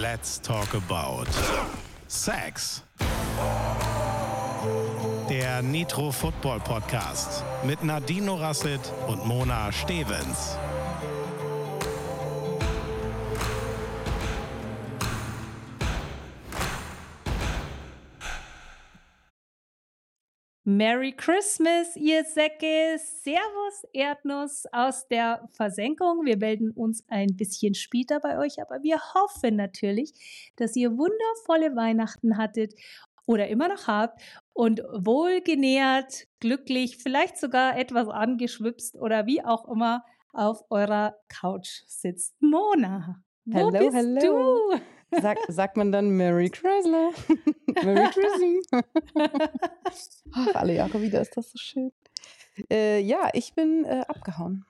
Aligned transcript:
Let's 0.00 0.40
talk 0.40 0.72
about 0.72 1.26
Sex. 2.08 2.82
Der 5.28 5.60
Nitro 5.60 6.10
Football 6.10 6.60
Podcast 6.60 7.44
mit 7.64 7.84
Nadine 7.84 8.30
Rasset 8.30 8.80
und 9.08 9.26
Mona 9.26 9.70
Stevens. 9.70 10.56
Merry 20.76 21.10
Christmas, 21.10 21.96
ihr 21.96 22.22
Säcke. 22.22 22.96
Servus, 22.96 23.82
Erdnuss 23.92 24.66
aus 24.70 25.08
der 25.08 25.48
Versenkung. 25.50 26.24
Wir 26.24 26.36
melden 26.36 26.70
uns 26.70 27.04
ein 27.08 27.36
bisschen 27.36 27.74
später 27.74 28.20
bei 28.20 28.38
euch, 28.38 28.62
aber 28.62 28.80
wir 28.84 29.00
hoffen 29.14 29.56
natürlich, 29.56 30.12
dass 30.54 30.76
ihr 30.76 30.92
wundervolle 30.92 31.74
Weihnachten 31.74 32.36
hattet 32.36 32.74
oder 33.26 33.48
immer 33.48 33.66
noch 33.66 33.88
habt 33.88 34.22
und 34.52 34.80
wohlgenährt, 34.92 36.28
glücklich, 36.38 36.98
vielleicht 36.98 37.38
sogar 37.38 37.76
etwas 37.76 38.06
angeschwipst 38.06 38.94
oder 38.94 39.26
wie 39.26 39.44
auch 39.44 39.66
immer 39.66 40.04
auf 40.32 40.62
eurer 40.70 41.16
Couch 41.28 41.82
sitzt. 41.88 42.40
Mona, 42.40 43.20
wo 43.44 43.58
Hello, 43.58 43.70
bist 43.72 43.96
hello. 43.96 44.70
du? 44.70 44.80
Sag, 45.10 45.38
sagt 45.48 45.76
man 45.76 45.92
dann 45.92 46.10
Merry 46.10 46.50
Chrysler? 46.50 47.10
Merry 47.84 48.08
Chrysler. 48.10 48.82
Ach, 50.32 50.54
alle 50.54 50.74
Jahre 50.74 51.00
wieder 51.02 51.20
ist 51.20 51.36
das 51.36 51.50
so 51.50 51.58
schön. 51.58 51.92
Äh, 52.70 53.00
ja, 53.00 53.30
ich 53.32 53.54
bin 53.54 53.84
äh, 53.84 54.04
abgehauen. 54.08 54.64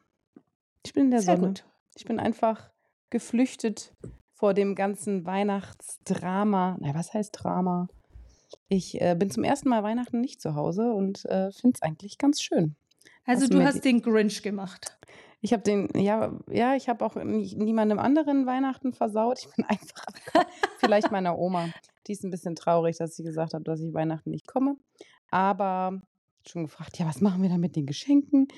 Ich 0.85 0.93
bin 0.93 1.05
in 1.07 1.11
der 1.11 1.21
Sehr 1.21 1.37
Sonne. 1.37 1.49
gut. 1.49 1.65
Ich 1.97 2.05
bin 2.05 2.21
einfach 2.21 2.71
geflüchtet 3.11 3.95
vor 4.35 4.55
dem 4.55 4.75
ganzen 4.75 5.27
Weihnachtsdrama. 5.27 6.77
Na, 6.81 6.95
was 6.95 7.13
heißt 7.13 7.37
Drama? 7.39 7.89
Ich 8.69 9.01
äh, 9.01 9.15
bin 9.19 9.31
zum 9.31 9.45
ersten 9.45 9.69
Mal 9.69 9.83
Weihnachten 9.83 10.21
nicht 10.21 10.41
zu 10.41 10.55
Hause 10.55 10.93
und 10.93 11.25
äh, 11.27 11.51
finde 11.53 11.77
es 11.77 11.83
eigentlich 11.83 12.19
ganz 12.19 12.41
schön. 12.41 12.77
Also 13.25 13.43
Hast 13.43 13.53
du 13.53 13.63
hast 13.63 13.85
den 13.85 14.03
Grinch 14.03 14.43
gemacht. 14.43 14.99
Ich 15.43 15.53
habe 15.53 15.63
den, 15.63 15.89
ja, 15.95 16.33
ja, 16.51 16.75
ich 16.77 16.89
habe 16.89 17.05
auch 17.05 17.15
nie- 17.17 17.55
niemandem 17.57 17.99
anderen 17.99 18.47
Weihnachten 18.47 18.93
versaut. 18.93 19.39
Ich 19.41 19.55
bin 19.57 19.65
einfach, 19.69 20.05
vielleicht 20.79 21.11
meiner 21.11 21.39
Oma. 21.39 21.69
Die 22.07 22.13
ist 22.13 22.25
ein 22.25 22.31
bisschen 22.31 22.55
traurig, 22.57 22.99
dass 22.99 23.17
sie 23.17 23.23
gesagt 23.25 23.55
hat, 23.55 23.67
dass 23.67 23.81
ich 23.81 23.95
Weihnachten 23.95 24.31
nicht 24.31 24.47
komme. 24.47 24.77
Aber 25.31 26.01
schon 26.47 26.65
gefragt, 26.65 26.99
ja, 26.99 27.07
was 27.07 27.21
machen 27.21 27.43
wir 27.43 27.49
dann 27.49 27.61
mit 27.61 27.77
den 27.77 27.87
Geschenken? 27.87 28.49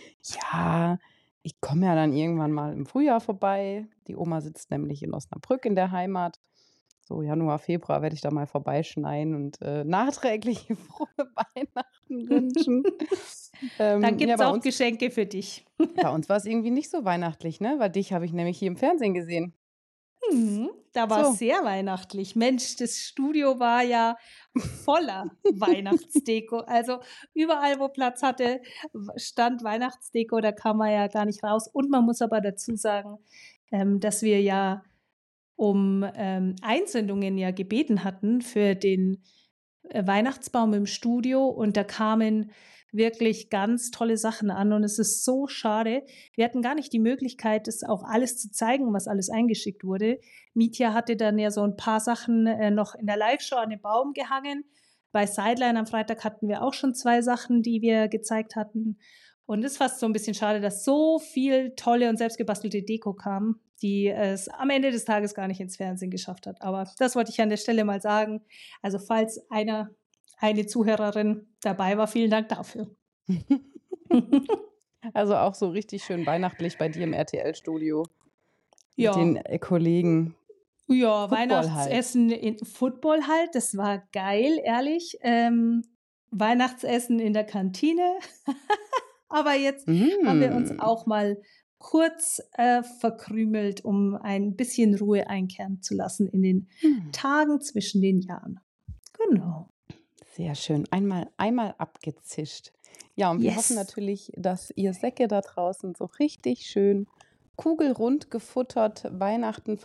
Ja, 0.53 0.99
ich 1.43 1.61
komme 1.61 1.87
ja 1.87 1.95
dann 1.95 2.13
irgendwann 2.13 2.53
mal 2.53 2.73
im 2.73 2.87
Frühjahr 2.87 3.21
vorbei. 3.21 3.87
Die 4.07 4.17
Oma 4.17 4.41
sitzt 4.41 4.71
nämlich 4.71 5.03
in 5.03 5.13
Osnabrück 5.13 5.65
in 5.65 5.75
der 5.75 5.91
Heimat. 5.91 6.39
So 7.13 7.21
Januar, 7.21 7.59
Februar 7.59 8.01
werde 8.01 8.15
ich 8.15 8.23
da 8.23 8.31
mal 8.31 8.47
vorbeischneien 8.47 9.35
und 9.35 9.61
äh, 9.61 9.85
nachträglich 9.85 10.67
frohe 10.89 11.09
Weihnachten 11.55 12.29
wünschen. 12.31 12.85
Ähm, 13.79 14.01
Da 14.03 14.09
gibt 14.11 14.23
ja, 14.23 14.35
es 14.35 14.39
bei 14.41 14.47
auch 14.49 14.55
uns- 14.55 14.65
Geschenke 14.65 15.11
für 15.13 15.25
dich. 15.25 15.65
bei 15.77 16.09
uns 16.11 16.29
war 16.29 16.37
es 16.37 16.47
irgendwie 16.47 16.71
nicht 16.73 16.91
so 16.91 17.05
weihnachtlich, 17.05 17.61
ne? 17.61 17.77
Weil 17.79 17.91
dich 17.91 18.13
habe 18.13 18.25
ich 18.25 18.33
nämlich 18.33 18.59
hier 18.59 18.67
im 18.67 18.77
Fernsehen 18.77 19.15
gesehen. 19.15 19.55
Mhm, 20.33 20.69
da 20.93 21.09
war 21.09 21.27
So. 21.27 21.31
es 21.31 21.39
sehr 21.39 21.63
weihnachtlich. 21.63 22.35
Mensch, 22.35 22.75
das 22.75 22.97
Studio 22.99 23.61
war 23.61 23.83
ja 23.85 24.17
voller 24.85 25.31
Weihnachtsdeko. 25.55 26.59
Also 26.61 26.99
überall, 27.35 27.79
wo 27.79 27.87
Platz 27.89 28.23
hatte, 28.25 28.63
stand 29.15 29.63
Weihnachtsdeko. 29.63 30.41
Da 30.41 30.51
kam 30.51 30.79
man 30.79 30.91
ja 30.91 31.07
gar 31.07 31.25
nicht 31.27 31.45
raus. 31.45 31.69
Und 31.73 31.89
man 31.89 32.05
muss 32.05 32.21
aber 32.21 32.41
dazu 32.41 32.75
sagen, 32.75 33.19
ähm, 33.71 34.01
dass 34.01 34.23
wir 34.23 34.41
ja 34.41 34.83
um 35.57 36.05
ähm, 36.15 36.57
Einsendungen 36.63 37.39
ja 37.39 37.51
gebeten 37.51 38.05
hatten 38.05 38.43
für 38.43 38.75
den 38.75 39.23
äh, 39.91 40.07
Weihnachtsbaum 40.07 40.75
im 40.75 40.87
Studio. 40.87 41.47
Und 41.47 41.77
da 41.77 41.85
kamen 41.85 42.51
wirklich 42.93 43.49
ganz 43.49 43.91
tolle 43.91 44.17
Sachen 44.17 44.51
an. 44.51 44.73
Und 44.73 44.85
es 44.85 44.99
ist 44.99 45.25
so 45.25 45.47
schade, 45.47 46.05
wir 46.35 46.45
hatten 46.45 46.63
gar 46.63 46.75
nicht 46.75 46.93
die 46.93 46.99
Möglichkeit, 46.99 47.67
das 47.67 47.83
auch 47.83 48.05
alles 48.05 48.37
zu 48.39 48.51
zeigen, 48.51 48.93
was 48.93 49.09
alles 49.09 49.31
eingeschickt 49.31 49.83
wurde. 49.83 50.21
Mietja 50.55 50.93
hatte 50.93 51.17
dann 51.17 51.39
ja 51.39 51.51
so 51.51 51.63
ein 51.63 51.77
paar 51.77 52.01
Sachen 52.01 52.47
äh, 52.47 52.71
noch 52.71 52.95
in 52.95 53.07
der 53.07 53.17
Live-Show 53.17 53.57
an 53.57 53.71
den 53.71 53.81
Baum 53.81 54.13
gehangen. 54.13 54.65
Bei 55.11 55.27
Sideline 55.27 55.79
am 55.79 55.87
Freitag 55.87 56.25
hatten 56.25 56.49
wir 56.49 56.63
auch 56.63 56.75
schon 56.75 56.95
zwei 56.95 57.23
Sachen, 57.23 57.63
die 57.63 57.83
wir 57.83 58.09
gezeigt 58.09 58.57
hatten. 58.57 58.99
Und 59.47 59.65
es 59.65 59.73
ist 59.73 59.79
fast 59.79 59.99
so 59.99 60.07
ein 60.07 60.13
bisschen 60.13 60.35
schade, 60.35 60.61
dass 60.61 60.85
so 60.85 61.19
viel 61.19 61.75
tolle 61.75 62.09
und 62.09 62.17
selbstgebastelte 62.17 62.83
Deko 62.83 63.13
kam, 63.13 63.61
die 63.83 64.09
es 64.09 64.49
am 64.49 64.71
Ende 64.71 64.91
des 64.91 65.05
Tages 65.05 65.35
gar 65.35 65.49
nicht 65.49 65.61
ins 65.61 65.77
Fernsehen 65.77 66.11
geschafft 66.11 66.47
hat. 66.47 66.63
Aber 66.63 66.89
das 66.99 67.17
wollte 67.17 67.31
ich 67.31 67.41
an 67.41 67.51
der 67.51 67.57
Stelle 67.57 67.85
mal 67.85 68.01
sagen. 68.01 68.43
Also 68.81 68.99
falls 68.99 69.41
einer, 69.51 69.91
eine 70.39 70.67
Zuhörerin 70.67 71.49
dabei 71.61 71.99
war, 71.99 72.07
vielen 72.07 72.31
Dank 72.31 72.49
dafür. 72.49 72.89
Also 75.15 75.35
auch 75.35 75.55
so 75.55 75.69
richtig 75.71 76.05
schön 76.05 76.25
weihnachtlich 76.27 76.79
bei 76.79 76.89
dir 76.89 77.03
im 77.03 77.13
RTL-Studio. 77.13 78.07
Ja. 78.95 79.17
Mit 79.17 79.19
den 79.19 79.37
äh, 79.45 79.59
Kollegen. 79.59 80.37
Ja, 80.87 81.27
Football 81.29 81.39
Weihnachtsessen 81.39 82.31
in 82.31 82.59
Football 82.65 83.27
halt, 83.27 83.55
das 83.55 83.77
war 83.77 84.03
geil, 84.13 84.61
ehrlich. 84.63 85.19
Ähm, 85.23 85.83
Weihnachtsessen 86.31 87.19
in 87.19 87.33
der 87.33 87.45
Kantine. 87.45 88.15
Aber 89.29 89.55
jetzt 89.55 89.89
haben 89.89 90.41
wir 90.41 90.53
uns 90.53 90.73
Mm. 90.73 90.81
auch 90.81 91.07
mal 91.07 91.37
kurz 91.83 92.41
äh, 92.53 92.85
verkrümelt, 92.85 93.85
um 93.85 94.15
ein 94.15 94.55
bisschen 94.55 94.95
Ruhe 94.95 95.27
einkehren 95.29 95.83
zu 95.83 95.95
lassen 95.97 96.29
in 96.29 96.43
den 96.43 96.69
Hm. 96.81 97.11
Tagen 97.11 97.61
zwischen 97.61 98.01
den 98.01 98.21
Jahren. 98.21 98.61
Genau. 99.29 99.69
Sehr 100.37 100.55
schön. 100.55 100.85
Einmal, 100.93 101.29
einmal 101.37 101.75
abgezischt. 101.79 102.73
Ja, 103.17 103.31
und 103.33 103.41
wir 103.41 103.51
Yes. 103.51 103.57
hoffen 103.57 103.77
natürlich, 103.77 104.31
dass 104.37 104.71
ihr 104.77 104.95
Säcke 104.95 105.27
da 105.27 105.41
draußen 105.41 105.95
so 105.97 106.05
richtig 106.21 106.67
schön 106.67 107.07
kugelrund 107.57 108.31
gefuttert 108.31 109.05
Weihnachten 109.13 109.79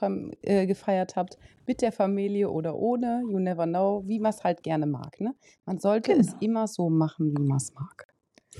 äh, 0.43 0.65
gefeiert 0.67 1.15
habt, 1.15 1.37
mit 1.65 1.81
der 1.81 1.91
Familie 1.91 2.49
oder 2.49 2.75
ohne. 2.77 3.23
You 3.29 3.39
never 3.39 3.65
know, 3.65 4.03
wie 4.05 4.19
man 4.19 4.29
es 4.29 4.43
halt 4.43 4.63
gerne 4.63 4.85
mag. 4.85 5.19
Ne? 5.19 5.35
Man 5.65 5.79
sollte 5.79 6.13
es 6.13 6.27
Genau. 6.27 6.37
immer 6.41 6.67
so 6.67 6.89
machen, 6.89 7.31
wie 7.37 7.43
man 7.43 7.57
es 7.57 7.73
mag. 7.73 8.07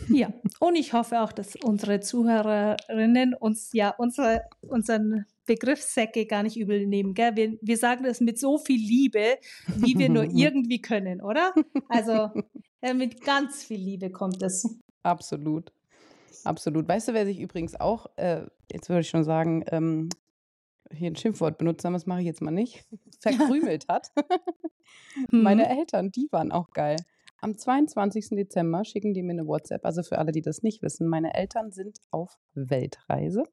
Ja, 0.10 0.32
und 0.60 0.76
ich 0.76 0.94
hoffe 0.94 1.22
auch, 1.22 1.32
dass 1.32 1.56
unsere 1.56 2.00
Zuhörerinnen 2.00 3.34
uns 3.34 3.72
ja 3.74 3.94
unsere, 3.98 4.44
unseren 4.62 5.26
Begriff 5.46 5.82
Säcke 5.82 6.26
gar 6.26 6.44
nicht 6.44 6.58
übel 6.58 6.86
nehmen. 6.88 7.14
Gell? 7.14 7.36
Wir, 7.36 7.58
wir 7.62 7.78
sagen 7.78 8.04
das 8.04 8.22
mit 8.22 8.40
so 8.40 8.58
viel 8.58 8.80
Liebe, 8.80 9.38
wie 9.78 9.98
wir 9.98 10.10
nur 10.10 10.24
irgendwie 10.34 10.82
können, 10.82 11.22
oder? 11.22 11.54
Also 11.90 12.30
äh, 12.82 12.94
mit 12.94 13.22
ganz 13.22 13.64
viel 13.64 13.80
Liebe 13.80 14.10
kommt 14.12 14.42
es. 14.44 14.78
Absolut. 15.04 15.72
Absolut. 16.44 16.88
Weißt 16.88 17.08
du, 17.10 17.14
wer 17.14 17.26
sich 17.26 17.40
übrigens 17.40 17.80
auch, 17.80 18.08
äh, 18.18 18.42
jetzt 18.72 18.90
würde 18.90 19.02
ich 19.02 19.10
schon 19.10 19.24
sagen, 19.24 19.64
ähm, 19.72 20.10
hier 20.94 21.12
ein 21.12 21.16
Schimpfwort 21.16 21.58
benutzt 21.58 21.84
haben, 21.84 21.94
das 21.94 22.06
mache 22.06 22.20
ich 22.22 22.26
jetzt 22.26 22.42
mal 22.42 22.52
nicht, 22.52 22.86
verkrümelt 23.20 23.88
hat? 23.90 24.12
Meine 25.32 25.64
Mhm. 25.64 25.80
Eltern, 25.80 26.12
die 26.12 26.28
waren 26.32 26.52
auch 26.52 26.70
geil. 26.72 26.98
Am 27.40 27.58
22. 27.58 28.30
Dezember 28.30 28.84
schicken 28.84 29.14
die 29.14 29.22
mir 29.24 29.34
eine 29.34 29.48
WhatsApp. 29.48 29.86
Also 29.86 30.04
für 30.04 30.18
alle, 30.18 30.32
die 30.32 30.42
das 30.42 30.64
nicht 30.64 30.82
wissen, 30.82 31.08
meine 31.08 31.34
Eltern 31.36 31.72
sind 31.72 32.00
auf 32.12 32.38
Weltreise 32.56 33.44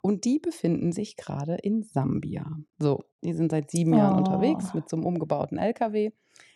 und 0.00 0.24
die 0.24 0.38
befinden 0.38 0.92
sich 0.92 1.16
gerade 1.16 1.56
in 1.56 1.82
Sambia. 1.82 2.46
So, 2.78 3.04
die 3.22 3.34
sind 3.34 3.50
seit 3.50 3.70
sieben 3.70 3.94
Jahren 3.94 4.14
Oh. 4.14 4.18
unterwegs 4.18 4.72
mit 4.74 4.88
so 4.88 4.96
einem 4.96 5.04
umgebauten 5.06 5.58
LKW. 5.58 6.10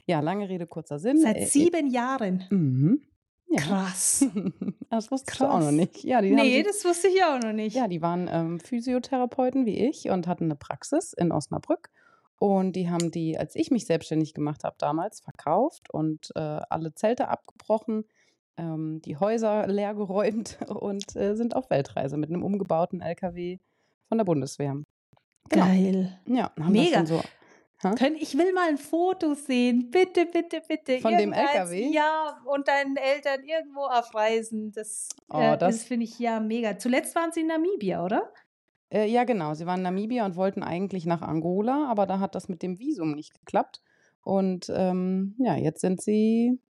Ja, 0.06 0.20
lange 0.20 0.48
Rede, 0.48 0.66
kurzer 0.66 0.98
Sinn. 0.98 1.20
Seit 1.20 1.36
Äh, 1.36 1.46
sieben 1.46 1.88
Jahren. 1.88 2.44
Mhm. 2.50 3.02
Ja. 3.48 3.60
Krass. 3.60 4.24
das 4.90 5.10
wusstest 5.10 5.40
du 5.40 5.44
auch 5.44 5.58
noch 5.58 5.66
Krass. 5.66 5.72
nicht. 5.72 6.04
Ja, 6.04 6.22
Nee, 6.22 6.56
sich- 6.58 6.64
das 6.66 6.84
wusste 6.86 7.08
ich 7.08 7.22
auch 7.22 7.38
noch 7.40 7.52
nicht. 7.52 7.76
ja, 7.76 7.86
die 7.86 8.00
waren 8.00 8.28
ähm, 8.32 8.60
Physiotherapeuten 8.60 9.66
wie 9.66 9.86
ich 9.88 10.08
und 10.08 10.26
hatten 10.26 10.44
eine 10.44 10.56
Praxis 10.56 11.12
in 11.12 11.32
Osnabrück. 11.32 11.90
Und 12.42 12.72
die 12.74 12.90
haben 12.90 13.12
die, 13.12 13.38
als 13.38 13.54
ich 13.54 13.70
mich 13.70 13.86
selbstständig 13.86 14.34
gemacht 14.34 14.64
habe, 14.64 14.74
damals 14.78 15.20
verkauft 15.20 15.90
und 15.90 16.32
äh, 16.34 16.40
alle 16.40 16.92
Zelte 16.92 17.28
abgebrochen, 17.28 18.04
ähm, 18.56 19.00
die 19.04 19.16
Häuser 19.16 19.66
leergeräumt 19.68 20.58
und 20.68 21.14
äh, 21.14 21.36
sind 21.36 21.54
auf 21.54 21.70
Weltreise 21.70 22.16
mit 22.16 22.30
einem 22.30 22.42
umgebauten 22.42 23.00
LKW 23.00 23.58
von 24.08 24.18
der 24.18 24.24
Bundeswehr. 24.24 24.76
Genau. 25.50 25.64
Geil. 25.66 26.18
Ja, 26.26 26.50
haben 26.58 26.72
Mega. 26.72 27.00
das 27.02 27.08
schon 27.10 27.18
so. 27.18 27.94
Können, 27.96 28.16
ich 28.16 28.36
will 28.36 28.52
mal 28.52 28.68
ein 28.68 28.78
Foto 28.78 29.34
sehen. 29.34 29.90
Bitte, 29.90 30.26
bitte, 30.26 30.62
bitte. 30.66 30.98
Von 31.00 31.12
dem 31.16 31.32
Irgendeins- 31.32 31.50
LKW? 31.70 31.90
Ja, 31.92 32.40
und 32.46 32.66
deinen 32.66 32.96
Eltern 32.96 33.42
irgendwo 33.44 33.82
auf 33.82 34.12
Reisen. 34.14 34.72
Das, 34.72 35.08
Oh, 35.28 35.38
äh, 35.38 35.58
das- 35.58 35.76
das 35.76 35.84
finde 35.84 36.04
ich 36.06 36.18
ja 36.18 36.40
mega. 36.40 36.76
Zuletzt 36.78 37.14
waren 37.14 37.30
sie 37.32 37.40
in 37.40 37.48
Namibia, 37.48 38.04
oder? 38.04 38.32
Äh, 38.92 39.06
ja, 39.06 39.24
genau. 39.24 39.54
Sie 39.54 39.66
waren 39.66 39.78
in 39.78 39.84
Namibia 39.84 40.26
und 40.26 40.36
wollten 40.36 40.62
eigentlich 40.62 41.06
nach 41.06 41.22
Angola, 41.22 41.88
aber 41.90 42.06
da 42.06 42.20
hat 42.20 42.34
das 42.34 42.48
mit 42.48 42.62
dem 42.62 42.78
Visum 42.78 43.12
nicht 43.12 43.32
geklappt. 43.34 43.80
Und 44.22 44.70
ähm, 44.74 45.34
ja, 45.38 45.56
jetzt 45.56 45.80
sind 45.80 46.00
sie 46.02 46.60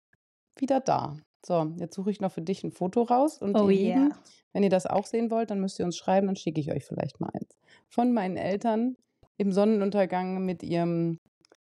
wieder 0.56 0.80
da. 0.80 1.16
So, 1.44 1.72
jetzt 1.78 1.94
suche 1.96 2.12
ich 2.12 2.20
noch 2.20 2.30
für 2.30 2.42
dich 2.42 2.62
ein 2.62 2.70
Foto 2.70 3.02
raus. 3.02 3.38
Und 3.38 3.56
Oh 3.56 3.68
yeah. 3.68 4.04
Lieben, 4.04 4.14
wenn 4.52 4.62
ihr 4.62 4.70
das 4.70 4.86
auch 4.86 5.04
sehen 5.06 5.30
wollt, 5.30 5.50
dann 5.50 5.60
müsst 5.60 5.80
ihr 5.80 5.84
uns 5.84 5.96
schreiben, 5.96 6.28
dann 6.28 6.36
schicke 6.36 6.60
ich 6.60 6.70
euch 6.70 6.84
vielleicht 6.84 7.20
mal 7.20 7.30
eins. 7.34 7.56
Von 7.88 8.12
meinen 8.12 8.36
Eltern 8.36 8.96
im 9.36 9.50
Sonnenuntergang 9.50 10.44
mit 10.44 10.62
ihrem, 10.62 11.18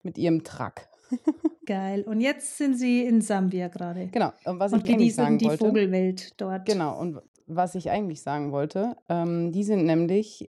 mit 0.01 0.17
ihrem 0.17 0.43
Truck. 0.43 0.87
Geil. 1.65 2.03
Und 2.03 2.21
jetzt 2.21 2.57
sind 2.57 2.77
Sie 2.77 3.03
in 3.03 3.21
Sambia 3.21 3.67
gerade. 3.67 4.07
Genau. 4.07 4.31
Und 4.45 4.59
was 4.59 4.71
Und 4.71 4.79
ich 4.79 4.85
eigentlich 4.85 4.97
genießen 4.97 5.23
sagen 5.23 5.37
die 5.37 5.45
wollte. 5.45 5.65
Vogelwelt 5.65 6.41
dort. 6.41 6.65
Genau. 6.65 6.97
Und 6.99 7.21
was 7.45 7.75
ich 7.75 7.89
eigentlich 7.89 8.21
sagen 8.21 8.51
wollte, 8.51 8.95
ähm, 9.09 9.51
die 9.51 9.63
sind 9.63 9.85
nämlich 9.85 10.49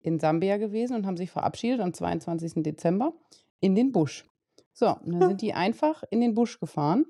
in 0.00 0.18
Sambia 0.18 0.56
gewesen 0.56 0.96
und 0.96 1.06
haben 1.06 1.16
sich 1.16 1.30
verabschiedet 1.30 1.80
am 1.80 1.94
22. 1.94 2.62
Dezember 2.62 3.12
in 3.60 3.74
den 3.74 3.92
Busch. 3.92 4.24
So, 4.72 4.88
und 4.88 5.12
dann 5.12 5.28
sind 5.28 5.42
die 5.42 5.54
einfach 5.54 6.02
in 6.10 6.20
den 6.20 6.34
Busch 6.34 6.58
gefahren 6.58 7.06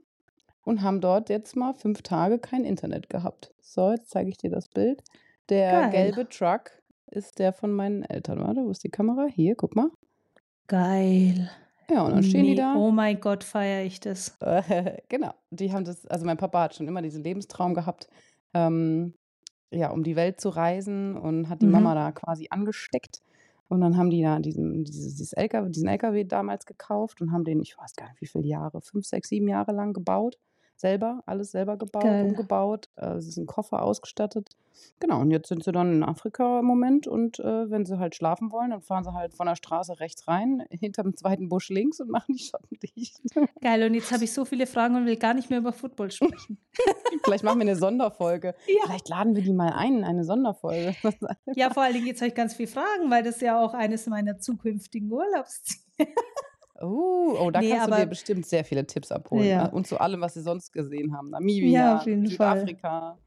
und 0.64 0.82
haben 0.82 1.00
dort 1.00 1.28
jetzt 1.28 1.56
mal 1.56 1.74
fünf 1.74 2.02
Tage 2.02 2.38
kein 2.38 2.64
Internet 2.64 3.08
gehabt. 3.08 3.54
So, 3.60 3.90
jetzt 3.90 4.10
zeige 4.10 4.30
ich 4.30 4.36
dir 4.36 4.50
das 4.50 4.68
Bild. 4.68 5.02
Der 5.48 5.72
Geil. 5.72 5.90
gelbe 5.90 6.28
Truck 6.28 6.70
ist 7.06 7.38
der 7.38 7.52
von 7.52 7.72
meinen 7.72 8.02
Eltern. 8.02 8.40
Warte, 8.40 8.64
wo 8.64 8.70
ist 8.70 8.84
die 8.84 8.90
Kamera? 8.90 9.26
Hier, 9.26 9.54
guck 9.54 9.76
mal. 9.76 9.90
Geil. 10.66 11.50
Ja, 11.90 12.04
und 12.04 12.12
dann 12.12 12.22
stehen 12.22 12.44
die 12.44 12.50
Nee, 12.50 12.56
da. 12.56 12.74
Oh 12.76 12.90
mein 12.90 13.20
Gott, 13.20 13.44
feiere 13.44 13.84
ich 13.84 14.00
das. 14.00 14.38
genau. 15.08 15.34
Die 15.50 15.72
haben 15.72 15.84
das, 15.84 16.06
also 16.06 16.24
mein 16.24 16.36
Papa 16.36 16.62
hat 16.62 16.74
schon 16.74 16.88
immer 16.88 17.02
diesen 17.02 17.22
Lebenstraum 17.22 17.74
gehabt, 17.74 18.08
ähm, 18.54 19.14
ja, 19.70 19.90
um 19.90 20.02
die 20.02 20.16
Welt 20.16 20.40
zu 20.40 20.50
reisen 20.50 21.16
und 21.16 21.48
hat 21.48 21.62
die 21.62 21.66
Mhm. 21.66 21.72
Mama 21.72 21.94
da 21.94 22.12
quasi 22.12 22.48
angesteckt. 22.50 23.22
Und 23.68 23.80
dann 23.80 23.96
haben 23.96 24.10
die 24.10 24.22
da 24.22 24.38
diesen, 24.38 24.84
dieses, 24.84 25.32
LKW, 25.32 25.70
diesen 25.70 25.88
LKW 25.88 26.24
damals 26.24 26.66
gekauft 26.66 27.20
und 27.22 27.32
haben 27.32 27.44
den, 27.44 27.60
ich 27.62 27.76
weiß 27.78 27.94
gar 27.96 28.08
nicht 28.10 28.20
wie 28.20 28.26
viele 28.26 28.46
Jahre, 28.46 28.82
fünf, 28.82 29.06
sechs, 29.06 29.30
sieben 29.30 29.48
Jahre 29.48 29.72
lang 29.72 29.94
gebaut. 29.94 30.38
Selber, 30.82 31.22
alles 31.26 31.52
selber 31.52 31.76
gebaut, 31.76 32.02
Geil. 32.02 32.26
umgebaut, 32.26 32.88
äh, 32.96 33.14
diesen 33.14 33.46
Koffer 33.46 33.82
ausgestattet. 33.82 34.48
Genau, 34.98 35.20
und 35.20 35.30
jetzt 35.30 35.48
sind 35.48 35.62
sie 35.62 35.70
dann 35.70 35.92
in 35.92 36.02
Afrika 36.02 36.58
im 36.58 36.64
Moment 36.64 37.06
und 37.06 37.38
äh, 37.38 37.70
wenn 37.70 37.86
sie 37.86 37.98
halt 38.00 38.16
schlafen 38.16 38.50
wollen, 38.50 38.70
dann 38.70 38.82
fahren 38.82 39.04
sie 39.04 39.12
halt 39.12 39.32
von 39.32 39.46
der 39.46 39.54
Straße 39.54 40.00
rechts 40.00 40.26
rein, 40.26 40.64
hinterm 40.70 41.14
zweiten 41.14 41.48
Busch 41.48 41.68
links 41.68 42.00
und 42.00 42.10
machen 42.10 42.34
die 42.34 42.42
Schotten 42.42 42.78
dicht. 42.80 43.20
Geil. 43.60 43.84
Und 43.84 43.94
jetzt 43.94 44.10
habe 44.10 44.24
ich 44.24 44.32
so 44.32 44.44
viele 44.44 44.66
Fragen 44.66 44.96
und 44.96 45.06
will 45.06 45.16
gar 45.16 45.34
nicht 45.34 45.50
mehr 45.50 45.60
über 45.60 45.72
Football 45.72 46.10
sprechen. 46.10 46.58
Vielleicht 47.24 47.44
machen 47.44 47.58
wir 47.58 47.66
eine 47.66 47.76
Sonderfolge. 47.76 48.54
Ja. 48.66 48.82
Vielleicht 48.86 49.08
laden 49.08 49.36
wir 49.36 49.42
die 49.42 49.52
mal 49.52 49.72
ein 49.72 49.98
in 49.98 50.04
eine 50.04 50.24
Sonderfolge. 50.24 50.94
Ja, 51.54 51.70
vor 51.70 51.82
allen 51.82 51.94
Dingen 51.94 52.06
jetzt 52.06 52.20
habe 52.20 52.28
ich 52.28 52.34
ganz 52.34 52.54
viele 52.54 52.68
Fragen, 52.68 53.10
weil 53.10 53.22
das 53.22 53.40
ja 53.40 53.60
auch 53.60 53.74
eines 53.74 54.06
meiner 54.06 54.38
zukünftigen 54.38 55.12
Urlaubsziele 55.12 55.82
Oh, 56.82 57.36
oh 57.38 57.50
da 57.50 57.60
Nee, 57.60 57.70
kannst 57.70 57.86
du 57.86 57.90
dir 57.90 57.96
aber- 57.96 58.06
bestimmt 58.06 58.46
sehr 58.46 58.64
viele 58.64 58.86
Tipps 58.86 59.10
abholen. 59.12 59.44
Ja. 59.46 59.64
ne? 59.64 59.70
Und 59.70 59.86
zu 59.86 59.98
allem, 60.00 60.20
was 60.20 60.34
sie 60.34 60.42
sonst 60.42 60.72
gesehen 60.72 61.16
haben. 61.16 61.30
Namibia, 61.30 61.70
Ja. 61.70 62.00
Südafrika. 62.04 63.18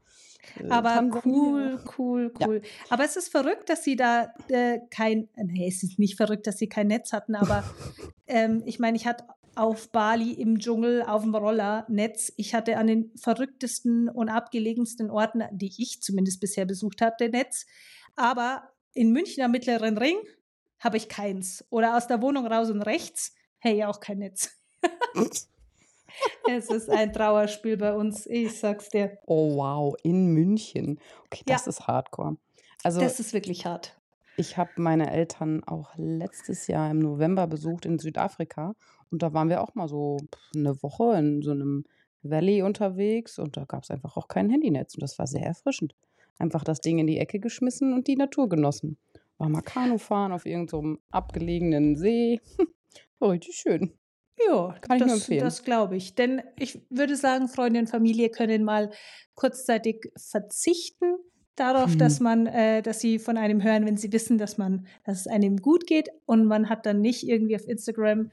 äh, 0.60 0.68
Aber 0.68 0.90
Tansania. 0.90 1.22
cool, 1.24 1.80
cool, 1.98 2.32
Ja. 2.38 2.46
cool. 2.48 2.62
Aber 2.90 3.04
es 3.04 3.16
ist 3.16 3.28
verrückt, 3.30 3.68
dass 3.68 3.82
sie 3.84 3.96
da 3.96 4.28
äh, 4.48 4.78
kein, 4.90 5.28
nee, 5.36 5.66
es 5.68 5.82
ist 5.82 5.98
nicht 5.98 6.16
verrückt, 6.16 6.46
dass 6.46 6.58
sie 6.58 6.68
kein 6.68 6.86
Netz 6.86 7.12
hatten, 7.12 7.34
aber 7.34 7.64
ähm, 8.26 8.62
ich 8.66 8.78
meine, 8.78 8.96
ich 8.96 9.06
hatte 9.06 9.24
auf 9.56 9.90
Bali 9.90 10.32
im 10.34 10.58
Dschungel 10.58 11.02
auf 11.02 11.22
dem 11.22 11.34
Roller 11.34 11.86
Netz. 11.88 12.30
Ich 12.36 12.54
hatte 12.54 12.76
an 12.76 12.86
den 12.88 13.10
verrücktesten 13.16 14.08
und 14.10 14.28
abgelegensten 14.28 15.10
Orten, 15.10 15.42
die 15.50 15.72
ich 15.78 16.02
zumindest 16.02 16.40
bisher 16.40 16.66
besucht 16.66 17.00
hatte, 17.00 17.30
Netz. 17.30 17.64
Aber 18.16 18.68
in 18.92 19.12
München 19.12 19.42
am 19.42 19.50
Mittleren 19.52 19.96
Ring 19.96 20.16
habe 20.78 20.98
ich 20.98 21.08
keins. 21.08 21.64
Oder 21.70 21.96
aus 21.96 22.06
der 22.06 22.20
Wohnung 22.20 22.46
raus 22.46 22.70
und 22.70 22.82
rechts, 22.82 23.34
hey, 23.58 23.84
auch 23.84 24.00
kein 24.00 24.18
Netz. 24.18 24.50
es 26.48 26.70
ist 26.70 26.88
ein 26.90 27.12
Trauerspiel 27.12 27.76
bei 27.76 27.94
uns, 27.94 28.26
ich 28.26 28.58
sag's 28.58 28.88
dir. 28.88 29.18
Oh, 29.26 29.56
wow, 29.56 29.94
in 30.02 30.28
München. 30.32 30.98
Okay, 31.26 31.44
Ja. 31.48 31.54
das 31.56 31.66
ist 31.66 31.86
hardcore. 31.86 32.36
Also, 32.82 33.00
Das 33.00 33.20
ist 33.20 33.32
wirklich 33.32 33.66
hart. 33.66 33.96
ich 34.36 34.56
habe 34.56 34.70
meine 34.76 35.10
Eltern 35.10 35.64
auch 35.64 35.90
letztes 35.96 36.66
Jahr 36.68 36.90
im 36.90 36.98
November 37.00 37.46
besucht 37.46 37.86
in 37.86 37.98
Südafrika. 37.98 38.74
Und 39.10 39.22
da 39.22 39.32
waren 39.32 39.48
wir 39.48 39.62
auch 39.62 39.74
mal 39.74 39.88
so 39.88 40.18
eine 40.54 40.82
Woche 40.82 41.16
in 41.18 41.42
so 41.42 41.52
einem 41.52 41.84
Valley 42.22 42.62
unterwegs. 42.62 43.38
Und 43.38 43.56
da 43.56 43.64
gab 43.64 43.82
es 43.84 43.90
einfach 43.90 44.16
auch 44.16 44.28
kein 44.28 44.50
Handynetz. 44.50 44.94
Und 44.94 45.02
das 45.02 45.18
war 45.18 45.26
sehr 45.26 45.42
erfrischend. 45.44 45.94
Einfach 46.38 46.64
das 46.64 46.80
Ding 46.80 46.98
in 46.98 47.06
die 47.06 47.18
Ecke 47.18 47.40
geschmissen 47.40 47.92
und 47.94 48.08
die 48.08 48.16
Natur 48.16 48.48
genossen. 48.48 48.98
War 49.38 49.48
mal 49.48 49.62
Kanu 49.62 49.98
fahren 49.98 50.32
auf 50.32 50.44
irgendeinem 50.46 50.98
abgelegenen 51.10 51.96
See. 51.96 52.40
War 53.18 53.30
richtig 53.30 53.56
schön. 53.56 53.92
Ja, 54.46 54.76
Kann 54.82 54.96
ich 54.98 55.00
nur 55.00 55.08
das, 55.14 55.20
empfehlen. 55.20 55.44
das 55.44 55.64
glaube 55.64 55.96
ich. 55.96 56.14
Denn 56.14 56.42
ich 56.58 56.82
würde 56.90 57.16
sagen, 57.16 57.48
Freunde 57.48 57.80
und 57.80 57.88
Familie 57.88 58.28
können 58.30 58.64
mal 58.64 58.90
kurzzeitig 59.34 60.10
verzichten 60.16 61.16
darauf, 61.54 61.94
Mhm. 61.94 61.98
dass 61.98 62.20
man, 62.20 62.46
äh, 62.46 62.82
dass 62.82 63.00
sie 63.00 63.18
von 63.18 63.38
einem 63.38 63.62
hören, 63.62 63.86
wenn 63.86 63.96
sie 63.96 64.12
wissen, 64.12 64.36
dass 64.36 64.58
man, 64.58 64.86
dass 65.04 65.20
es 65.20 65.26
einem 65.26 65.56
gut 65.56 65.86
geht 65.86 66.10
und 66.26 66.44
man 66.44 66.68
hat 66.68 66.84
dann 66.84 67.00
nicht 67.00 67.26
irgendwie 67.26 67.56
auf 67.56 67.66
Instagram, 67.66 68.30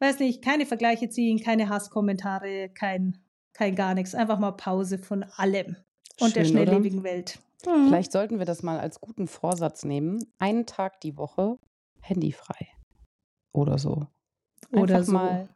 weiß 0.00 0.18
nicht, 0.18 0.42
keine 0.44 0.66
Vergleiche 0.66 1.08
ziehen, 1.08 1.40
keine 1.40 1.68
Hasskommentare, 1.68 2.68
kein, 2.70 3.18
kein 3.52 3.76
gar 3.76 3.94
nichts. 3.94 4.16
Einfach 4.16 4.40
mal 4.40 4.52
Pause 4.52 4.98
von 4.98 5.22
allem 5.36 5.76
und 6.20 6.34
der 6.34 6.44
Schön, 6.44 6.56
oder? 6.56 6.64
schnelllebigen 6.66 7.04
Welt. 7.04 7.38
Mhm. 7.64 7.86
Vielleicht 7.86 8.10
sollten 8.10 8.40
wir 8.40 8.46
das 8.46 8.64
mal 8.64 8.80
als 8.80 9.00
guten 9.00 9.28
Vorsatz 9.28 9.84
nehmen. 9.84 10.18
Einen 10.38 10.66
Tag 10.66 11.00
die 11.00 11.16
Woche 11.16 11.58
handyfrei. 12.00 12.66
Oder 13.52 13.78
so. 13.78 14.06
Oder 14.72 14.96
Einfach 14.96 15.06
so. 15.06 15.12
mal 15.12 15.48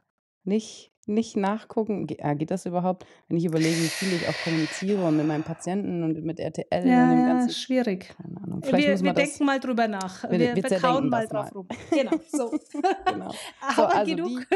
nicht, 0.44 0.92
nicht 1.06 1.36
nachgucken. 1.36 2.06
Ge 2.06 2.16
äh, 2.20 2.34
geht 2.36 2.50
das 2.50 2.66
überhaupt? 2.66 3.04
Wenn 3.28 3.36
ich 3.36 3.44
überlege, 3.44 3.76
wie 3.76 3.88
viel 3.88 4.12
ich 4.14 4.26
auch 4.28 4.34
kommuniziere 4.44 5.04
und 5.04 5.16
mit 5.16 5.26
meinen 5.26 5.44
Patienten 5.44 6.02
und 6.02 6.22
mit 6.24 6.40
RTL 6.40 6.66
und 6.80 6.84
dem 6.84 6.90
Ja, 6.90 7.26
ganzen. 7.26 7.50
schwierig. 7.50 8.14
Keine 8.16 8.40
Ahnung. 8.42 8.62
Vielleicht 8.62 8.88
Wir, 8.88 9.00
wir 9.04 9.12
das. 9.12 9.24
denken 9.30 9.44
mal 9.44 9.60
drüber 9.60 9.88
nach. 9.88 10.22
Wir- 10.30 10.38
Wir, 10.38 10.56
wir 10.56 10.78
kauen 10.78 11.08
mal 11.08 11.26
drauf 11.26 11.52
mal. 11.52 11.58
rum. 11.58 11.68
Genau, 11.90 12.12
so. 12.30 12.50
Genau. 13.06 13.32
Aber 13.60 13.94
also 13.94 14.14
genug, 14.16 14.46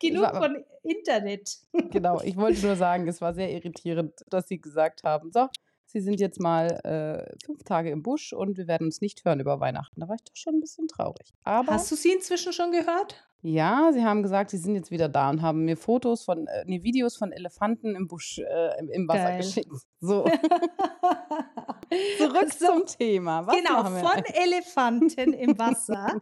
die- 0.00 0.08
genug 0.10 0.24
aber- 0.26 0.38
von 0.38 0.64
Internet. 0.82 1.56
genau. 1.90 2.20
Ich 2.22 2.36
wollte 2.36 2.64
nur 2.66 2.76
sagen, 2.76 3.08
es 3.08 3.20
war 3.20 3.32
sehr 3.34 3.50
irritierend, 3.52 4.12
dass 4.28 4.48
sie 4.48 4.60
gesagt 4.60 5.02
haben: 5.04 5.32
So, 5.32 5.48
sie 5.96 6.04
sind 6.04 6.20
jetzt 6.20 6.40
mal 6.40 6.66
äh, 6.84 7.34
fünf 7.44 7.62
Tage 7.64 7.90
im 7.90 8.02
Busch 8.02 8.34
und 8.34 8.58
wir 8.58 8.66
werden 8.66 8.86
uns 8.86 9.00
nicht 9.00 9.24
hören 9.24 9.40
über 9.40 9.60
Weihnachten. 9.60 9.98
Da 10.00 10.08
war 10.08 10.16
ich 10.16 10.24
doch 10.24 10.36
schon 10.36 10.56
ein 10.56 10.60
bisschen 10.60 10.88
traurig. 10.88 11.32
Aber. 11.42 11.72
Hast 11.72 11.90
du 11.90 11.96
sie 11.96 12.12
inzwischen 12.12 12.52
schon 12.52 12.70
gehört? 12.70 13.26
Ja, 13.40 13.90
sie 13.92 14.04
haben 14.04 14.22
gesagt, 14.22 14.50
sie 14.50 14.58
sind 14.58 14.74
jetzt 14.74 14.90
wieder 14.90 15.08
da 15.08 15.30
und 15.30 15.40
haben 15.40 15.64
mir 15.64 15.76
Fotos 15.76 16.24
von, 16.24 16.46
äh, 16.48 16.64
nee, 16.66 16.82
Videos 16.82 17.16
von 17.16 17.32
Elefanten 17.32 17.94
im 17.94 18.08
Busch, 18.08 18.38
äh, 18.38 18.78
im, 18.80 18.90
im 18.90 19.08
Wasser 19.08 19.24
Geil. 19.24 19.36
geschickt. 19.38 19.70
So, 20.00 20.24
zurück 22.18 22.52
So, 22.52 22.66
zum 22.66 22.86
Thema. 22.86 23.46
Was 23.46 23.56
genau, 23.56 23.84
von 23.84 24.24
Elefanten 24.42 25.32
im 25.32 25.58
Wasser 25.58 26.20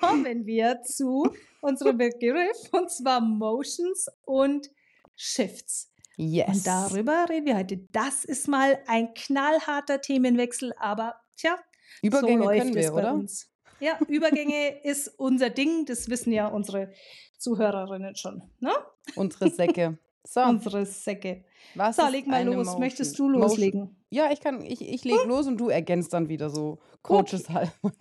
kommen 0.00 0.46
wir 0.46 0.80
zu 0.82 1.28
unserem 1.60 1.98
Begriff 1.98 2.68
und 2.72 2.90
zwar 2.90 3.20
Motions 3.20 4.08
und 4.24 4.70
Shifts. 5.16 5.89
Yes. 6.20 6.48
Und 6.48 6.66
darüber 6.66 7.24
reden 7.30 7.46
wir 7.46 7.56
heute. 7.56 7.78
Das 7.92 8.26
ist 8.26 8.46
mal 8.46 8.78
ein 8.86 9.14
knallharter 9.14 10.02
Themenwechsel, 10.02 10.74
aber 10.78 11.14
tja, 11.38 11.56
Übergänge 12.02 12.42
so 12.42 12.48
können 12.50 12.76
es 12.76 12.76
wir, 12.76 12.94
oder? 12.94 13.14
uns. 13.14 13.50
Ja, 13.80 13.98
Übergänge 14.06 14.80
ist 14.84 15.08
unser 15.18 15.48
Ding, 15.48 15.86
das 15.86 16.10
wissen 16.10 16.30
ja 16.34 16.48
unsere 16.48 16.92
Zuhörerinnen 17.38 18.16
schon, 18.16 18.42
ne? 18.58 18.70
Unsere 19.16 19.48
Säcke. 19.48 19.98
So, 20.22 20.42
Unsere 20.42 20.84
Säcke. 20.84 21.46
was 21.74 21.96
So, 21.96 22.06
leg 22.06 22.26
mal 22.26 22.44
los. 22.44 22.66
Motion? 22.66 22.80
Möchtest 22.80 23.18
du 23.18 23.24
Motion. 23.24 23.40
loslegen? 23.40 23.96
Ja, 24.10 24.30
ich 24.30 24.40
kann, 24.40 24.60
ich, 24.60 24.86
ich 24.86 25.02
leg 25.04 25.24
los 25.24 25.46
und 25.46 25.56
du 25.56 25.70
ergänzt 25.70 26.12
dann 26.12 26.28
wieder 26.28 26.50
so 26.50 26.80
Coaches 27.00 27.48
halber. 27.48 27.72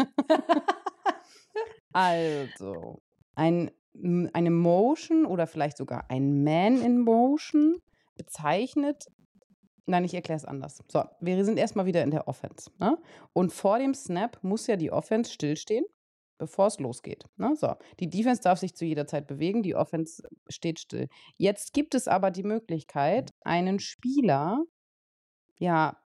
also, 1.94 3.02
ein, 3.36 3.72
eine 4.34 4.52
Motion 4.52 5.26
oder 5.26 5.48
vielleicht 5.48 5.78
sogar 5.78 6.10
ein 6.10 6.44
Man 6.44 6.82
in 6.82 7.00
Motion 7.00 7.82
bezeichnet. 8.20 9.06
Nein, 9.88 10.04
ich 10.04 10.14
erkläre 10.14 10.38
es 10.38 10.46
anders. 10.46 10.84
So, 10.88 11.04
wir 11.20 11.44
sind 11.44 11.58
erstmal 11.58 11.88
wieder 11.88 12.04
in 12.04 12.12
der 12.12 12.28
Offense. 12.28 12.70
Ne? 12.78 12.96
Und 13.34 13.52
vor 13.52 13.80
dem 13.80 13.96
Snap 13.96 14.38
muss 14.44 14.68
ja 14.68 14.76
die 14.76 14.92
Offense 14.92 15.32
stillstehen, 15.32 15.86
bevor 16.38 16.68
es 16.68 16.80
losgeht. 16.80 17.24
Ne? 17.38 17.56
So, 17.56 17.74
die 18.00 18.10
Defense 18.10 18.44
darf 18.44 18.60
sich 18.60 18.76
zu 18.76 18.86
jeder 18.86 19.08
Zeit 19.08 19.26
bewegen, 19.26 19.64
die 19.64 19.74
Offense 19.74 20.22
steht 20.48 20.80
still. 20.80 21.08
Jetzt 21.38 21.74
gibt 21.74 21.96
es 21.96 22.08
aber 22.08 22.30
die 22.30 22.44
Möglichkeit, 22.44 23.32
einen 23.42 23.80
Spieler 23.80 24.64
ja 25.58 25.98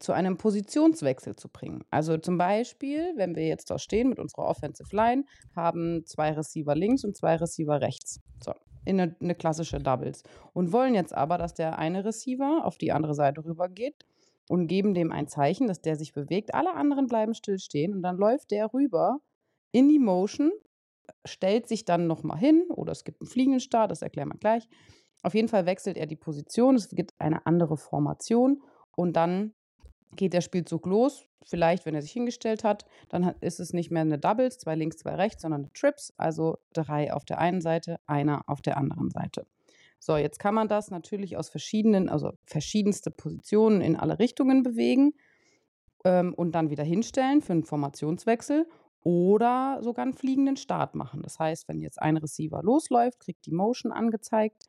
zu 0.00 0.12
einem 0.12 0.36
Positionswechsel 0.36 1.36
zu 1.36 1.48
bringen. 1.48 1.84
Also 1.90 2.18
zum 2.18 2.38
Beispiel, 2.38 3.12
wenn 3.16 3.36
wir 3.36 3.46
jetzt 3.46 3.70
da 3.70 3.78
stehen 3.78 4.08
mit 4.08 4.18
unserer 4.18 4.46
Offensive 4.46 4.94
Line, 4.94 5.24
haben 5.54 6.04
zwei 6.06 6.32
Receiver 6.32 6.74
links 6.74 7.04
und 7.04 7.16
zwei 7.16 7.36
Receiver 7.36 7.80
rechts. 7.80 8.20
So, 8.42 8.52
in 8.84 9.00
eine, 9.00 9.16
eine 9.20 9.34
klassische 9.34 9.78
Doubles. 9.78 10.22
Und 10.52 10.72
wollen 10.72 10.94
jetzt 10.94 11.14
aber, 11.14 11.38
dass 11.38 11.54
der 11.54 11.78
eine 11.78 12.04
Receiver 12.04 12.64
auf 12.64 12.78
die 12.78 12.92
andere 12.92 13.14
Seite 13.14 13.44
rübergeht 13.44 14.04
und 14.48 14.66
geben 14.66 14.94
dem 14.94 15.12
ein 15.12 15.28
Zeichen, 15.28 15.66
dass 15.66 15.80
der 15.80 15.96
sich 15.96 16.12
bewegt. 16.12 16.54
Alle 16.54 16.74
anderen 16.74 17.06
bleiben 17.06 17.34
still 17.34 17.58
stehen 17.58 17.94
und 17.94 18.02
dann 18.02 18.16
läuft 18.16 18.50
der 18.50 18.72
rüber 18.72 19.20
in 19.72 19.88
die 19.88 19.98
Motion, 19.98 20.50
stellt 21.24 21.68
sich 21.68 21.84
dann 21.84 22.06
nochmal 22.06 22.38
hin 22.38 22.64
oder 22.70 22.92
es 22.92 23.04
gibt 23.04 23.20
einen 23.20 23.28
fliegenden 23.28 23.60
Start, 23.60 23.90
das 23.90 24.02
erklären 24.02 24.28
wir 24.28 24.38
gleich. 24.38 24.68
Auf 25.22 25.34
jeden 25.34 25.48
Fall 25.48 25.66
wechselt 25.66 25.96
er 25.96 26.06
die 26.06 26.16
Position, 26.16 26.76
es 26.76 26.88
gibt 26.90 27.12
eine 27.18 27.44
andere 27.46 27.76
Formation 27.76 28.62
und 28.96 29.14
dann 29.14 29.54
geht 30.16 30.32
der 30.32 30.40
Spielzug 30.40 30.86
los. 30.86 31.24
Vielleicht, 31.44 31.86
wenn 31.86 31.94
er 31.94 32.02
sich 32.02 32.12
hingestellt 32.12 32.64
hat, 32.64 32.84
dann 33.08 33.34
ist 33.40 33.60
es 33.60 33.72
nicht 33.72 33.90
mehr 33.90 34.02
eine 34.02 34.18
Doubles, 34.18 34.58
zwei 34.58 34.74
links, 34.74 34.98
zwei 34.98 35.14
rechts, 35.14 35.42
sondern 35.42 35.62
eine 35.62 35.72
Trips, 35.72 36.12
also 36.16 36.58
drei 36.72 37.12
auf 37.12 37.24
der 37.24 37.38
einen 37.38 37.60
Seite, 37.60 38.00
einer 38.06 38.42
auf 38.48 38.60
der 38.60 38.76
anderen 38.76 39.10
Seite. 39.10 39.46
So, 40.00 40.16
jetzt 40.16 40.38
kann 40.38 40.54
man 40.54 40.68
das 40.68 40.90
natürlich 40.90 41.36
aus 41.36 41.48
verschiedenen, 41.48 42.08
also 42.08 42.32
verschiedenste 42.44 43.10
Positionen 43.10 43.80
in 43.80 43.96
alle 43.96 44.18
Richtungen 44.18 44.62
bewegen 44.62 45.14
ähm, 46.04 46.34
und 46.34 46.52
dann 46.52 46.70
wieder 46.70 46.84
hinstellen 46.84 47.42
für 47.42 47.52
einen 47.52 47.64
Formationswechsel 47.64 48.66
oder 49.02 49.78
sogar 49.80 50.04
einen 50.04 50.14
fliegenden 50.14 50.56
Start 50.56 50.94
machen. 50.94 51.22
Das 51.22 51.38
heißt, 51.38 51.68
wenn 51.68 51.80
jetzt 51.80 52.00
ein 52.00 52.16
Receiver 52.16 52.62
losläuft, 52.62 53.20
kriegt 53.20 53.46
die 53.46 53.52
Motion 53.52 53.92
angezeigt, 53.92 54.68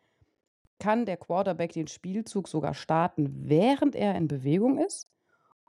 kann 0.79 1.05
der 1.05 1.17
Quarterback 1.17 1.73
den 1.73 1.87
Spielzug 1.87 2.47
sogar 2.47 2.73
starten, 2.73 3.49
während 3.49 3.95
er 3.95 4.15
in 4.15 4.27
Bewegung 4.27 4.77
ist. 4.77 5.07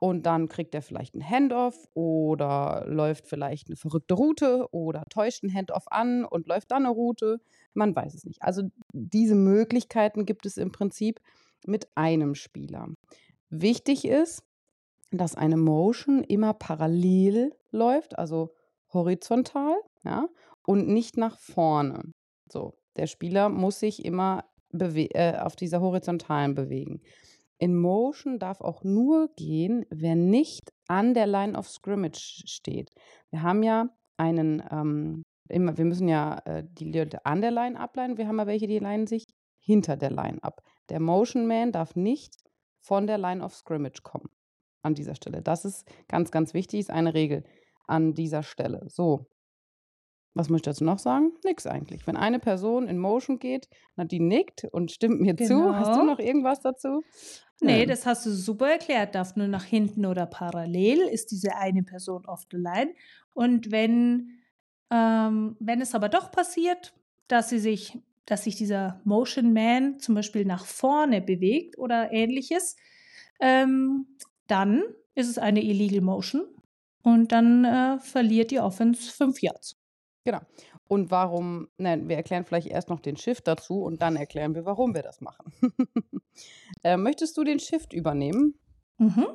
Und 0.03 0.25
dann 0.25 0.49
kriegt 0.49 0.75
er 0.75 0.81
vielleicht 0.81 1.15
einen 1.15 1.29
Handoff 1.29 1.87
oder 1.93 2.85
läuft 2.89 3.27
vielleicht 3.27 3.69
eine 3.69 3.77
verrückte 3.77 4.15
Route 4.15 4.67
oder 4.73 5.05
täuscht 5.11 5.45
einen 5.45 5.55
Handoff 5.55 5.85
an 5.91 6.25
und 6.25 6.49
läuft 6.49 6.71
dann 6.71 6.87
eine 6.87 6.95
Route. 6.95 7.39
Man 7.75 7.95
weiß 7.95 8.15
es 8.15 8.25
nicht. 8.25 8.43
Also 8.43 8.63
diese 8.95 9.35
Möglichkeiten 9.35 10.25
gibt 10.25 10.47
es 10.47 10.57
im 10.57 10.73
Prinzip 10.73 11.21
mit 11.67 11.87
einem 11.97 12.35
Spieler. 12.35 12.89
Wichtig 13.51 14.07
ist, 14.07 14.43
dass 15.11 15.35
eine 15.35 15.59
Motion 15.59 16.25
immer 16.25 16.55
parallel 16.55 17.53
läuft, 17.71 18.19
also 18.19 18.55
horizontal, 18.95 19.75
ja, 20.05 20.29
und 20.67 20.89
nicht 20.89 21.19
nach 21.19 21.39
vorne. 21.39 22.11
So, 22.51 22.75
der 22.97 23.07
Spieler 23.07 23.51
muss 23.51 23.81
sich 23.81 24.05
immer 24.05 24.45
äh, 24.73 25.37
auf 25.39 25.57
dieser 25.57 25.81
horizontalen 25.81 26.55
bewegen. 26.55 27.03
In 27.61 27.77
Motion 27.77 28.39
darf 28.39 28.63
auch 28.63 28.85
nur 28.85 29.29
gehen, 29.37 29.85
wer 29.91 30.17
nicht 30.17 30.73
an 30.89 31.13
der 31.13 31.27
Line 31.27 31.59
of 31.59 31.69
Scrimmage 31.69 32.43
steht. 32.47 32.91
Wir 33.31 33.43
haben 33.43 33.63
ja 33.63 33.91
einen, 34.17 34.63
ähm, 34.71 35.23
immer, 35.47 35.77
wir 35.77 35.85
müssen 35.85 36.09
ja 36.09 36.39
äh, 36.47 36.65
die 36.67 36.91
Leute 36.91 37.27
an 37.27 37.43
der 37.43 37.51
Line 37.51 37.79
ableinen, 37.79 38.17
wir 38.17 38.27
haben 38.27 38.39
ja 38.39 38.47
welche, 38.47 38.67
die 38.67 38.79
leinen 38.79 39.07
sich 39.07 39.27
hinter 39.63 39.99
der 39.99 40.11
Line 40.11 40.43
ab. 40.43 40.63
Der 40.89 41.01
Motion 41.01 41.47
Man 41.47 41.71
darf 41.71 41.97
nicht 41.97 42.35
von 42.81 43.07
der 43.07 43.19
Line 43.19 43.45
of 43.45 43.55
Scrimmage 43.55 44.03
kommen 44.03 44.31
an 44.83 44.95
dieser 44.95 45.15
Stelle. 45.15 45.43
Das 45.43 45.67
ist 45.67 45.87
ganz, 46.09 46.31
ganz 46.31 46.55
wichtig, 46.55 46.81
ist 46.81 46.91
eine 46.91 47.13
Regel 47.13 47.45
an 47.87 48.15
dieser 48.15 48.43
Stelle. 48.43 48.87
So. 48.89 49.27
Was 50.35 50.49
möchte 50.49 50.71
ich 50.71 50.75
dazu 50.75 50.85
noch 50.85 50.99
sagen? 50.99 51.33
Nix 51.45 51.67
eigentlich. 51.67 52.07
Wenn 52.07 52.17
eine 52.17 52.39
Person 52.39 52.87
in 52.87 52.99
Motion 52.99 53.39
geht, 53.39 53.69
die 53.97 54.21
nickt 54.21 54.65
und 54.71 54.93
stimmt 54.93 55.21
mir 55.21 55.35
genau. 55.35 55.49
zu. 55.49 55.75
Hast 55.75 55.89
du 55.89 56.01
genau. 56.01 56.13
noch 56.13 56.19
irgendwas 56.21 56.61
dazu? 56.61 57.03
Nee, 57.61 57.83
ähm. 57.83 57.89
das 57.89 58.07
hast 58.07 58.27
du 58.27 58.31
super 58.31 58.71
erklärt. 58.71 59.15
Darf 59.15 59.35
nur 59.35 59.49
nach 59.49 59.65
hinten 59.65 60.07
oder 60.07 60.27
parallel 60.27 61.01
ist 61.01 61.33
diese 61.33 61.57
eine 61.57 61.83
Person 61.83 62.27
off 62.27 62.47
the 62.51 62.57
line. 62.57 62.95
Und 63.35 63.73
wenn, 63.73 64.39
ähm, 64.91 65.57
wenn 65.59 65.81
es 65.81 65.95
aber 65.95 66.09
doch 66.09 66.31
passiert, 66.31 66.95
dass 67.27 67.49
sie 67.49 67.59
sich, 67.59 67.99
dass 68.25 68.45
sich 68.45 68.55
dieser 68.55 69.01
Motion 69.05 69.53
Man 69.53 69.99
zum 69.99 70.15
Beispiel 70.15 70.45
nach 70.45 70.65
vorne 70.65 71.21
bewegt 71.21 71.77
oder 71.77 72.13
ähnliches, 72.13 72.77
ähm, 73.41 74.07
dann 74.47 74.83
ist 75.15 75.29
es 75.29 75.39
eine 75.39 75.63
Illegal 75.63 76.01
Motion 76.01 76.43
und 77.03 77.33
dann 77.33 77.65
äh, 77.65 77.99
verliert 77.99 78.51
die 78.51 78.61
Offense 78.61 79.11
fünf 79.11 79.43
Yards. 79.43 79.80
Genau. 80.25 80.41
Und 80.87 81.11
warum, 81.11 81.69
nein, 81.79 82.09
wir 82.09 82.17
erklären 82.17 82.45
vielleicht 82.45 82.67
erst 82.67 82.89
noch 82.89 83.01
den 83.01 83.17
Shift 83.17 83.47
dazu 83.47 83.83
und 83.83 84.03
dann 84.03 84.17
erklären 84.17 84.55
wir, 84.55 84.65
warum 84.65 84.95
wir 84.95 85.03
das 85.03 85.21
machen. 85.21 85.53
äh, 86.85 86.97
möchtest 86.97 87.37
du 87.37 87.45
den 87.45 87.59
Shift 87.59 87.93
übernehmen? 87.93 88.55
Mhm. 88.99 89.27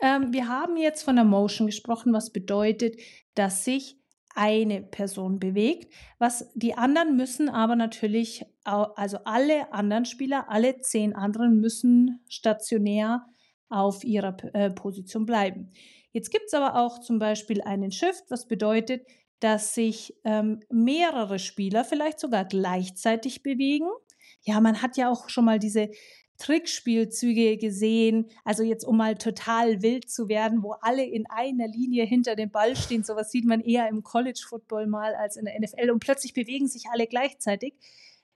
Ähm, 0.00 0.32
wir 0.32 0.48
haben 0.48 0.76
jetzt 0.76 1.02
von 1.02 1.16
der 1.16 1.24
Motion 1.24 1.66
gesprochen, 1.66 2.12
was 2.12 2.30
bedeutet, 2.30 2.98
dass 3.34 3.64
sich 3.64 3.98
eine 4.34 4.82
Person 4.82 5.38
bewegt. 5.38 5.92
Was 6.18 6.50
die 6.54 6.74
anderen 6.74 7.16
müssen 7.16 7.48
aber 7.48 7.76
natürlich, 7.76 8.44
also 8.64 9.18
alle 9.24 9.72
anderen 9.72 10.04
Spieler, 10.06 10.46
alle 10.48 10.80
zehn 10.80 11.14
anderen 11.14 11.60
müssen 11.60 12.20
stationär 12.28 13.26
auf 13.68 14.04
ihrer 14.04 14.36
äh, 14.54 14.70
Position 14.70 15.26
bleiben. 15.26 15.72
Jetzt 16.12 16.30
gibt 16.30 16.46
es 16.46 16.54
aber 16.54 16.76
auch 16.76 17.00
zum 17.00 17.18
Beispiel 17.18 17.60
einen 17.62 17.90
Shift, 17.90 18.24
was 18.28 18.46
bedeutet, 18.46 19.06
dass 19.40 19.74
sich 19.74 20.14
ähm, 20.24 20.60
mehrere 20.70 21.38
Spieler 21.38 21.84
vielleicht 21.84 22.20
sogar 22.20 22.44
gleichzeitig 22.44 23.42
bewegen. 23.42 23.88
Ja, 24.42 24.60
man 24.60 24.82
hat 24.82 24.96
ja 24.96 25.10
auch 25.10 25.28
schon 25.28 25.44
mal 25.44 25.58
diese 25.58 25.90
Trickspielzüge 26.38 27.56
gesehen, 27.56 28.26
also 28.44 28.62
jetzt 28.62 28.84
um 28.84 28.96
mal 28.96 29.14
total 29.14 29.82
wild 29.82 30.10
zu 30.10 30.28
werden, 30.28 30.62
wo 30.62 30.72
alle 30.80 31.04
in 31.04 31.26
einer 31.28 31.68
Linie 31.68 32.04
hinter 32.04 32.34
dem 32.34 32.50
Ball 32.50 32.74
stehen. 32.74 33.04
Sowas 33.04 33.30
sieht 33.30 33.44
man 33.44 33.60
eher 33.60 33.88
im 33.88 34.02
College 34.02 34.44
Football 34.48 34.86
mal 34.86 35.14
als 35.14 35.36
in 35.36 35.44
der 35.44 35.58
NFL 35.60 35.90
und 35.90 36.00
plötzlich 36.00 36.34
bewegen 36.34 36.66
sich 36.66 36.86
alle 36.92 37.06
gleichzeitig. 37.06 37.74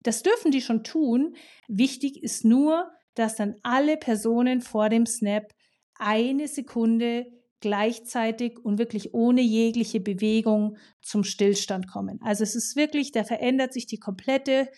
Das 0.03 0.23
dürfen 0.23 0.51
die 0.51 0.61
schon 0.61 0.85
tun. 0.85 1.37
Wichtig 1.69 2.23
ist 2.23 2.45
nur, 2.45 2.91
dass 3.15 3.35
dann 3.35 3.57
alle 3.63 3.97
Personen 3.97 4.61
vor 4.61 4.89
dem 4.89 5.07
Snap 5.07 5.55
eine 5.99 6.49
Sekunde 6.49 7.27
gleichzeitig 7.61 8.59
und 8.59 8.79
wirklich 8.79 9.15
ohne 9.15 9.41
jegliche 9.41 10.01
Bewegung 10.01 10.77
zum 11.01 11.25
Stillstand 11.25 11.89
kommen. 11.89 12.21
Also 12.23 12.43
es 12.43 12.55
ist 12.55 12.77
wirklich, 12.77 13.13
da 13.13 13.25
verändert 13.25 13.73
sich 13.73 13.87
die 13.87 13.99
komplette 13.99 14.69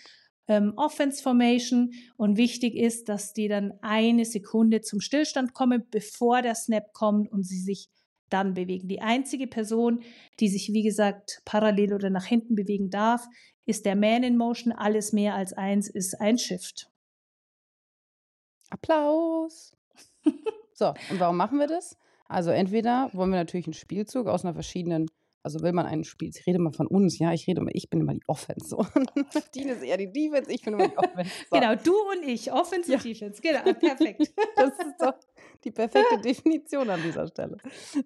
ähm, 0.47 0.73
Offense 0.77 1.23
Formation 1.23 1.93
und 2.17 2.37
wichtig 2.37 2.75
ist, 2.75 3.09
dass 3.09 3.33
die 3.33 3.49
dann 3.49 3.75
eine 3.83 4.25
Sekunde 4.25 4.81
zum 4.81 5.01
Stillstand 5.01 5.55
kommen, 5.55 5.85
bevor 5.91 6.43
der 6.43 6.55
Snap 6.55 6.93
kommt 6.93 7.31
und 7.31 7.45
sie 7.45 7.61
sich 7.61 7.89
dann 8.31 8.55
bewegen. 8.55 8.89
Die 8.89 9.01
einzige 9.01 9.47
Person, 9.47 10.03
die 10.41 10.49
sich, 10.49 10.73
wie 10.73 10.83
gesagt, 10.83 11.43
parallel 11.45 11.95
oder 11.95 12.11
nach 12.11 12.27
hinten 12.27 12.55
bewegen 12.55 12.91
darf, 12.91 13.27
ist 13.65 13.85
der 13.87 13.97
Man 13.97 14.23
in 14.23 14.37
Motion. 14.37 14.73
Alles 14.73 15.13
mehr 15.13 15.35
als 15.35 15.53
eins 15.53 15.89
ist 15.89 16.21
ein 16.21 16.39
Shift. 16.39 16.91
Applaus. 18.71 19.77
so, 20.75 20.89
und 21.11 21.21
warum 21.21 21.37
machen 21.37 21.59
wir 21.59 21.67
das? 21.67 21.97
Also 22.29 22.51
entweder 22.51 23.11
wollen 23.13 23.31
wir 23.31 23.39
natürlich 23.39 23.67
einen 23.67 23.75
Spielzug 23.75 24.27
aus 24.27 24.45
einer 24.45 24.55
verschiedenen, 24.55 25.11
also 25.43 25.63
will 25.63 25.73
man 25.73 25.87
einen 25.87 26.05
Spiel, 26.05 26.29
ich 26.29 26.47
rede 26.47 26.59
mal 26.59 26.73
von 26.73 26.87
uns, 26.87 27.19
ja, 27.19 27.33
ich 27.33 27.47
rede 27.47 27.61
immer, 27.61 27.71
ich 27.73 27.89
bin 27.89 28.01
immer 28.01 28.15
die 28.15 28.23
Offense. 28.27 28.69
So. 28.69 28.85
Dine 29.55 29.73
ist 29.73 29.83
eher 29.83 29.97
die 29.97 30.13
Defense, 30.13 30.53
ich 30.53 30.63
bin 30.63 30.75
immer 30.75 30.89
die 30.89 30.99
Offense. 30.99 31.31
So. 31.51 31.59
Genau, 31.59 31.75
du 31.75 31.93
und 31.93 32.29
ich, 32.29 32.53
Offense 32.53 32.91
ja. 32.91 32.99
und 32.99 33.05
Defense, 33.05 33.41
genau, 33.41 33.63
perfekt. 33.63 34.31
das 34.57 34.71
ist 34.79 35.01
doch 35.01 35.15
die 35.65 35.71
perfekte 35.71 36.21
Definition 36.21 36.91
an 36.91 37.03
dieser 37.03 37.27
Stelle. 37.27 37.57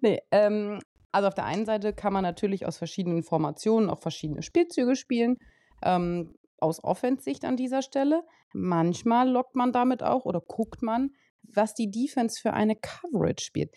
Nee, 0.01 0.21
ähm, 0.31 0.79
also 1.11 1.27
auf 1.27 1.35
der 1.35 1.45
einen 1.45 1.65
Seite 1.65 1.93
kann 1.93 2.13
man 2.13 2.23
natürlich 2.23 2.65
aus 2.65 2.77
verschiedenen 2.77 3.23
Formationen 3.23 3.89
auch 3.89 3.99
verschiedene 3.99 4.41
Spielzüge 4.41 4.95
spielen. 4.95 5.37
Ähm, 5.83 6.33
aus 6.63 6.83
Offensicht 6.83 7.45
an 7.45 7.57
dieser 7.57 7.81
Stelle. 7.81 8.23
Manchmal 8.53 9.29
lockt 9.29 9.55
man 9.55 9.71
damit 9.71 10.01
auch 10.01 10.25
oder 10.25 10.39
guckt 10.39 10.81
man, 10.81 11.11
was 11.43 11.73
die 11.73 11.91
Defense 11.91 12.39
für 12.41 12.53
eine 12.53 12.75
Coverage 12.75 13.43
spielt. 13.45 13.71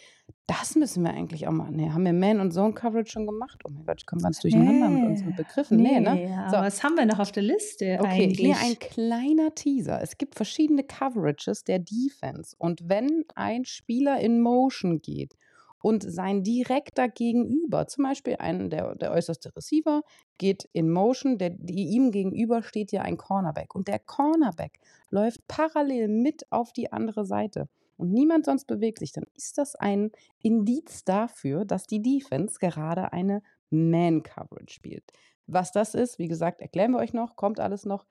Das 0.47 0.77
müssen 0.77 1.03
wir 1.03 1.11
eigentlich 1.11 1.49
auch 1.49 1.53
mal. 1.53 1.71
Nee, 1.71 1.91
haben 1.91 2.05
wir 2.05 2.13
Man- 2.13 2.41
und 2.41 2.53
Zone-Coverage 2.53 3.11
schon 3.11 3.27
gemacht? 3.27 3.63
Oh 3.65 3.71
mein 3.71 3.85
Gott, 3.85 3.97
ich 4.01 4.07
komme 4.07 4.23
ganz 4.23 4.39
durcheinander 4.39 4.89
nee, 4.89 5.01
mit 5.01 5.11
unseren 5.11 5.35
Begriffen. 5.35 5.79
Nee, 5.79 5.99
nee 5.99 6.01
ne? 6.01 6.47
So. 6.51 6.57
Aber 6.57 6.67
was 6.67 6.83
haben 6.85 6.97
wir 6.97 7.05
noch 7.05 7.19
auf 7.19 7.33
der 7.33 7.43
Liste 7.43 7.99
okay, 8.01 8.25
eigentlich? 8.25 8.55
Okay, 8.55 8.57
ein 8.65 8.79
kleiner 8.79 9.55
Teaser. 9.55 10.01
Es 10.01 10.19
gibt 10.19 10.37
verschiedene 10.37 10.85
Coverages 10.85 11.65
der 11.65 11.81
Defense. 11.81 12.55
Und 12.59 12.89
wenn 12.89 13.25
ein 13.35 13.65
Spieler 13.65 14.21
in 14.21 14.41
Motion 14.41 15.01
geht 15.01 15.35
und 15.83 16.03
sein 16.03 16.43
direkter 16.43 17.09
Gegenüber, 17.09 17.87
zum 17.87 18.05
Beispiel 18.05 18.37
ein, 18.39 18.71
der, 18.71 18.95
der 18.95 19.13
äußerste 19.13 19.55
Receiver, 19.55 20.03
geht 20.39 20.69
in 20.73 20.91
Motion, 20.91 21.39
der, 21.39 21.51
die, 21.51 21.89
ihm 21.89 22.11
gegenüber 22.11 22.63
steht 22.63 22.93
ja 22.93 23.03
ein 23.03 23.17
Cornerback 23.17 23.75
und 23.75 23.89
der 23.89 23.99
Cornerback 23.99 24.81
läuft 25.11 25.47
parallel 25.49 26.09
mit 26.09 26.51
auf 26.51 26.73
die 26.73 26.93
andere 26.93 27.25
Seite 27.25 27.69
und 27.97 28.13
niemand 28.13 28.45
sonst 28.45 28.67
bewegt 28.67 28.99
sich, 28.99 29.13
dann 29.13 29.25
ist 29.35 29.59
das 29.59 29.75
ein 29.75 30.11
Indiz 30.43 31.05
dafür, 31.05 31.65
dass 31.65 31.87
die 31.87 32.03
Defense 32.03 32.59
gerade 32.59 33.13
eine 33.13 33.43
Man-Coverage 33.71 34.73
spielt. 34.73 35.05
Was 35.47 35.73
das 35.73 35.95
ist, 35.95 36.19
wie 36.19 36.29
gesagt, 36.29 36.61
erklären 36.61 36.93
wir 36.93 36.99
euch 36.99 37.13
noch, 37.13 37.37
kommt 37.37 37.61
alles 37.61 37.85
noch. 37.87 38.07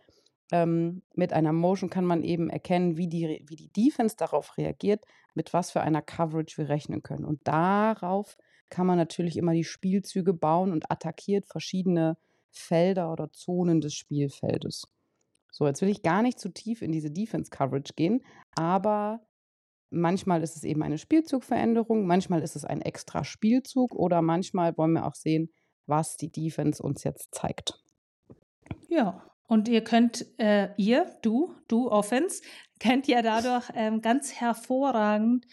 Ähm, 0.51 1.01
mit 1.15 1.33
einer 1.33 1.53
Motion 1.53 1.89
kann 1.89 2.05
man 2.05 2.23
eben 2.23 2.49
erkennen, 2.49 2.97
wie 2.97 3.07
die, 3.07 3.43
wie 3.47 3.55
die 3.55 3.71
Defense 3.71 4.15
darauf 4.15 4.57
reagiert, 4.57 5.03
mit 5.33 5.53
was 5.53 5.71
für 5.71 5.81
einer 5.81 6.01
Coverage 6.01 6.57
wir 6.57 6.69
rechnen 6.69 7.01
können. 7.01 7.25
Und 7.25 7.41
darauf 7.47 8.37
kann 8.69 8.87
man 8.87 8.97
natürlich 8.97 9.37
immer 9.37 9.53
die 9.53 9.63
Spielzüge 9.63 10.33
bauen 10.33 10.71
und 10.71 10.91
attackiert 10.91 11.47
verschiedene 11.47 12.17
Felder 12.51 13.11
oder 13.11 13.31
Zonen 13.31 13.81
des 13.81 13.95
Spielfeldes. 13.95 14.87
So, 15.51 15.67
jetzt 15.67 15.81
will 15.81 15.89
ich 15.89 16.03
gar 16.03 16.21
nicht 16.21 16.39
zu 16.39 16.49
tief 16.49 16.81
in 16.81 16.91
diese 16.91 17.11
Defense-Coverage 17.11 17.93
gehen, 17.95 18.21
aber 18.55 19.21
manchmal 19.89 20.43
ist 20.43 20.55
es 20.57 20.63
eben 20.63 20.83
eine 20.83 20.97
Spielzugveränderung, 20.97 22.05
manchmal 22.05 22.41
ist 22.41 22.55
es 22.55 22.65
ein 22.65 22.81
extra 22.81 23.23
Spielzug 23.23 23.95
oder 23.95 24.21
manchmal 24.21 24.77
wollen 24.77 24.93
wir 24.93 25.05
auch 25.05 25.15
sehen, 25.15 25.49
was 25.85 26.17
die 26.17 26.31
Defense 26.31 26.81
uns 26.83 27.03
jetzt 27.03 27.33
zeigt. 27.33 27.79
Ja, 28.89 29.23
und 29.47 29.67
ihr 29.67 29.83
könnt, 29.83 30.25
äh, 30.37 30.69
ihr, 30.77 31.05
du, 31.21 31.53
du 31.67 31.89
Offense, 31.89 32.41
könnt 32.79 33.07
ja 33.07 33.21
dadurch 33.21 33.69
ähm, 33.75 34.01
ganz 34.01 34.33
hervorragend 34.33 35.45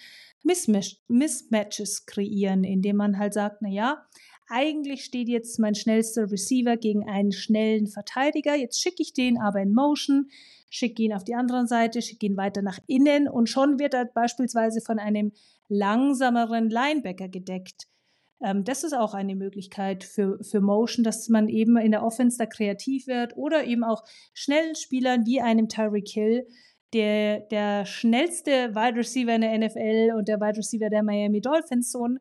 Mismatches 0.42 2.06
kreieren, 2.06 2.64
indem 2.64 2.96
man 2.96 3.18
halt 3.18 3.34
sagt, 3.34 3.62
na 3.62 3.68
ja, 3.68 4.06
eigentlich 4.48 5.04
steht 5.04 5.28
jetzt 5.28 5.58
mein 5.58 5.74
schnellster 5.74 6.30
Receiver 6.30 6.76
gegen 6.76 7.08
einen 7.08 7.32
schnellen 7.32 7.86
Verteidiger. 7.86 8.54
Jetzt 8.54 8.82
schicke 8.82 9.02
ich 9.02 9.14
den 9.14 9.40
aber 9.40 9.60
in 9.60 9.72
Motion, 9.72 10.28
schicke 10.68 11.02
ihn 11.02 11.12
auf 11.12 11.24
die 11.24 11.34
andere 11.34 11.66
Seite, 11.66 12.02
schicke 12.02 12.26
ihn 12.26 12.36
weiter 12.36 12.60
nach 12.60 12.78
innen 12.86 13.28
und 13.28 13.48
schon 13.48 13.78
wird 13.78 13.94
er 13.94 14.04
beispielsweise 14.04 14.80
von 14.80 14.98
einem 14.98 15.32
langsameren 15.68 16.68
Linebacker 16.68 17.28
gedeckt. 17.28 17.86
Ähm, 18.42 18.64
das 18.64 18.84
ist 18.84 18.92
auch 18.92 19.14
eine 19.14 19.36
Möglichkeit 19.36 20.04
für, 20.04 20.42
für 20.42 20.60
Motion, 20.60 21.04
dass 21.04 21.28
man 21.28 21.48
eben 21.48 21.76
in 21.76 21.92
der 21.92 22.04
Offense 22.04 22.38
da 22.38 22.46
kreativ 22.46 23.06
wird 23.06 23.36
oder 23.36 23.64
eben 23.64 23.84
auch 23.84 24.04
schnellen 24.34 24.74
Spielern 24.74 25.26
wie 25.26 25.40
einem 25.40 25.68
Tyreek 25.68 26.08
Hill, 26.08 26.46
der, 26.92 27.40
der 27.40 27.86
schnellste 27.86 28.74
Wide 28.74 28.98
Receiver 28.98 29.34
in 29.34 29.40
der 29.40 29.58
NFL 29.58 30.12
und 30.16 30.28
der 30.28 30.40
Wide 30.40 30.58
Receiver 30.58 30.90
der 30.90 31.02
Miami 31.02 31.40
Dolphins 31.40 31.90
so 31.90 32.04
einen 32.04 32.18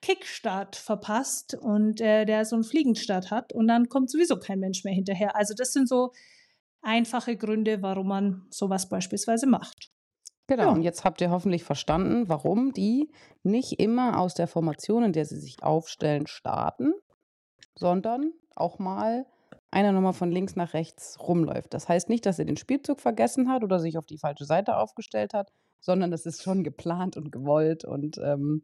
Kickstart 0.00 0.76
verpasst 0.76 1.54
und 1.54 2.00
äh, 2.00 2.24
der 2.24 2.44
so 2.44 2.56
einen 2.56 2.64
Fliegenstart 2.64 3.30
hat 3.30 3.52
und 3.52 3.68
dann 3.68 3.88
kommt 3.88 4.10
sowieso 4.10 4.38
kein 4.38 4.60
Mensch 4.60 4.84
mehr 4.84 4.94
hinterher. 4.94 5.34
Also 5.36 5.54
das 5.54 5.72
sind 5.72 5.88
so 5.88 6.12
einfache 6.82 7.36
Gründe, 7.36 7.80
warum 7.82 8.08
man 8.08 8.46
sowas 8.50 8.88
beispielsweise 8.88 9.46
macht. 9.46 9.93
Genau, 10.46 10.64
ja. 10.64 10.70
und 10.70 10.82
jetzt 10.82 11.04
habt 11.04 11.20
ihr 11.20 11.30
hoffentlich 11.30 11.64
verstanden, 11.64 12.28
warum 12.28 12.72
die 12.72 13.10
nicht 13.42 13.80
immer 13.80 14.20
aus 14.20 14.34
der 14.34 14.46
Formation, 14.46 15.04
in 15.04 15.12
der 15.12 15.24
sie 15.24 15.38
sich 15.38 15.62
aufstellen, 15.62 16.26
starten, 16.26 16.92
sondern 17.74 18.32
auch 18.54 18.78
mal 18.78 19.26
einer 19.70 19.92
nochmal 19.92 20.12
von 20.12 20.30
links 20.30 20.54
nach 20.54 20.74
rechts 20.74 21.18
rumläuft. 21.20 21.74
Das 21.74 21.88
heißt 21.88 22.08
nicht, 22.08 22.26
dass 22.26 22.38
er 22.38 22.44
den 22.44 22.56
Spielzug 22.56 23.00
vergessen 23.00 23.48
hat 23.48 23.64
oder 23.64 23.80
sich 23.80 23.98
auf 23.98 24.06
die 24.06 24.18
falsche 24.18 24.44
Seite 24.44 24.76
aufgestellt 24.76 25.34
hat, 25.34 25.50
sondern 25.80 26.10
das 26.10 26.26
ist 26.26 26.42
schon 26.42 26.62
geplant 26.62 27.16
und 27.16 27.32
gewollt 27.32 27.84
und 27.84 28.18
ähm, 28.18 28.62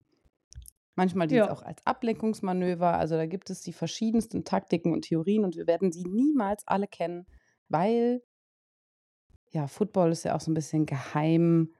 manchmal 0.95 1.27
dient 1.27 1.43
es 1.43 1.47
ja. 1.49 1.53
auch 1.53 1.63
als 1.63 1.85
Ablenkungsmanöver. 1.85 2.97
Also 2.97 3.17
da 3.17 3.27
gibt 3.27 3.51
es 3.51 3.63
die 3.63 3.73
verschiedensten 3.73 4.45
Taktiken 4.45 4.93
und 4.93 5.03
Theorien 5.03 5.45
und 5.45 5.57
wir 5.57 5.67
werden 5.67 5.91
sie 5.91 6.05
niemals 6.05 6.63
alle 6.67 6.87
kennen, 6.87 7.27
weil 7.69 8.23
ja, 9.51 9.67
Football 9.67 10.13
ist 10.13 10.25
ja 10.25 10.37
auch 10.37 10.41
so 10.41 10.51
ein 10.51 10.55
bisschen 10.55 10.87
geheim. 10.87 11.73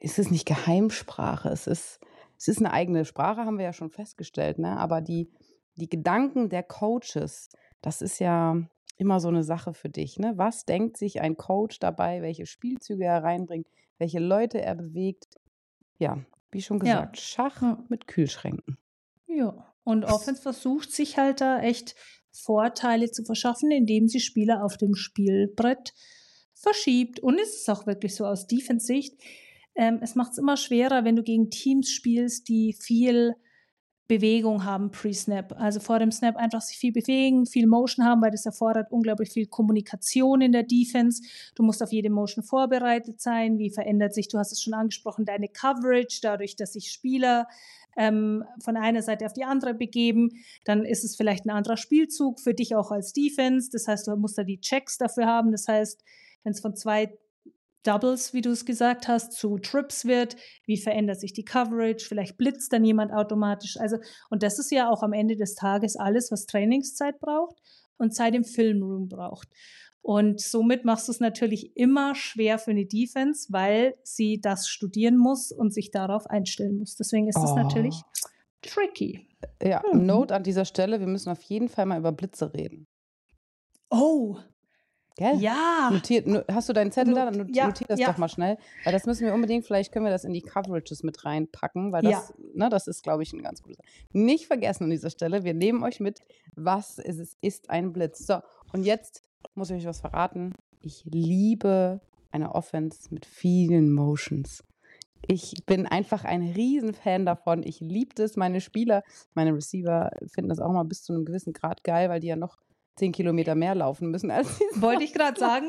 Es 0.00 0.18
ist 0.18 0.30
nicht 0.30 0.46
Geheimsprache, 0.46 1.48
es 1.48 1.66
ist, 1.66 2.00
es 2.36 2.48
ist 2.48 2.58
eine 2.58 2.72
eigene 2.72 3.04
Sprache, 3.04 3.44
haben 3.44 3.58
wir 3.58 3.64
ja 3.64 3.72
schon 3.72 3.90
festgestellt, 3.90 4.58
ne? 4.58 4.76
Aber 4.78 5.00
die, 5.00 5.30
die 5.76 5.88
Gedanken 5.88 6.48
der 6.48 6.62
Coaches, 6.62 7.48
das 7.82 8.02
ist 8.02 8.18
ja 8.18 8.56
immer 8.98 9.20
so 9.20 9.28
eine 9.28 9.44
Sache 9.44 9.74
für 9.74 9.88
dich, 9.88 10.18
ne? 10.18 10.32
Was 10.36 10.64
denkt 10.64 10.96
sich 10.96 11.20
ein 11.20 11.36
Coach 11.36 11.78
dabei, 11.78 12.22
welche 12.22 12.46
Spielzüge 12.46 13.04
er 13.04 13.22
reinbringt, 13.22 13.68
welche 13.98 14.18
Leute 14.18 14.60
er 14.60 14.74
bewegt? 14.74 15.26
Ja, 15.98 16.18
wie 16.50 16.62
schon 16.62 16.78
gesagt, 16.78 17.16
ja. 17.16 17.22
Schach 17.22 17.62
mit 17.88 18.06
Kühlschränken. 18.06 18.78
Ja, 19.26 19.72
und 19.84 20.04
Offense 20.04 20.42
versucht 20.42 20.92
sich 20.92 21.18
halt 21.18 21.40
da 21.40 21.60
echt 21.60 21.94
Vorteile 22.32 23.10
zu 23.10 23.24
verschaffen, 23.24 23.70
indem 23.70 24.08
sie 24.08 24.20
Spieler 24.20 24.64
auf 24.64 24.76
dem 24.76 24.94
Spielbrett 24.94 25.94
verschiebt. 26.66 27.20
Und 27.20 27.38
es 27.38 27.54
ist 27.54 27.70
auch 27.70 27.86
wirklich 27.86 28.14
so 28.14 28.26
aus 28.26 28.48
Defense-Sicht. 28.48 29.14
Ähm, 29.76 30.00
es 30.02 30.16
macht 30.16 30.32
es 30.32 30.38
immer 30.38 30.56
schwerer, 30.56 31.04
wenn 31.04 31.16
du 31.16 31.22
gegen 31.22 31.50
Teams 31.50 31.90
spielst, 31.90 32.48
die 32.48 32.72
viel 32.72 33.36
Bewegung 34.08 34.64
haben 34.64 34.90
pre-Snap. 34.90 35.54
Also 35.58 35.80
vor 35.80 35.98
dem 35.98 36.12
Snap 36.12 36.36
einfach 36.36 36.60
sich 36.60 36.78
viel 36.78 36.92
bewegen, 36.92 37.46
viel 37.46 37.66
Motion 37.66 38.04
haben, 38.04 38.22
weil 38.22 38.30
das 38.30 38.46
erfordert 38.46 38.90
unglaublich 38.90 39.30
viel 39.30 39.46
Kommunikation 39.46 40.40
in 40.40 40.52
der 40.52 40.62
Defense. 40.62 41.22
Du 41.54 41.62
musst 41.62 41.82
auf 41.82 41.92
jede 41.92 42.10
Motion 42.10 42.44
vorbereitet 42.44 43.20
sein. 43.20 43.58
Wie 43.58 43.70
verändert 43.70 44.14
sich, 44.14 44.28
du 44.28 44.38
hast 44.38 44.52
es 44.52 44.62
schon 44.62 44.74
angesprochen, 44.74 45.24
deine 45.24 45.48
Coverage, 45.48 46.20
dadurch, 46.22 46.56
dass 46.56 46.72
sich 46.72 46.90
Spieler 46.90 47.48
ähm, 47.96 48.44
von 48.60 48.76
einer 48.76 49.02
Seite 49.02 49.26
auf 49.26 49.32
die 49.32 49.44
andere 49.44 49.74
begeben. 49.74 50.30
Dann 50.64 50.84
ist 50.84 51.04
es 51.04 51.16
vielleicht 51.16 51.44
ein 51.44 51.50
anderer 51.50 51.76
Spielzug 51.76 52.40
für 52.40 52.54
dich 52.54 52.76
auch 52.76 52.92
als 52.92 53.12
Defense. 53.12 53.70
Das 53.72 53.88
heißt, 53.88 54.06
du 54.06 54.16
musst 54.16 54.38
da 54.38 54.44
die 54.44 54.60
Checks 54.60 54.98
dafür 54.98 55.26
haben. 55.26 55.50
Das 55.50 55.66
heißt, 55.66 56.04
wenn 56.46 56.52
es 56.52 56.60
von 56.60 56.76
zwei 56.76 57.12
Doubles, 57.82 58.32
wie 58.32 58.40
du 58.40 58.50
es 58.50 58.64
gesagt 58.64 59.08
hast, 59.08 59.32
zu 59.32 59.58
Trips 59.58 60.04
wird, 60.04 60.36
wie 60.64 60.76
verändert 60.76 61.20
sich 61.20 61.32
die 61.32 61.44
Coverage, 61.44 62.06
vielleicht 62.06 62.38
blitzt 62.38 62.72
dann 62.72 62.84
jemand 62.84 63.12
automatisch. 63.12 63.76
Also, 63.78 63.96
und 64.30 64.44
das 64.44 64.58
ist 64.60 64.70
ja 64.70 64.88
auch 64.88 65.02
am 65.02 65.12
Ende 65.12 65.36
des 65.36 65.56
Tages 65.56 65.96
alles, 65.96 66.30
was 66.30 66.46
Trainingszeit 66.46 67.18
braucht 67.18 67.56
und 67.98 68.14
Zeit 68.14 68.34
im 68.34 68.44
Filmroom 68.44 69.08
braucht. 69.08 69.48
Und 70.02 70.40
somit 70.40 70.84
machst 70.84 71.08
du 71.08 71.12
es 71.12 71.18
natürlich 71.18 71.76
immer 71.76 72.14
schwer 72.14 72.58
für 72.58 72.70
eine 72.70 72.86
Defense, 72.86 73.48
weil 73.50 73.96
sie 74.04 74.40
das 74.40 74.68
studieren 74.68 75.16
muss 75.16 75.50
und 75.50 75.74
sich 75.74 75.90
darauf 75.90 76.26
einstellen 76.26 76.78
muss. 76.78 76.94
Deswegen 76.94 77.28
ist 77.28 77.38
es 77.38 77.50
oh. 77.50 77.56
natürlich 77.56 78.00
tricky. 78.62 79.28
Ja, 79.60 79.82
hm. 79.82 80.06
Note 80.06 80.32
an 80.32 80.44
dieser 80.44 80.64
Stelle, 80.64 81.00
wir 81.00 81.08
müssen 81.08 81.30
auf 81.30 81.42
jeden 81.42 81.68
Fall 81.68 81.86
mal 81.86 81.98
über 81.98 82.12
Blitze 82.12 82.54
reden. 82.54 82.86
Oh, 83.90 84.36
Gell? 85.16 85.38
Ja. 85.40 85.88
Notiert, 85.90 86.26
hast 86.50 86.68
du 86.68 86.74
deinen 86.74 86.92
Zettel 86.92 87.14
da? 87.14 87.24
Dann 87.24 87.38
notier 87.38 87.54
ja, 87.54 87.72
das 87.88 87.98
ja. 87.98 88.08
doch 88.08 88.18
mal 88.18 88.28
schnell. 88.28 88.58
Weil 88.84 88.92
das 88.92 89.06
müssen 89.06 89.26
wir 89.26 89.32
unbedingt, 89.32 89.64
vielleicht 89.64 89.90
können 89.90 90.04
wir 90.04 90.12
das 90.12 90.24
in 90.24 90.34
die 90.34 90.42
Coverages 90.42 91.02
mit 91.02 91.24
reinpacken, 91.24 91.90
weil 91.90 92.02
das, 92.02 92.12
ja. 92.12 92.44
ne, 92.54 92.68
das 92.68 92.86
ist, 92.86 93.02
glaube 93.02 93.22
ich, 93.22 93.32
ein 93.32 93.42
ganz 93.42 93.62
gutes. 93.62 93.78
Nicht 94.12 94.46
vergessen 94.46 94.84
an 94.84 94.90
dieser 94.90 95.08
Stelle, 95.08 95.42
wir 95.42 95.54
nehmen 95.54 95.82
euch 95.82 96.00
mit, 96.00 96.20
was 96.54 96.98
ist 96.98 97.18
es 97.18 97.36
ist 97.40 97.70
ein 97.70 97.94
Blitz. 97.94 98.26
So, 98.26 98.40
und 98.74 98.84
jetzt 98.84 99.22
muss 99.54 99.70
ich 99.70 99.78
euch 99.78 99.86
was 99.86 100.00
verraten. 100.00 100.54
Ich 100.82 101.04
liebe 101.06 102.02
eine 102.30 102.54
Offense 102.54 103.08
mit 103.10 103.24
vielen 103.24 103.92
Motions. 103.92 104.62
Ich 105.26 105.54
bin 105.64 105.86
einfach 105.86 106.24
ein 106.24 106.42
Riesenfan 106.42 107.24
davon. 107.24 107.62
Ich 107.64 107.80
liebe 107.80 108.22
es. 108.22 108.36
Meine 108.36 108.60
Spieler, 108.60 109.02
meine 109.34 109.54
Receiver 109.54 110.10
finden 110.26 110.50
das 110.50 110.60
auch 110.60 110.70
mal 110.70 110.84
bis 110.84 111.02
zu 111.02 111.14
einem 111.14 111.24
gewissen 111.24 111.54
Grad 111.54 111.82
geil, 111.84 112.10
weil 112.10 112.20
die 112.20 112.28
ja 112.28 112.36
noch 112.36 112.58
zehn 112.96 113.12
Kilometer 113.12 113.54
mehr 113.54 113.74
laufen 113.74 114.10
müssen 114.10 114.30
als 114.30 114.58
sie. 114.58 114.64
Wollte 114.80 115.04
ich 115.04 115.12
gerade 115.12 115.38
sagen. 115.38 115.66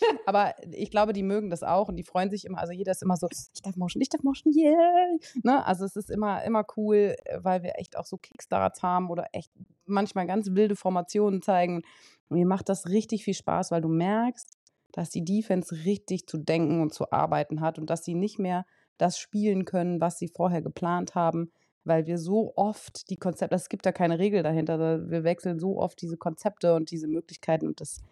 Aber 0.26 0.54
ich 0.70 0.90
glaube, 0.90 1.12
die 1.12 1.22
mögen 1.22 1.50
das 1.50 1.62
auch 1.62 1.88
und 1.88 1.96
die 1.96 2.04
freuen 2.04 2.30
sich 2.30 2.44
immer. 2.44 2.58
Also 2.58 2.72
jeder 2.72 2.92
ist 2.92 3.02
immer 3.02 3.16
so, 3.16 3.26
ich 3.30 3.62
darf 3.62 3.76
Motion, 3.76 4.00
ich 4.00 4.08
darf 4.08 4.22
Motion, 4.22 4.52
yeah. 4.54 5.16
Ne? 5.42 5.64
Also 5.66 5.84
es 5.84 5.96
ist 5.96 6.10
immer, 6.10 6.44
immer 6.44 6.64
cool, 6.76 7.16
weil 7.36 7.62
wir 7.62 7.78
echt 7.78 7.96
auch 7.96 8.04
so 8.04 8.16
Kickstarts 8.16 8.82
haben 8.82 9.10
oder 9.10 9.26
echt 9.32 9.50
manchmal 9.86 10.26
ganz 10.26 10.50
wilde 10.52 10.76
Formationen 10.76 11.42
zeigen. 11.42 11.82
Und 12.28 12.36
mir 12.36 12.46
macht 12.46 12.68
das 12.68 12.86
richtig 12.88 13.24
viel 13.24 13.34
Spaß, 13.34 13.70
weil 13.70 13.80
du 13.80 13.88
merkst, 13.88 14.50
dass 14.92 15.10
die 15.10 15.24
Defense 15.24 15.74
richtig 15.84 16.26
zu 16.26 16.38
denken 16.38 16.80
und 16.80 16.92
zu 16.92 17.10
arbeiten 17.10 17.60
hat 17.60 17.78
und 17.78 17.88
dass 17.90 18.04
sie 18.04 18.14
nicht 18.14 18.38
mehr 18.38 18.66
das 18.98 19.18
spielen 19.18 19.64
können, 19.64 20.00
was 20.00 20.18
sie 20.18 20.28
vorher 20.28 20.60
geplant 20.60 21.14
haben, 21.14 21.52
weil 21.88 22.06
wir 22.06 22.18
so 22.18 22.52
oft 22.56 23.10
die 23.10 23.16
Konzepte, 23.16 23.56
es 23.56 23.68
gibt 23.68 23.86
da 23.86 23.92
keine 23.92 24.18
Regel 24.18 24.42
dahinter, 24.42 25.10
wir 25.10 25.24
wechseln 25.24 25.58
so 25.58 25.78
oft 25.78 26.00
diese 26.00 26.16
Konzepte 26.16 26.74
und 26.74 26.90
diese 26.90 27.08
Möglichkeiten 27.08 27.66
und 27.66 27.80
das 27.80 28.02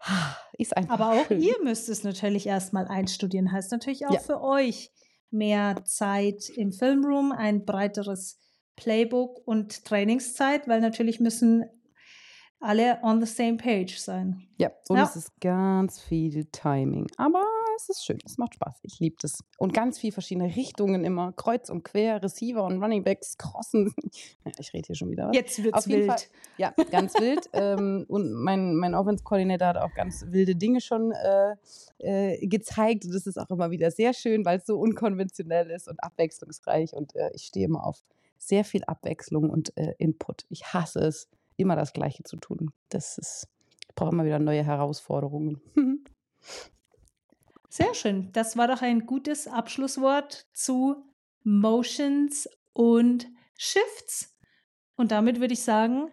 ist 0.58 0.76
einfach. 0.76 0.94
Aber 0.94 1.12
auch 1.12 1.26
schön. 1.26 1.42
ihr 1.42 1.56
müsst 1.62 1.88
es 1.88 2.04
natürlich 2.04 2.46
erstmal 2.46 2.86
einstudieren, 2.88 3.52
heißt 3.52 3.72
natürlich 3.72 4.06
auch 4.06 4.14
ja. 4.14 4.20
für 4.20 4.40
euch 4.40 4.90
mehr 5.30 5.84
Zeit 5.84 6.48
im 6.50 6.72
Filmroom, 6.72 7.32
ein 7.32 7.64
breiteres 7.64 8.38
Playbook 8.76 9.40
und 9.46 9.84
Trainingszeit, 9.84 10.68
weil 10.68 10.80
natürlich 10.80 11.20
müssen 11.20 11.64
alle 12.60 12.98
on 13.02 13.20
the 13.20 13.26
same 13.26 13.56
page 13.56 13.98
sein. 13.98 14.46
Ja, 14.58 14.70
und 14.88 14.96
ja. 14.96 15.04
es 15.04 15.16
ist 15.16 15.40
ganz 15.40 16.00
viel 16.00 16.44
Timing. 16.46 17.08
Aber 17.16 17.44
es 17.76 17.88
ist 17.88 18.04
schön, 18.04 18.18
es 18.24 18.38
macht 18.38 18.54
Spaß. 18.54 18.80
Ich 18.82 18.98
liebe 19.00 19.16
das. 19.20 19.44
Und 19.58 19.74
ganz 19.74 19.98
viele 19.98 20.12
verschiedene 20.12 20.54
Richtungen 20.54 21.04
immer, 21.04 21.32
kreuz 21.32 21.70
und 21.70 21.82
quer, 21.82 22.22
Receiver 22.22 22.64
und 22.64 22.82
Runningbacks 22.82 23.38
crossen. 23.38 23.94
Ich 24.58 24.72
rede 24.72 24.88
hier 24.88 24.96
schon 24.96 25.10
wieder 25.10 25.28
was. 25.28 25.36
Jetzt 25.36 25.62
wird's 25.62 25.78
Auf 25.78 25.86
jeden 25.86 26.02
wild. 26.02 26.20
Fall, 26.20 26.28
ja, 26.58 26.74
ganz 26.90 27.14
wild. 27.14 27.48
ähm, 27.52 28.04
und 28.08 28.32
mein, 28.32 28.76
mein 28.76 28.94
Offense-Koordinator 28.94 29.68
hat 29.68 29.76
auch 29.76 29.94
ganz 29.94 30.24
wilde 30.28 30.56
Dinge 30.56 30.80
schon 30.80 31.12
äh, 31.12 31.56
äh, 31.98 32.46
gezeigt. 32.46 33.04
Und 33.04 33.14
das 33.14 33.26
ist 33.26 33.38
auch 33.38 33.50
immer 33.50 33.70
wieder 33.70 33.90
sehr 33.90 34.12
schön, 34.12 34.44
weil 34.44 34.58
es 34.58 34.66
so 34.66 34.78
unkonventionell 34.78 35.70
ist 35.70 35.88
und 35.88 36.02
abwechslungsreich. 36.02 36.92
Und 36.92 37.14
äh, 37.16 37.30
ich 37.34 37.44
stehe 37.44 37.66
immer 37.66 37.84
auf 37.84 38.02
sehr 38.38 38.64
viel 38.64 38.84
Abwechslung 38.84 39.50
und 39.50 39.76
äh, 39.76 39.94
Input. 39.98 40.44
Ich 40.48 40.72
hasse 40.72 41.00
es, 41.00 41.28
immer 41.56 41.76
das 41.76 41.92
Gleiche 41.92 42.24
zu 42.24 42.36
tun. 42.36 42.72
Das 42.88 43.18
ist, 43.18 43.48
ich 43.88 43.94
brauche 43.94 44.10
immer 44.10 44.24
wieder 44.24 44.38
neue 44.38 44.64
Herausforderungen. 44.64 45.60
Sehr 47.72 47.94
schön. 47.94 48.28
Das 48.34 48.58
war 48.58 48.68
doch 48.68 48.82
ein 48.82 49.06
gutes 49.06 49.48
Abschlusswort 49.48 50.46
zu 50.52 51.06
Motions 51.42 52.46
und 52.74 53.26
Shifts. 53.56 54.36
Und 54.94 55.10
damit 55.10 55.40
würde 55.40 55.54
ich 55.54 55.62
sagen, 55.62 56.10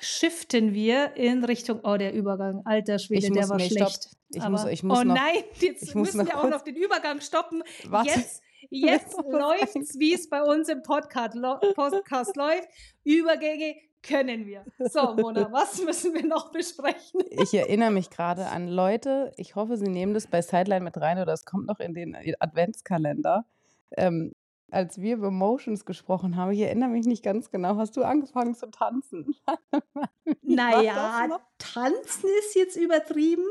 shiften 0.00 0.74
wir 0.74 1.14
in 1.14 1.44
Richtung, 1.44 1.78
oh, 1.84 1.96
der 1.96 2.12
Übergang, 2.12 2.62
alter 2.64 2.98
Schwede, 2.98 3.28
muss, 3.28 3.38
der 3.38 3.48
war 3.48 3.60
schlecht. 3.60 4.02
Stopp. 4.02 4.12
Ich 4.30 4.42
Aber, 4.42 4.50
muss, 4.50 4.64
ich 4.64 4.82
muss 4.82 4.98
oh 4.98 5.04
noch, 5.04 5.14
nein, 5.14 5.44
jetzt 5.60 5.94
müssen 5.94 6.26
wir 6.26 6.36
auch 6.36 6.50
noch 6.50 6.62
den 6.62 6.74
Übergang 6.74 7.20
stoppen. 7.20 7.62
Warte. 7.84 8.10
Jetzt, 8.10 8.42
jetzt 8.70 9.16
läuft's, 9.30 9.96
wie 9.96 10.14
es 10.14 10.28
bei 10.28 10.42
uns 10.42 10.68
im 10.68 10.82
Podcast, 10.82 11.36
Podcast 11.76 12.34
läuft. 12.36 12.68
Übergänge 13.04 13.76
können 14.02 14.46
wir. 14.46 14.64
So, 14.78 15.14
Mona, 15.14 15.50
was 15.52 15.82
müssen 15.82 16.14
wir 16.14 16.26
noch 16.26 16.52
besprechen? 16.52 17.20
Ich 17.30 17.54
erinnere 17.54 17.90
mich 17.90 18.10
gerade 18.10 18.46
an 18.50 18.68
Leute, 18.68 19.32
ich 19.36 19.56
hoffe, 19.56 19.76
Sie 19.76 19.88
nehmen 19.88 20.14
das 20.14 20.26
bei 20.26 20.42
Sideline 20.42 20.84
mit 20.84 20.96
rein 20.96 21.18
oder 21.18 21.32
es 21.32 21.44
kommt 21.44 21.66
noch 21.66 21.80
in 21.80 21.94
den 21.94 22.16
Adventskalender. 22.38 23.44
ähm, 23.96 24.32
als 24.70 25.00
wir 25.00 25.16
über 25.16 25.30
Motions 25.30 25.84
gesprochen 25.84 26.36
haben, 26.36 26.52
ich 26.52 26.60
erinnere 26.60 26.90
mich 26.90 27.06
nicht 27.06 27.24
ganz 27.24 27.50
genau, 27.50 27.76
hast 27.76 27.96
du 27.96 28.04
angefangen 28.04 28.54
zu 28.54 28.70
tanzen? 28.70 29.34
naja, 30.42 31.40
tanzen 31.58 32.30
ist 32.38 32.54
jetzt 32.54 32.76
übertrieben. 32.76 33.44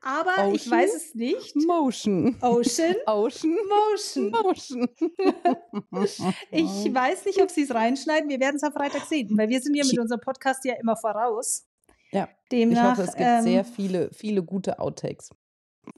Aber 0.00 0.32
Ocean? 0.32 0.54
ich 0.54 0.70
weiß 0.70 0.94
es 0.94 1.14
nicht. 1.14 1.56
Motion. 1.56 2.36
Ocean. 2.40 2.94
Ocean. 3.06 3.56
Motion. 3.68 4.30
Motion. 4.30 4.88
ich 6.50 6.94
weiß 6.94 7.24
nicht, 7.24 7.42
ob 7.42 7.50
sie 7.50 7.62
es 7.62 7.74
reinschneiden. 7.74 8.28
Wir 8.28 8.40
werden 8.40 8.56
es 8.56 8.62
am 8.62 8.72
Freitag 8.72 9.06
sehen, 9.06 9.36
weil 9.36 9.48
wir 9.48 9.60
sind 9.60 9.74
ja 9.74 9.84
mit 9.84 9.98
unserem 9.98 10.20
Podcast 10.20 10.64
ja 10.64 10.74
immer 10.74 10.96
voraus. 10.96 11.66
Ja. 12.12 12.28
Demnach, 12.52 12.92
ich 12.92 12.98
hoffe, 12.98 13.02
es 13.02 13.16
gibt 13.16 13.28
ähm, 13.28 13.42
sehr 13.42 13.64
viele, 13.64 14.10
viele 14.12 14.42
gute 14.42 14.78
Outtakes. 14.78 15.30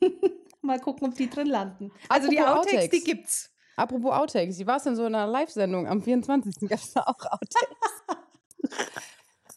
Mal 0.62 0.80
gucken, 0.80 1.08
ob 1.08 1.14
die 1.14 1.28
drin 1.28 1.46
landen. 1.46 1.92
Also 2.08 2.28
Apropos 2.28 2.30
die 2.30 2.40
Outtakes, 2.40 2.74
Outtakes, 2.84 2.90
die 2.90 3.04
gibt's. 3.04 3.54
Apropos 3.76 4.12
Outtakes, 4.12 4.58
wie 4.58 4.66
war 4.66 4.76
es 4.76 4.82
denn 4.82 4.96
so 4.96 5.06
in 5.06 5.14
einer 5.14 5.30
Live-Sendung 5.30 5.86
am 5.86 6.02
24. 6.02 6.68
Gab 6.68 6.78
es 6.78 6.92
da 6.92 7.02
auch 7.02 7.24
Outtakes? 7.30 8.02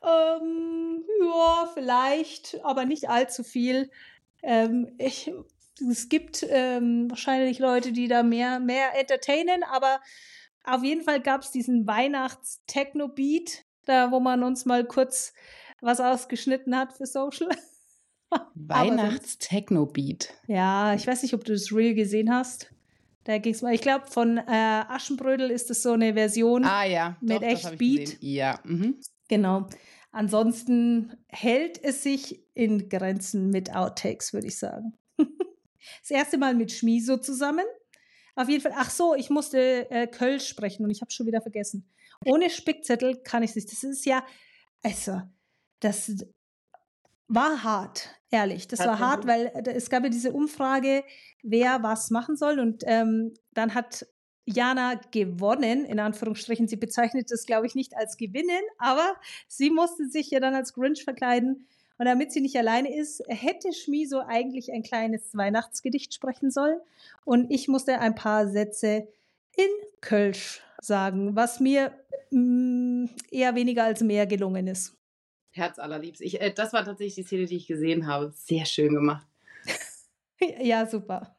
ähm, 0.04 1.04
ja, 1.22 1.70
vielleicht, 1.74 2.64
aber 2.64 2.86
nicht 2.86 3.10
allzu 3.10 3.44
viel. 3.44 3.90
Ähm, 4.44 4.92
ich, 4.98 5.32
es 5.90 6.10
gibt 6.10 6.46
ähm, 6.50 7.10
wahrscheinlich 7.10 7.60
Leute, 7.60 7.92
die 7.92 8.08
da 8.08 8.24
mehr, 8.24 8.60
mehr 8.60 8.98
entertainen, 9.00 9.64
aber 9.64 10.00
auf 10.64 10.84
jeden 10.84 11.04
Fall 11.04 11.22
gab 11.22 11.42
es 11.42 11.52
diesen 11.52 11.88
Weihnachts-Techno-Beat, 11.88 13.66
da 13.86 14.12
wo 14.12 14.20
man 14.20 14.44
uns 14.44 14.66
mal 14.66 14.86
kurz 14.86 15.34
was 15.82 16.00
ausgeschnitten 16.00 16.78
hat 16.78 16.94
für 16.94 17.06
Social. 17.06 17.50
Weihnachts-Techno-Beat. 18.56 20.34
Ja, 20.48 20.94
ich 20.94 21.08
weiß 21.08 21.24
nicht, 21.24 21.34
ob 21.34 21.44
du 21.44 21.54
das 21.54 21.72
Real 21.72 21.94
gesehen 21.94 22.34
hast. 22.34 22.72
Da 23.24 23.38
ging's 23.38 23.62
mal, 23.62 23.74
ich 23.74 23.82
glaube, 23.82 24.08
von 24.08 24.38
äh, 24.38 24.44
Aschenbrödel 24.48 25.52
ist 25.52 25.70
es 25.70 25.84
so 25.84 25.92
eine 25.92 26.14
Version 26.14 26.66
ah, 26.66 26.86
ja. 26.86 27.18
mit 27.22 27.38
Doch, 27.38 27.48
echt 27.48 27.78
Beat. 27.78 28.18
Ja. 28.22 28.60
Mhm. 28.64 29.00
Genau. 29.28 29.68
Ansonsten 30.12 31.17
hält 31.28 31.82
es 31.84 32.04
sich 32.04 32.43
in 32.54 32.89
Grenzen 32.89 33.50
mit 33.50 33.74
Outtakes, 33.74 34.34
würde 34.34 34.47
ich 34.47 34.58
sagen. 34.58 34.97
das 35.17 36.10
erste 36.10 36.38
Mal 36.38 36.54
mit 36.54 36.71
Schmiso 36.71 37.17
zusammen. 37.17 37.65
Auf 38.36 38.50
jeden 38.50 38.62
Fall, 38.62 38.74
ach 38.76 38.89
so, 38.89 39.15
ich 39.15 39.30
musste 39.30 39.89
äh, 39.89 40.08
Kölsch 40.08 40.47
sprechen 40.47 40.84
und 40.84 40.91
ich 40.91 41.02
habe 41.02 41.12
schon 41.12 41.28
wieder 41.28 41.41
vergessen. 41.41 41.89
Ohne 42.26 42.50
Spickzettel 42.50 43.21
kann 43.24 43.43
ich 43.43 43.52
es 43.52 43.56
nicht. 43.56 43.71
Das 43.71 43.84
ist 43.84 44.06
ja, 44.06 44.26
also, 44.84 45.21
das 45.80 46.12
war 47.28 47.63
hart, 47.63 48.10
ehrlich. 48.30 48.67
Das 48.67 48.80
war 48.80 49.00
hart, 49.00 49.26
weil 49.26 49.47
äh, 49.47 49.71
es 49.71 49.89
gab 49.89 50.04
ja 50.04 50.10
diese 50.10 50.34
Umfrage, 50.34 51.04
wer 51.41 51.84
was 51.84 52.10
machen 52.10 52.36
soll. 52.36 52.60
Und 52.60 52.84
ähm, 52.86 53.34
dann 53.54 53.74
hat 53.74 54.06
Jana 54.46 55.00
gewonnen, 55.12 55.86
in 55.86 56.00
Anführungsstrichen. 56.00 56.68
Sie 56.68 56.76
bezeichnet 56.76 57.32
das, 57.32 57.46
glaube 57.46 57.68
ich, 57.68 57.76
nicht 57.76 57.96
als 57.96 58.18
gewinnen, 58.18 58.62
aber 58.78 59.16
sie 59.48 59.70
musste 59.70 60.08
sich 60.10 60.32
ja 60.32 60.40
dann 60.40 60.56
als 60.56 60.74
Grinch 60.74 61.04
verkleiden. 61.04 61.68
Und 61.98 62.06
damit 62.06 62.32
sie 62.32 62.42
nicht 62.42 62.58
alleine 62.58 62.96
ist, 62.96 63.22
hätte 63.28 63.74
Schmiso 63.74 64.22
eigentlich 64.28 64.72
ein 64.72 64.82
kleines 64.82 65.36
Weihnachtsgedicht 65.38 66.14
sprechen 66.14 66.50
sollen. 66.50 66.80
Und 67.26 67.52
ich 67.52 67.68
musste 67.68 68.00
ein 68.00 68.16
paar 68.16 68.48
Sätze 68.48 69.08
in 69.56 69.70
Kölsch 70.02 70.62
sagen, 70.82 71.36
was 71.36 71.60
mir 71.60 71.94
mh, 72.32 72.40
mm, 72.40 73.10
eher 73.30 73.54
weniger 73.54 73.84
als 73.84 74.02
mehr 74.02 74.26
gelungen 74.26 74.68
ist. 74.68 74.96
Herz 75.52 75.78
allerliebst. 75.80 76.22
Ich, 76.22 76.42
äh, 76.42 76.52
das 76.52 76.74
war 76.74 76.84
tatsächlich 76.86 77.16
die 77.16 77.24
Szene, 77.24 77.46
die 77.46 77.58
ich 77.58 77.68
gesehen 77.68 78.08
habe. 78.08 78.32
Sehr 78.36 78.66
schön 78.66 78.94
gemacht. 78.94 79.28
ja, 80.60 80.86
super. 80.86 81.36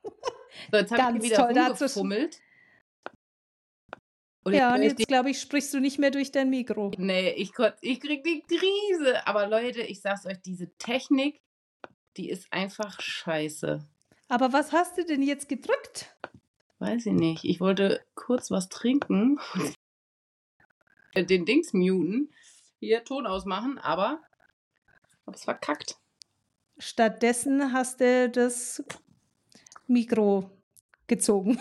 So, 0.71 0.79
jetzt 0.79 0.93
habe 0.93 1.19
ich 1.19 1.25
wieder 1.25 1.49
toll, 1.49 1.59
rumgefummelt. 1.59 2.41
Und 4.44 4.55
ja, 4.55 4.74
und 4.74 4.83
jetzt 4.83 5.07
glaube 5.07 5.31
ich, 5.31 5.40
sprichst 5.40 5.72
du 5.72 5.78
nicht 5.78 5.98
mehr 5.98 6.11
durch 6.11 6.33
dein 6.33 6.50
Mikro. 6.50 6.90
Nee, 6.98 7.31
ich, 7.31 7.52
ich 7.81 8.00
krieg 8.00 8.24
die 8.24 8.42
Krise. 8.42 9.26
Aber 9.26 9.46
Leute, 9.46 9.83
ich 9.83 10.00
sag's 10.00 10.26
euch, 10.26 10.40
diese 10.42 10.76
Technik, 10.78 11.40
die 12.16 12.28
ist 12.28 12.52
einfach 12.52 13.00
scheiße. 13.00 13.87
Aber 14.28 14.52
was 14.52 14.72
hast 14.72 14.98
du 14.98 15.05
denn 15.05 15.22
jetzt 15.22 15.48
gedrückt? 15.48 16.16
Weiß 16.81 17.07
ich 17.07 17.12
nicht. 17.12 17.44
Ich 17.44 17.61
wollte 17.61 18.05
kurz 18.14 18.50
was 18.50 18.68
trinken. 18.68 19.38
Den 21.14 21.44
Dings 21.44 21.72
muten. 21.72 22.33
Hier 22.81 23.05
Ton 23.05 23.28
ausmachen, 23.28 23.78
aber 23.78 24.20
hab's 25.24 25.44
verkackt. 25.44 25.98
Stattdessen 26.78 27.72
hast 27.72 28.00
du 28.00 28.28
das 28.28 28.83
Mikro 29.87 30.50
gezogen. 31.07 31.61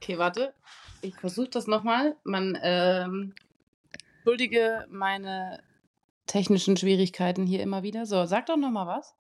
Okay, 0.00 0.18
warte 0.18 0.52
ich 1.02 1.14
versuche 1.16 1.48
das 1.48 1.66
nochmal. 1.66 2.16
Man, 2.24 2.58
ähm, 2.62 3.34
entschuldige 4.18 4.86
meine 4.90 5.62
technischen 6.26 6.76
Schwierigkeiten 6.76 7.46
hier 7.46 7.62
immer 7.62 7.82
wieder. 7.82 8.06
So, 8.06 8.24
sag 8.26 8.46
doch 8.46 8.56
nochmal 8.56 8.86
was. 8.86 9.14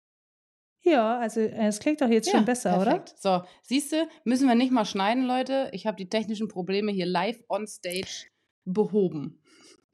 Ja, 0.82 1.18
also 1.18 1.42
es 1.42 1.80
klingt 1.80 2.02
doch 2.02 2.10
jetzt 2.10 2.28
ja, 2.28 2.34
schon 2.34 2.46
besser, 2.46 2.74
perfekt. 2.74 3.16
oder? 3.24 3.42
So, 3.42 3.48
siehst 3.64 3.92
du, 3.92 4.08
müssen 4.24 4.48
wir 4.48 4.56
nicht 4.56 4.72
mal 4.72 4.86
schneiden, 4.86 5.26
Leute. 5.26 5.70
Ich 5.74 5.88
habe 5.88 5.98
die 5.98 6.10
technischen 6.10 6.48
Probleme 6.48 6.92
hier 6.92 7.08
live 7.08 7.40
on 7.50 7.66
stage 7.66 8.28
behoben. 8.66 9.42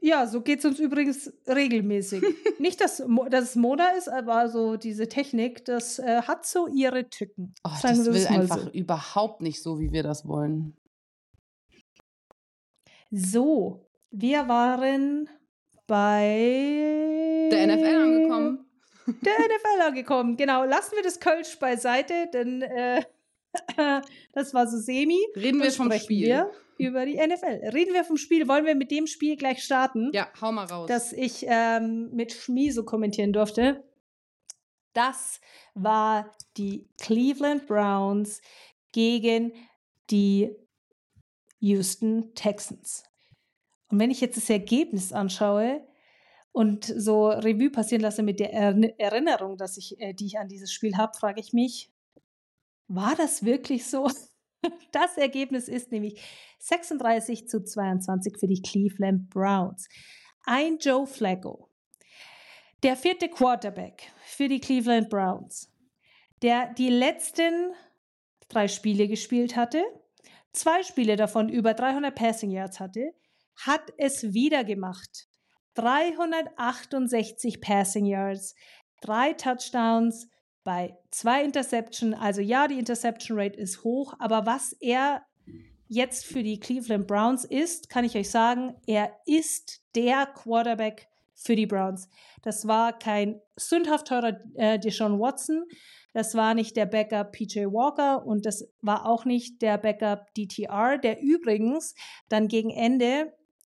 Ja, 0.03 0.25
so 0.25 0.41
geht 0.41 0.59
es 0.59 0.65
uns 0.65 0.79
übrigens 0.79 1.31
regelmäßig. 1.47 2.23
Nicht, 2.59 2.81
dass, 2.81 3.03
dass 3.29 3.43
es 3.43 3.55
Moda 3.55 3.89
ist, 3.91 4.09
aber 4.09 4.49
so 4.49 4.75
diese 4.75 5.07
Technik, 5.07 5.63
das 5.65 5.99
äh, 5.99 6.23
hat 6.23 6.45
so 6.45 6.67
ihre 6.67 7.07
Tücken. 7.07 7.53
Oh, 7.63 7.69
das 7.81 8.05
will 8.05 8.27
einfach 8.27 8.63
so. 8.63 8.71
überhaupt 8.71 9.41
nicht 9.41 9.61
so, 9.61 9.79
wie 9.79 9.91
wir 9.91 10.01
das 10.01 10.27
wollen. 10.27 10.75
So, 13.11 13.85
wir 14.09 14.47
waren 14.47 15.29
bei 15.85 17.49
der 17.51 17.67
NFL 17.67 17.95
angekommen. 17.95 18.65
Der 19.07 19.33
NFL 19.33 19.81
angekommen, 19.81 20.37
genau. 20.37 20.63
Lassen 20.63 20.95
wir 20.95 21.03
das 21.03 21.19
Kölsch 21.19 21.59
beiseite, 21.59 22.29
denn 22.33 22.61
äh, 22.61 23.03
das 24.33 24.53
war 24.53 24.67
so 24.67 24.77
semi. 24.77 25.19
Reden 25.35 25.61
wir 25.61 25.71
vom 25.71 25.91
Spiel. 25.91 26.27
Wir 26.27 26.51
über 26.77 27.05
die 27.05 27.15
NFL. 27.15 27.69
Reden 27.73 27.93
wir 27.93 28.03
vom 28.03 28.17
Spiel. 28.17 28.47
Wollen 28.47 28.65
wir 28.65 28.75
mit 28.75 28.91
dem 28.91 29.07
Spiel 29.07 29.35
gleich 29.35 29.63
starten? 29.63 30.09
Ja, 30.13 30.29
hau 30.39 30.51
mal 30.51 30.65
raus. 30.65 30.87
Das 30.87 31.13
ich 31.13 31.45
ähm, 31.47 32.09
mit 32.13 32.31
Schmieso 32.31 32.83
kommentieren 32.83 33.33
durfte. 33.33 33.83
Das 34.93 35.39
war 35.73 36.31
die 36.57 36.87
Cleveland 36.97 37.67
Browns 37.67 38.41
gegen 38.91 39.53
die 40.09 40.55
Houston 41.61 42.33
Texans. 42.35 43.03
Und 43.89 43.99
wenn 43.99 44.11
ich 44.11 44.21
jetzt 44.21 44.37
das 44.37 44.49
Ergebnis 44.49 45.13
anschaue 45.13 45.85
und 46.51 46.85
so 46.85 47.29
Revue 47.29 47.69
passieren 47.69 48.01
lasse 48.01 48.23
mit 48.23 48.39
der 48.39 48.53
Erinnerung, 48.53 49.57
dass 49.57 49.77
ich, 49.77 49.99
äh, 49.99 50.13
die 50.13 50.25
ich 50.25 50.39
an 50.39 50.49
dieses 50.49 50.71
Spiel 50.73 50.97
habe, 50.97 51.17
frage 51.17 51.39
ich 51.39 51.53
mich, 51.53 51.91
war 52.87 53.15
das 53.15 53.45
wirklich 53.45 53.85
so? 53.85 54.09
Das 54.91 55.17
Ergebnis 55.17 55.67
ist 55.67 55.91
nämlich 55.91 56.21
36 56.59 57.47
zu 57.47 57.63
22 57.63 58.37
für 58.37 58.45
die 58.45 58.61
Cleveland 58.61 59.31
Browns. 59.31 59.89
Ein 60.43 60.77
Joe 60.77 61.07
Flacco, 61.07 61.67
der 62.83 62.95
vierte 62.95 63.27
Quarterback 63.27 64.11
für 64.23 64.47
die 64.47 64.59
Cleveland 64.59 65.09
Browns, 65.09 65.71
der 66.43 66.71
die 66.75 66.89
letzten 66.89 67.73
drei 68.49 68.67
Spiele 68.67 69.07
gespielt 69.07 69.55
hatte, 69.55 69.83
zwei 70.53 70.83
Spiele 70.83 71.15
davon 71.15 71.49
über 71.49 71.73
300 71.73 72.13
Passing 72.13 72.51
Yards 72.51 72.79
hatte, 72.79 73.13
hat 73.55 73.93
es 73.97 74.33
wieder 74.33 74.63
gemacht. 74.63 75.27
368 75.75 77.61
Passing 77.61 78.05
Yards, 78.05 78.55
drei 79.01 79.33
Touchdowns 79.33 80.27
bei 80.63 80.97
zwei 81.11 81.43
Interception. 81.43 82.13
Also 82.13 82.41
ja, 82.41 82.67
die 82.67 82.79
Interception 82.79 83.39
Rate 83.39 83.57
ist 83.57 83.83
hoch, 83.83 84.13
aber 84.19 84.45
was 84.45 84.73
er 84.79 85.25
jetzt 85.87 86.25
für 86.25 86.43
die 86.43 86.59
Cleveland 86.59 87.07
Browns 87.07 87.43
ist, 87.43 87.89
kann 87.89 88.05
ich 88.05 88.15
euch 88.15 88.29
sagen, 88.29 88.75
er 88.87 89.13
ist 89.25 89.81
der 89.95 90.25
Quarterback 90.25 91.07
für 91.33 91.55
die 91.55 91.65
Browns. 91.65 92.07
Das 92.43 92.67
war 92.67 92.97
kein 92.97 93.41
sündhaft 93.57 94.07
teurer 94.07 94.39
äh, 94.55 94.79
Deshaun 94.79 95.19
Watson, 95.19 95.65
das 96.13 96.35
war 96.35 96.53
nicht 96.53 96.75
der 96.75 96.85
Backup 96.85 97.31
PJ 97.31 97.65
Walker 97.65 98.25
und 98.25 98.45
das 98.45 98.67
war 98.81 99.05
auch 99.05 99.25
nicht 99.25 99.61
der 99.61 99.77
Backup 99.77 100.33
DTR, 100.35 100.97
der 100.97 101.21
übrigens 101.21 101.95
dann 102.29 102.47
gegen 102.47 102.69
Ende 102.69 103.33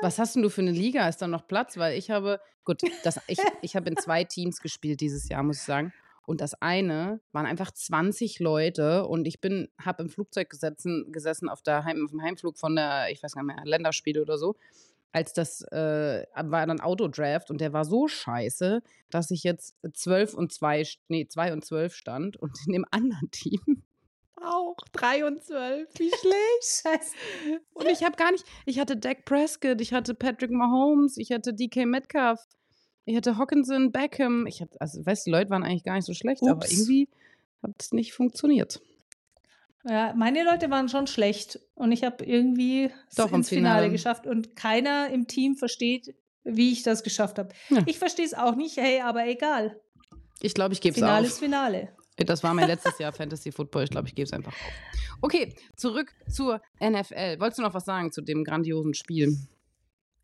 Was 0.03 0.19
hast 0.19 0.35
denn 0.35 0.43
du 0.43 0.49
für 0.49 0.61
eine 0.61 0.71
Liga? 0.71 1.09
Ist 1.09 1.23
da 1.23 1.27
noch 1.27 1.47
Platz? 1.47 1.75
Weil 1.77 1.97
ich 1.97 2.11
habe, 2.11 2.39
gut, 2.63 2.81
das, 3.03 3.19
ich, 3.25 3.39
ich 3.63 3.75
habe 3.75 3.89
in 3.89 3.97
zwei 3.97 4.23
Teams 4.25 4.61
gespielt 4.61 5.01
dieses 5.01 5.27
Jahr, 5.27 5.41
muss 5.41 5.57
ich 5.57 5.63
sagen. 5.63 5.91
Und 6.31 6.39
das 6.39 6.53
eine 6.61 7.19
waren 7.33 7.45
einfach 7.45 7.71
20 7.71 8.39
Leute 8.39 9.05
und 9.05 9.27
ich 9.27 9.41
bin, 9.41 9.67
habe 9.77 10.03
im 10.03 10.09
Flugzeug 10.09 10.49
gesessen, 10.49 11.11
gesessen 11.11 11.49
auf, 11.49 11.61
der 11.61 11.83
Heim, 11.83 12.05
auf 12.05 12.11
dem 12.11 12.21
Heimflug 12.21 12.57
von 12.57 12.73
der, 12.73 13.11
ich 13.11 13.21
weiß 13.21 13.33
gar 13.33 13.43
nicht 13.43 13.53
mehr, 13.53 13.65
Länderspiele 13.65 14.21
oder 14.21 14.37
so. 14.37 14.55
Als 15.11 15.33
das 15.33 15.61
äh, 15.73 16.25
war 16.33 16.65
dann 16.65 16.79
Autodraft 16.79 17.51
und 17.51 17.59
der 17.59 17.73
war 17.73 17.83
so 17.83 18.07
scheiße, 18.07 18.81
dass 19.09 19.29
ich 19.29 19.43
jetzt 19.43 19.75
12 19.93 20.33
und 20.33 20.53
2, 20.53 20.87
nee, 21.09 21.27
2 21.27 21.51
und 21.51 21.65
12 21.65 21.93
stand 21.93 22.37
und 22.37 22.57
in 22.65 22.71
dem 22.71 22.85
anderen 22.91 23.29
Team 23.31 23.83
auch 24.41 24.77
3 24.93 25.25
und 25.27 25.43
12. 25.43 25.89
Wie 25.97 26.09
schlecht. 26.09 26.63
Scheiße. 26.63 27.15
Und 27.73 27.87
ich 27.89 28.05
habe 28.05 28.15
gar 28.15 28.31
nicht, 28.31 28.45
ich 28.65 28.79
hatte 28.79 28.95
Dak 28.95 29.25
Prescott, 29.25 29.81
ich 29.81 29.91
hatte 29.91 30.15
Patrick 30.15 30.51
Mahomes, 30.51 31.17
ich 31.17 31.33
hatte 31.33 31.53
DK 31.53 31.85
Metcalf. 31.85 32.39
Ich 33.05 33.15
hatte 33.15 33.37
Hawkinson, 33.37 33.91
Beckham. 33.91 34.45
Ich 34.47 34.61
hatte, 34.61 34.79
also, 34.79 35.05
weißt 35.05 35.25
die 35.25 35.31
Leute 35.31 35.49
waren 35.49 35.63
eigentlich 35.63 35.83
gar 35.83 35.95
nicht 35.95 36.05
so 36.05 36.13
schlecht, 36.13 36.41
Ups. 36.41 36.51
aber 36.51 36.71
irgendwie 36.71 37.09
hat 37.63 37.71
es 37.79 37.91
nicht 37.91 38.13
funktioniert. 38.13 38.81
Ja, 39.87 40.13
meine 40.15 40.43
Leute 40.43 40.69
waren 40.69 40.89
schon 40.89 41.07
schlecht 41.07 41.59
und 41.73 41.91
ich 41.91 42.03
habe 42.03 42.23
irgendwie 42.23 42.91
Doch, 43.15 43.31
ins 43.31 43.49
Finale. 43.49 43.77
Finale 43.77 43.91
geschafft 43.91 44.27
und 44.27 44.55
keiner 44.55 45.09
im 45.09 45.27
Team 45.27 45.55
versteht, 45.55 46.13
wie 46.43 46.71
ich 46.71 46.83
das 46.83 47.03
geschafft 47.03 47.39
habe. 47.39 47.49
Ja. 47.69 47.81
Ich 47.87 47.97
verstehe 47.97 48.25
es 48.25 48.35
auch 48.35 48.55
nicht, 48.55 48.77
hey, 48.77 49.01
aber 49.01 49.25
egal. 49.25 49.79
Ich 50.41 50.53
glaube, 50.53 50.73
ich 50.73 50.81
gebe 50.81 50.95
es 50.95 51.01
auf. 51.01 51.09
Finale 51.09 51.27
ist 51.27 51.39
Finale. 51.39 51.89
Das 52.17 52.43
war 52.43 52.53
mein 52.53 52.67
letztes 52.67 52.99
Jahr 52.99 53.11
Fantasy 53.13 53.51
Football. 53.51 53.85
Ich 53.85 53.89
glaube, 53.89 54.07
ich 54.07 54.13
gebe 54.13 54.25
es 54.25 54.33
einfach 54.33 54.51
auf. 54.51 54.71
Okay, 55.21 55.55
zurück 55.75 56.13
zur 56.29 56.61
NFL. 56.79 57.39
Wolltest 57.39 57.59
du 57.59 57.63
noch 57.63 57.73
was 57.73 57.85
sagen 57.85 58.11
zu 58.11 58.21
dem 58.21 58.43
grandiosen 58.43 58.93
Spiel? 58.93 59.37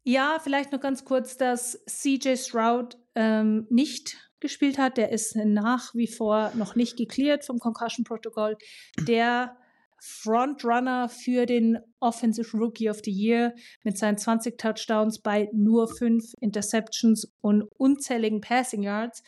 Ja, 0.08 0.39
vielleicht 0.41 0.72
noch 0.72 0.80
ganz 0.80 1.04
kurz, 1.04 1.36
dass 1.36 1.84
CJ 1.86 2.38
Stroud 2.38 2.98
ähm, 3.13 3.67
nicht 3.70 4.15
gespielt 4.39 4.78
hat. 4.78 4.96
Der 4.96 5.12
ist 5.12 5.36
nach 5.36 5.93
wie 5.96 6.08
vor 6.08 6.54
noch 6.56 6.76
nicht 6.76 6.96
geklärt 6.96 7.43
vom 7.43 7.60
Concussion-Protokoll. 7.60 8.56
Der 9.02 9.58
Frontrunner 10.00 11.10
für 11.10 11.46
den 11.46 11.80
Offensive 12.00 12.56
Rookie 12.56 12.89
of 12.89 13.02
the 13.04 13.12
Year 13.12 13.54
mit 13.84 13.98
seinen 13.98 14.17
20 14.17 14.58
Touchdowns 14.58 15.20
bei 15.20 15.50
nur 15.52 15.89
fünf 15.89 16.24
Interceptions 16.39 17.30
und 17.41 17.63
unzähligen 17.78 18.39
Passing 18.39 18.84
Yards. 18.84 19.24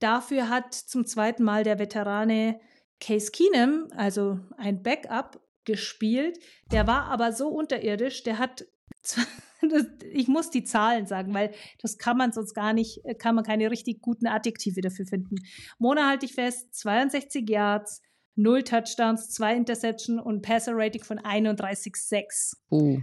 Dafür 0.00 0.48
hat 0.48 0.74
zum 0.74 1.06
zweiten 1.06 1.44
Mal 1.44 1.62
der 1.62 1.78
Veterane 1.78 2.58
Case 2.98 3.30
Keenum, 3.30 3.86
also 3.96 4.40
ein 4.56 4.82
Backup, 4.82 5.40
gespielt. 5.64 6.36
Der 6.72 6.88
war 6.88 7.04
aber 7.04 7.30
so 7.30 7.46
unterirdisch, 7.46 8.24
der 8.24 8.38
hat 8.38 8.64
ich 10.12 10.28
muss 10.28 10.50
die 10.50 10.64
Zahlen 10.64 11.06
sagen, 11.06 11.34
weil 11.34 11.52
das 11.80 11.98
kann 11.98 12.16
man 12.16 12.32
sonst 12.32 12.54
gar 12.54 12.72
nicht, 12.72 13.04
äh, 13.04 13.14
kann 13.14 13.34
man 13.34 13.44
keine 13.44 13.70
richtig 13.70 14.00
guten 14.00 14.26
Adjektive 14.26 14.80
dafür 14.80 15.06
finden. 15.06 15.36
Mona 15.78 16.08
halte 16.08 16.26
ich 16.26 16.34
fest, 16.34 16.74
62 16.74 17.48
Yards, 17.48 18.02
0 18.36 18.62
Touchdowns, 18.64 19.30
2 19.30 19.56
Interception 19.56 20.18
und 20.18 20.42
Passer 20.42 20.72
Rating 20.74 21.02
von 21.02 21.18
31,6. 21.18 22.54
Uh. 22.70 23.00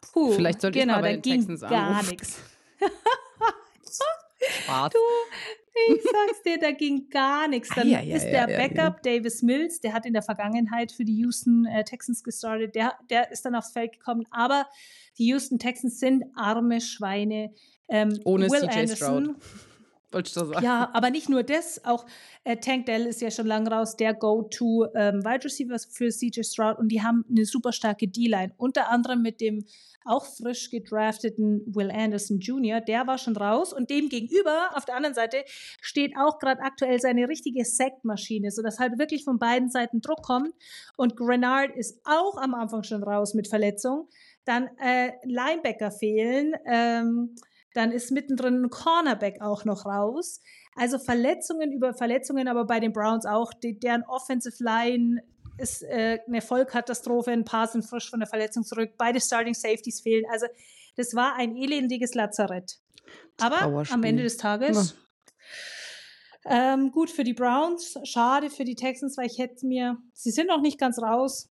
Puh, 0.00 0.32
Vielleicht 0.32 0.60
sollte 0.60 0.78
genau, 0.78 0.94
ich 0.94 0.96
mal 0.96 1.02
bei 1.02 1.16
den 1.16 1.22
Texans 1.22 1.60
gar 1.60 2.02
nichts. 2.04 2.40
Du, 4.92 4.98
ich 5.88 6.02
sag's 6.02 6.42
dir, 6.42 6.58
da 6.58 6.70
ging 6.72 7.08
gar 7.10 7.48
nichts. 7.48 7.68
Dann 7.74 7.86
ah, 7.88 7.90
ja, 7.90 8.00
ja, 8.00 8.16
ist 8.16 8.24
der 8.24 8.48
ja, 8.48 8.56
Backup 8.58 9.02
Davis 9.02 9.42
Mills, 9.42 9.80
der 9.80 9.92
hat 9.92 10.06
in 10.06 10.12
der 10.12 10.22
Vergangenheit 10.22 10.92
für 10.92 11.04
die 11.04 11.16
Houston 11.18 11.66
äh, 11.66 11.84
Texans 11.84 12.22
gestartet, 12.22 12.74
der, 12.74 12.94
der 13.10 13.30
ist 13.30 13.44
dann 13.44 13.54
aufs 13.54 13.72
Feld 13.72 13.92
gekommen. 13.92 14.26
Aber 14.30 14.66
die 15.18 15.26
Houston 15.26 15.58
Texans 15.58 15.98
sind 16.00 16.24
arme 16.34 16.80
Schweine. 16.80 17.52
Ähm, 17.88 18.20
Ohne 18.24 18.48
Will 18.50 18.68
CJ 18.68 18.94
Stroud. 18.94 19.36
Wollte 20.10 20.28
ich 20.28 20.34
so 20.34 20.46
sagen. 20.46 20.64
Ja, 20.64 20.88
aber 20.94 21.10
nicht 21.10 21.28
nur 21.28 21.42
das, 21.42 21.84
auch 21.84 22.06
äh, 22.44 22.56
Tank 22.56 22.86
Dell 22.86 23.04
ist 23.04 23.20
ja 23.20 23.30
schon 23.30 23.46
lange 23.46 23.70
raus, 23.70 23.94
der 23.94 24.14
Go-To 24.14 24.86
ähm, 24.94 25.22
Wide 25.22 25.44
Receiver 25.44 25.76
für 25.90 26.08
CJ 26.08 26.44
Stroud 26.44 26.78
und 26.78 26.88
die 26.88 27.02
haben 27.02 27.26
eine 27.28 27.44
super 27.44 27.72
starke 27.72 28.08
D-Line. 28.08 28.54
Unter 28.56 28.90
anderem 28.90 29.20
mit 29.20 29.42
dem 29.42 29.66
auch 30.06 30.24
frisch 30.24 30.70
gedrafteten 30.70 31.62
Will 31.66 31.90
Anderson 31.90 32.38
Jr., 32.38 32.80
der 32.80 33.06
war 33.06 33.18
schon 33.18 33.36
raus 33.36 33.74
und 33.74 33.90
dem 33.90 34.08
gegenüber 34.08 34.70
auf 34.74 34.86
der 34.86 34.96
anderen 34.96 35.14
Seite 35.14 35.44
steht 35.82 36.14
auch 36.16 36.38
gerade 36.38 36.62
aktuell 36.62 36.98
seine 37.00 37.28
richtige 37.28 37.66
Sack-Maschine, 37.66 38.50
sodass 38.50 38.78
halt 38.78 38.98
wirklich 38.98 39.24
von 39.24 39.38
beiden 39.38 39.68
Seiten 39.68 40.00
Druck 40.00 40.22
kommt 40.22 40.54
und 40.96 41.16
Grenard 41.16 41.76
ist 41.76 42.00
auch 42.04 42.38
am 42.38 42.54
Anfang 42.54 42.82
schon 42.82 43.02
raus 43.02 43.34
mit 43.34 43.48
Verletzung. 43.48 44.08
Dann 44.46 44.70
äh, 44.78 45.12
Linebacker 45.24 45.90
fehlen. 45.90 46.54
Ähm, 46.64 47.34
dann 47.78 47.92
ist 47.92 48.10
mittendrin 48.10 48.64
ein 48.64 48.70
Cornerback 48.70 49.40
auch 49.40 49.64
noch 49.64 49.86
raus. 49.86 50.42
Also 50.74 50.98
Verletzungen 50.98 51.70
über 51.70 51.94
Verletzungen, 51.94 52.48
aber 52.48 52.64
bei 52.64 52.80
den 52.80 52.92
Browns 52.92 53.24
auch. 53.24 53.52
Die, 53.52 53.78
deren 53.78 54.02
Offensive 54.02 54.56
Line 54.58 55.22
ist 55.58 55.84
äh, 55.84 56.18
eine 56.26 56.42
Vollkatastrophe. 56.42 57.30
Ein 57.30 57.44
paar 57.44 57.68
sind 57.68 57.84
frisch 57.84 58.10
von 58.10 58.18
der 58.18 58.28
Verletzung 58.28 58.64
zurück. 58.64 58.94
Beide 58.98 59.20
Starting 59.20 59.54
Safeties 59.54 60.00
fehlen. 60.00 60.24
Also 60.28 60.46
das 60.96 61.14
war 61.14 61.36
ein 61.36 61.56
elendiges 61.56 62.14
Lazarett. 62.14 62.80
Aber 63.40 63.84
am 63.90 64.02
Ende 64.02 64.24
des 64.24 64.38
Tages 64.38 64.96
ja. 66.44 66.74
ähm, 66.74 66.90
gut 66.90 67.10
für 67.10 67.22
die 67.22 67.32
Browns, 67.32 67.96
schade 68.02 68.50
für 68.50 68.64
die 68.64 68.74
Texans, 68.74 69.16
weil 69.16 69.26
ich 69.26 69.38
hätte 69.38 69.64
mir, 69.64 69.98
sie 70.14 70.32
sind 70.32 70.48
noch 70.48 70.60
nicht 70.60 70.80
ganz 70.80 70.98
raus, 70.98 71.48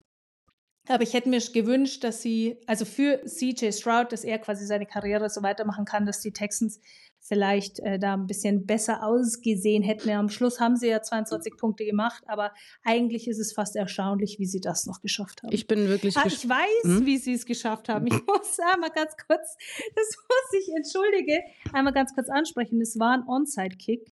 aber 0.87 1.03
ich 1.03 1.13
hätte 1.13 1.29
mir 1.29 1.39
gewünscht, 1.39 2.03
dass 2.03 2.21
sie, 2.21 2.57
also 2.65 2.85
für 2.85 3.23
CJ 3.25 3.71
Stroud, 3.71 4.11
dass 4.11 4.23
er 4.23 4.39
quasi 4.39 4.65
seine 4.65 4.85
Karriere 4.85 5.29
so 5.29 5.43
weitermachen 5.43 5.85
kann, 5.85 6.05
dass 6.05 6.21
die 6.21 6.31
Texans 6.31 6.79
vielleicht 7.19 7.79
äh, 7.79 7.99
da 7.99 8.13
ein 8.13 8.25
bisschen 8.25 8.65
besser 8.65 9.03
ausgesehen 9.03 9.83
hätten. 9.83 10.09
Ja, 10.09 10.19
am 10.19 10.29
Schluss 10.29 10.59
haben 10.59 10.77
sie 10.77 10.87
ja 10.87 11.01
22 11.01 11.57
Punkte 11.57 11.85
gemacht, 11.85 12.23
aber 12.27 12.53
eigentlich 12.83 13.27
ist 13.27 13.39
es 13.39 13.53
fast 13.53 13.75
erstaunlich, 13.75 14.37
wie 14.39 14.45
sie 14.45 14.61
das 14.61 14.85
noch 14.85 15.01
geschafft 15.01 15.43
haben. 15.43 15.51
Ich 15.51 15.67
bin 15.67 15.87
wirklich. 15.89 16.15
Ah, 16.15 16.23
ich 16.25 16.47
weiß, 16.47 16.83
hm? 16.83 17.05
wie 17.05 17.17
sie 17.17 17.33
es 17.33 17.45
geschafft 17.45 17.89
haben. 17.89 18.07
Ich 18.07 18.13
muss 18.13 18.57
einmal 18.73 18.91
ganz 18.91 19.13
kurz, 19.27 19.57
das 19.95 20.15
muss 20.29 20.61
ich, 20.61 20.73
entschuldige, 20.75 21.41
einmal 21.73 21.93
ganz 21.93 22.13
kurz 22.13 22.29
ansprechen. 22.29 22.79
Es 22.81 22.97
war 22.97 23.13
ein 23.13 23.27
Onside-Kick 23.27 24.13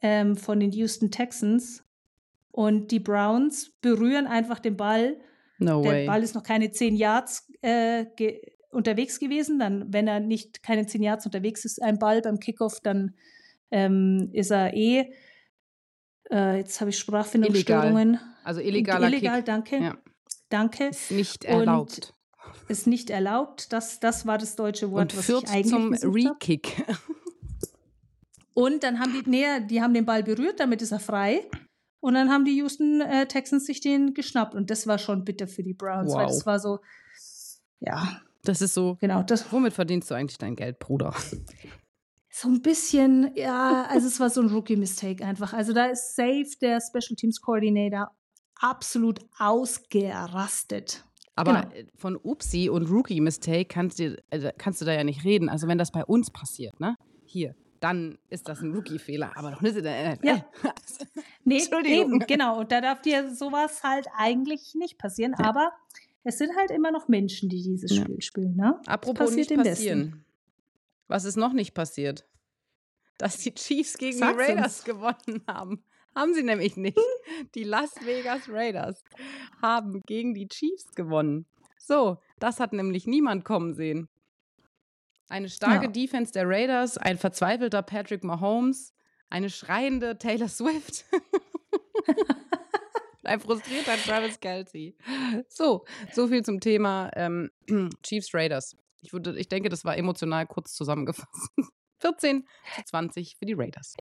ähm, 0.00 0.36
von 0.36 0.60
den 0.60 0.70
Houston 0.72 1.10
Texans 1.10 1.82
und 2.52 2.92
die 2.92 3.00
Browns 3.00 3.70
berühren 3.80 4.26
einfach 4.26 4.60
den 4.60 4.76
Ball 4.76 5.16
No 5.64 5.82
der 5.82 5.92
way. 5.92 6.06
Ball 6.06 6.22
ist 6.22 6.34
noch 6.34 6.42
keine 6.42 6.70
zehn 6.70 6.96
Yards 6.96 7.50
äh, 7.62 8.06
ge 8.16 8.40
unterwegs 8.70 9.20
gewesen. 9.20 9.58
Dann, 9.58 9.92
wenn 9.92 10.08
er 10.08 10.20
nicht 10.20 10.62
keine 10.62 10.86
zehn 10.86 11.02
Yards 11.02 11.26
unterwegs 11.26 11.64
ist, 11.64 11.82
ein 11.82 11.98
Ball 11.98 12.22
beim 12.22 12.38
Kickoff, 12.38 12.80
dann 12.80 13.14
ähm, 13.70 14.30
ist 14.32 14.50
er 14.50 14.74
eh. 14.74 15.12
Äh, 16.30 16.58
jetzt 16.58 16.80
habe 16.80 16.90
ich 16.90 16.98
Sprachfindungsstörungen. 16.98 18.18
Also 18.44 18.60
illegaler 18.60 19.08
Illegal, 19.08 19.36
Kick. 19.36 19.44
danke. 19.44 19.78
Ja. 19.78 19.98
Danke. 20.48 20.88
Ist 20.88 21.10
nicht 21.10 21.44
erlaubt. 21.44 22.12
Und 22.46 22.70
ist 22.70 22.86
nicht 22.86 23.10
erlaubt. 23.10 23.72
Das, 23.72 24.00
das 24.00 24.26
war 24.26 24.38
das 24.38 24.56
deutsche 24.56 24.90
Wort, 24.90 25.12
Und 25.12 25.18
was 25.18 25.28
ich 25.28 25.48
eigentlich 25.48 25.68
zum 25.68 25.94
Re-Kick. 25.94 26.84
Und 28.54 28.82
dann 28.82 28.98
haben 29.00 29.12
die, 29.12 29.28
nee, 29.28 29.60
die 29.68 29.80
haben 29.80 29.94
den 29.94 30.04
Ball 30.04 30.22
berührt, 30.22 30.60
damit 30.60 30.82
ist 30.82 30.92
er 30.92 31.00
frei. 31.00 31.48
Und 32.02 32.14
dann 32.14 32.30
haben 32.30 32.44
die 32.44 32.56
Houston 32.56 33.00
äh, 33.00 33.26
Texans 33.26 33.64
sich 33.64 33.80
den 33.80 34.12
geschnappt. 34.12 34.56
Und 34.56 34.70
das 34.70 34.88
war 34.88 34.98
schon 34.98 35.24
bitter 35.24 35.46
für 35.46 35.62
die 35.62 35.72
Browns, 35.72 36.10
wow. 36.10 36.16
weil 36.16 36.26
das 36.26 36.44
war 36.44 36.58
so, 36.58 36.80
ja. 37.78 38.20
Das 38.42 38.60
ist 38.60 38.74
so. 38.74 38.96
Genau. 39.00 39.22
Das, 39.22 39.52
womit 39.52 39.72
verdienst 39.72 40.10
du 40.10 40.16
eigentlich 40.16 40.36
dein 40.36 40.56
Geld, 40.56 40.80
Bruder? 40.80 41.14
So 42.28 42.48
ein 42.48 42.60
bisschen, 42.60 43.30
ja, 43.36 43.86
also 43.88 44.08
es 44.08 44.18
war 44.18 44.30
so 44.30 44.40
ein 44.40 44.48
Rookie-Mistake 44.48 45.24
einfach. 45.24 45.52
Also 45.52 45.72
da 45.72 45.86
ist 45.86 46.16
safe 46.16 46.50
der 46.60 46.80
Special 46.80 47.14
Teams 47.14 47.40
Coordinator 47.40 48.10
absolut 48.56 49.20
ausgerastet. 49.38 51.04
Aber 51.36 51.66
genau. 51.66 51.88
von 51.94 52.16
Upsi 52.16 52.68
und 52.68 52.90
Rookie-Mistake 52.90 53.66
kannst, 53.66 54.00
du, 54.00 54.20
also 54.28 54.48
kannst 54.58 54.80
du 54.80 54.86
da 54.86 54.92
ja 54.92 55.04
nicht 55.04 55.22
reden. 55.22 55.48
Also 55.48 55.68
wenn 55.68 55.78
das 55.78 55.92
bei 55.92 56.04
uns 56.04 56.32
passiert, 56.32 56.80
ne? 56.80 56.96
Hier, 57.24 57.54
dann 57.78 58.18
ist 58.28 58.48
das 58.48 58.60
ein 58.60 58.74
Rookie-Fehler, 58.74 59.36
aber 59.36 59.52
doch 59.52 59.60
nicht 59.60 59.76
in 59.76 59.84
der 59.84 60.14
NFL. 60.14 60.26
Ja. 60.26 60.44
nee, 61.44 61.62
eben, 61.84 62.18
genau. 62.20 62.60
Und 62.60 62.72
da 62.72 62.80
darf 62.80 63.02
dir 63.02 63.34
sowas 63.34 63.82
halt 63.82 64.06
eigentlich 64.16 64.74
nicht 64.74 64.98
passieren. 64.98 65.34
Ja. 65.38 65.46
Aber 65.46 65.72
es 66.24 66.38
sind 66.38 66.56
halt 66.56 66.70
immer 66.70 66.90
noch 66.90 67.08
Menschen, 67.08 67.48
die 67.48 67.62
dieses 67.62 67.94
Spiel 67.94 68.16
ja. 68.16 68.20
spielen. 68.20 68.56
Ne? 68.56 68.80
Apropos 68.86 69.34
nicht 69.34 69.54
passieren. 69.54 70.24
Was 71.08 71.24
ist 71.24 71.36
noch 71.36 71.52
nicht 71.52 71.74
passiert? 71.74 72.26
Dass 73.18 73.38
die 73.38 73.54
Chiefs 73.54 73.98
gegen 73.98 74.18
Sag's 74.18 74.38
die 74.38 74.52
Raiders 74.52 74.78
uns. 74.78 74.84
gewonnen 74.84 75.42
haben. 75.46 75.84
Haben 76.14 76.34
sie 76.34 76.42
nämlich 76.42 76.76
nicht. 76.76 76.98
Die 77.54 77.64
Las 77.64 77.94
Vegas 78.04 78.48
Raiders 78.48 79.02
haben 79.62 80.02
gegen 80.06 80.34
die 80.34 80.46
Chiefs 80.46 80.94
gewonnen. 80.94 81.46
So, 81.78 82.18
das 82.38 82.60
hat 82.60 82.72
nämlich 82.74 83.06
niemand 83.06 83.44
kommen 83.44 83.72
sehen. 83.74 84.08
Eine 85.28 85.48
starke 85.48 85.86
ja. 85.86 85.90
Defense 85.90 86.32
der 86.32 86.46
Raiders, 86.46 86.98
ein 86.98 87.16
verzweifelter 87.16 87.82
Patrick 87.82 88.24
Mahomes, 88.24 88.92
eine 89.32 89.48
schreiende 89.48 90.18
Taylor 90.18 90.48
Swift. 90.48 91.06
ein 93.24 93.40
frustrierter 93.40 93.96
Travis 93.96 94.38
Kelsey. 94.38 94.94
So, 95.48 95.86
so 96.12 96.28
viel 96.28 96.44
zum 96.44 96.60
Thema 96.60 97.10
ähm, 97.16 97.50
Chiefs 98.02 98.34
Raiders. 98.34 98.76
Ich, 99.00 99.14
würde, 99.14 99.38
ich 99.38 99.48
denke, 99.48 99.70
das 99.70 99.86
war 99.86 99.96
emotional 99.96 100.46
kurz 100.46 100.74
zusammengefasst. 100.74 101.50
14 102.00 102.44
zu 102.76 102.84
20 102.84 103.36
für 103.38 103.46
die 103.46 103.54
Raiders. 103.54 103.94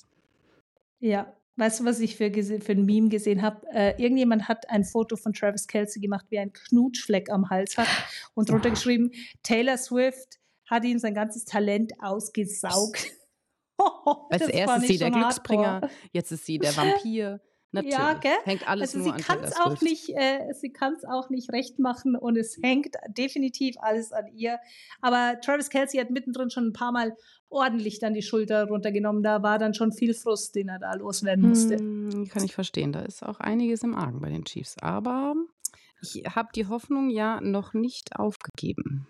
Ja, 1.00 1.34
weißt 1.56 1.80
du, 1.80 1.86
was 1.86 2.02
ich 2.02 2.18
für, 2.18 2.30
für 2.34 2.72
ein 2.74 2.86
Meme 2.86 3.08
gesehen 3.08 3.42
habe? 3.42 3.66
Äh, 3.72 4.02
irgendjemand 4.02 4.50
hat 4.50 4.70
ein 4.70 4.84
Foto 4.84 5.16
von 5.16 5.32
Travis 5.32 5.66
Kelsey 5.66 6.02
gemacht, 6.02 6.26
wie 6.30 6.40
ein 6.40 6.52
Knutschfleck 6.52 7.30
am 7.30 7.50
Hals 7.50 7.78
hat 7.78 7.88
und 8.34 8.50
drunter 8.50 8.72
geschrieben, 8.72 9.12
Taylor 9.44 9.78
Swift 9.78 10.40
hat 10.66 10.84
ihm 10.84 11.00
sein 11.00 11.14
ganzes 11.14 11.46
Talent 11.46 11.94
ausgesaugt. 12.02 13.14
Als 14.30 14.48
erstes 14.48 14.88
sie 14.88 14.98
der 14.98 15.12
Glücksbringer, 15.12 15.90
jetzt 16.12 16.32
ist 16.32 16.46
sie 16.46 16.58
der 16.58 16.76
Vampir. 16.76 17.42
Natürlich. 17.74 17.98
Ja, 17.98 18.14
gell? 18.16 18.38
Hängt 18.44 18.68
alles 18.68 18.96
also 18.96 19.10
nur 19.10 19.18
sie 19.18 19.24
kann 19.24 19.40
es 19.44 19.56
auch 19.56 19.80
nicht, 19.82 20.10
äh, 20.10 20.54
sie 20.54 20.74
kann 20.74 20.94
es 20.94 21.06
auch 21.06 21.30
nicht 21.30 21.54
recht 21.54 21.80
machen 21.80 22.18
und 22.18 22.38
es 22.38 22.58
hängt 22.62 22.96
definitiv 23.08 23.76
alles 23.80 24.12
an 24.12 24.28
ihr. 24.36 24.60
Aber 25.00 25.40
Travis 25.40 25.70
Kelsey 25.70 25.98
hat 25.98 26.10
mittendrin 26.10 26.50
schon 26.50 26.68
ein 26.68 26.74
paar 26.74 26.92
Mal 26.92 27.16
ordentlich 27.50 28.00
dann 28.00 28.14
die 28.14 28.24
Schulter 28.24 28.66
runtergenommen. 28.66 29.24
Da 29.24 29.42
war 29.42 29.58
dann 29.58 29.74
schon 29.74 29.94
viel 29.94 30.14
Frust, 30.14 30.54
den 30.56 30.68
er 30.68 30.80
da 30.80 30.94
loswerden 30.96 31.48
musste. 31.48 31.78
Hm, 31.78 32.28
kann 32.28 32.44
ich 32.44 32.54
verstehen. 32.54 32.92
Da 32.92 33.04
ist 33.04 33.24
auch 33.24 33.40
einiges 33.40 33.84
im 33.84 33.96
Argen 33.96 34.20
bei 34.20 34.30
den 34.30 34.44
Chiefs. 34.44 34.76
Aber 34.82 35.36
ich 36.02 36.26
habe 36.26 36.50
die 36.54 36.68
Hoffnung 36.68 37.10
ja 37.10 37.40
noch 37.40 37.74
nicht 37.74 38.18
aufgegeben 38.18 39.08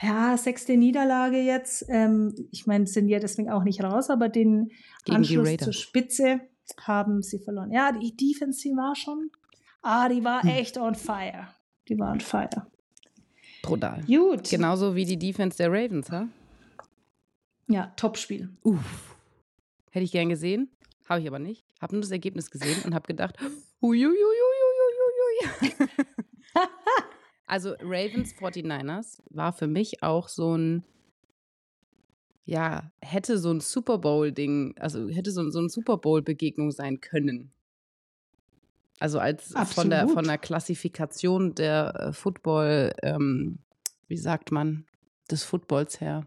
ja, 0.00 0.36
sechste 0.36 0.76
Niederlage 0.76 1.38
jetzt. 1.38 1.84
Ähm, 1.88 2.34
ich 2.50 2.66
meine, 2.66 2.86
sind 2.86 3.08
ja 3.08 3.18
deswegen 3.18 3.50
auch 3.50 3.64
nicht 3.64 3.82
raus, 3.82 4.10
aber 4.10 4.28
den 4.28 4.70
Gegen 5.04 5.16
Anschluss 5.18 5.56
zur 5.58 5.72
Spitze 5.72 6.40
haben 6.80 7.22
sie 7.22 7.38
verloren. 7.38 7.70
Ja, 7.72 7.92
die 7.92 8.16
Defense 8.16 8.62
die 8.62 8.74
war 8.74 8.94
schon, 8.96 9.30
ah, 9.82 10.08
die 10.08 10.24
war 10.24 10.42
hm. 10.42 10.50
echt 10.50 10.78
on 10.78 10.94
fire. 10.94 11.48
Die 11.88 11.98
war 11.98 12.12
on 12.12 12.20
fire. 12.20 12.66
Brutal. 13.62 14.02
Gut. 14.06 14.50
Genauso 14.50 14.94
wie 14.94 15.04
die 15.04 15.18
Defense 15.18 15.56
der 15.56 15.70
Ravens, 15.70 16.10
ha? 16.10 16.28
Ja, 17.68 17.92
Topspiel. 17.96 18.50
Uff. 18.62 19.16
Hätte 19.90 20.04
ich 20.04 20.12
gern 20.12 20.28
gesehen, 20.28 20.70
habe 21.08 21.20
ich 21.20 21.28
aber 21.28 21.38
nicht. 21.38 21.64
Habe 21.80 21.94
nur 21.94 22.02
das 22.02 22.10
Ergebnis 22.10 22.50
gesehen 22.50 22.82
und 22.84 22.94
habe 22.94 23.06
gedacht, 23.06 23.36
uiuiuiuiuiui. 23.82 24.16
Also 27.52 27.74
Ravens 27.82 28.32
49ers 28.32 29.18
war 29.28 29.52
für 29.52 29.66
mich 29.66 30.02
auch 30.02 30.28
so 30.30 30.56
ein, 30.56 30.84
ja, 32.46 32.90
hätte 33.02 33.36
so 33.36 33.50
ein 33.50 33.60
Super 33.60 33.98
Bowl-Ding, 33.98 34.74
also 34.78 35.10
hätte 35.10 35.30
so, 35.32 35.50
so 35.50 35.60
ein 35.60 35.68
Super 35.68 35.98
Bowl-Begegnung 35.98 36.70
sein 36.70 37.02
können. 37.02 37.52
Also 39.00 39.18
als 39.18 39.52
von 39.66 39.90
der, 39.90 40.08
von 40.08 40.24
der 40.24 40.38
Klassifikation 40.38 41.54
der 41.54 41.94
äh, 41.94 42.12
Football, 42.14 42.94
ähm, 43.02 43.58
wie 44.08 44.16
sagt 44.16 44.50
man, 44.50 44.86
des 45.30 45.44
Footballs 45.44 46.00
her. 46.00 46.26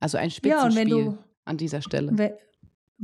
Also 0.00 0.16
ein 0.16 0.30
Spitzenspiel 0.30 0.88
ja, 0.88 1.04
du, 1.04 1.18
an 1.44 1.58
dieser 1.58 1.82
Stelle 1.82 2.38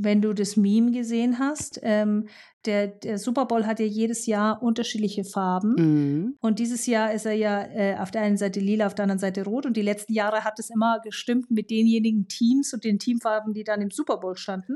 wenn 0.01 0.21
du 0.21 0.33
das 0.33 0.55
Meme 0.55 0.91
gesehen 0.91 1.39
hast, 1.39 1.79
ähm, 1.83 2.27
der, 2.65 2.87
der 2.87 3.17
Super 3.17 3.45
Bowl 3.45 3.65
hat 3.65 3.79
ja 3.79 3.85
jedes 3.85 4.25
Jahr 4.25 4.63
unterschiedliche 4.63 5.25
Farben. 5.25 5.75
Mhm. 5.77 6.37
Und 6.39 6.59
dieses 6.59 6.85
Jahr 6.85 7.13
ist 7.13 7.25
er 7.25 7.33
ja 7.33 7.63
äh, 7.63 7.97
auf 7.97 8.09
der 8.11 8.21
einen 8.21 8.37
Seite 8.37 8.61
lila, 8.61 8.87
auf 8.87 8.95
der 8.95 9.03
anderen 9.03 9.19
Seite 9.19 9.43
rot. 9.43 9.65
Und 9.65 9.75
die 9.75 9.81
letzten 9.81 10.13
Jahre 10.13 10.45
hat 10.45 10.57
es 10.57 10.69
immer 10.69 10.99
gestimmt 11.03 11.51
mit 11.51 11.69
denjenigen 11.69 12.27
Teams 12.27 12.73
und 12.73 12.85
den 12.85 12.97
Teamfarben, 12.97 13.53
die 13.53 13.63
dann 13.63 13.81
im 13.81 13.91
Super 13.91 14.17
Bowl 14.17 14.37
standen. 14.37 14.75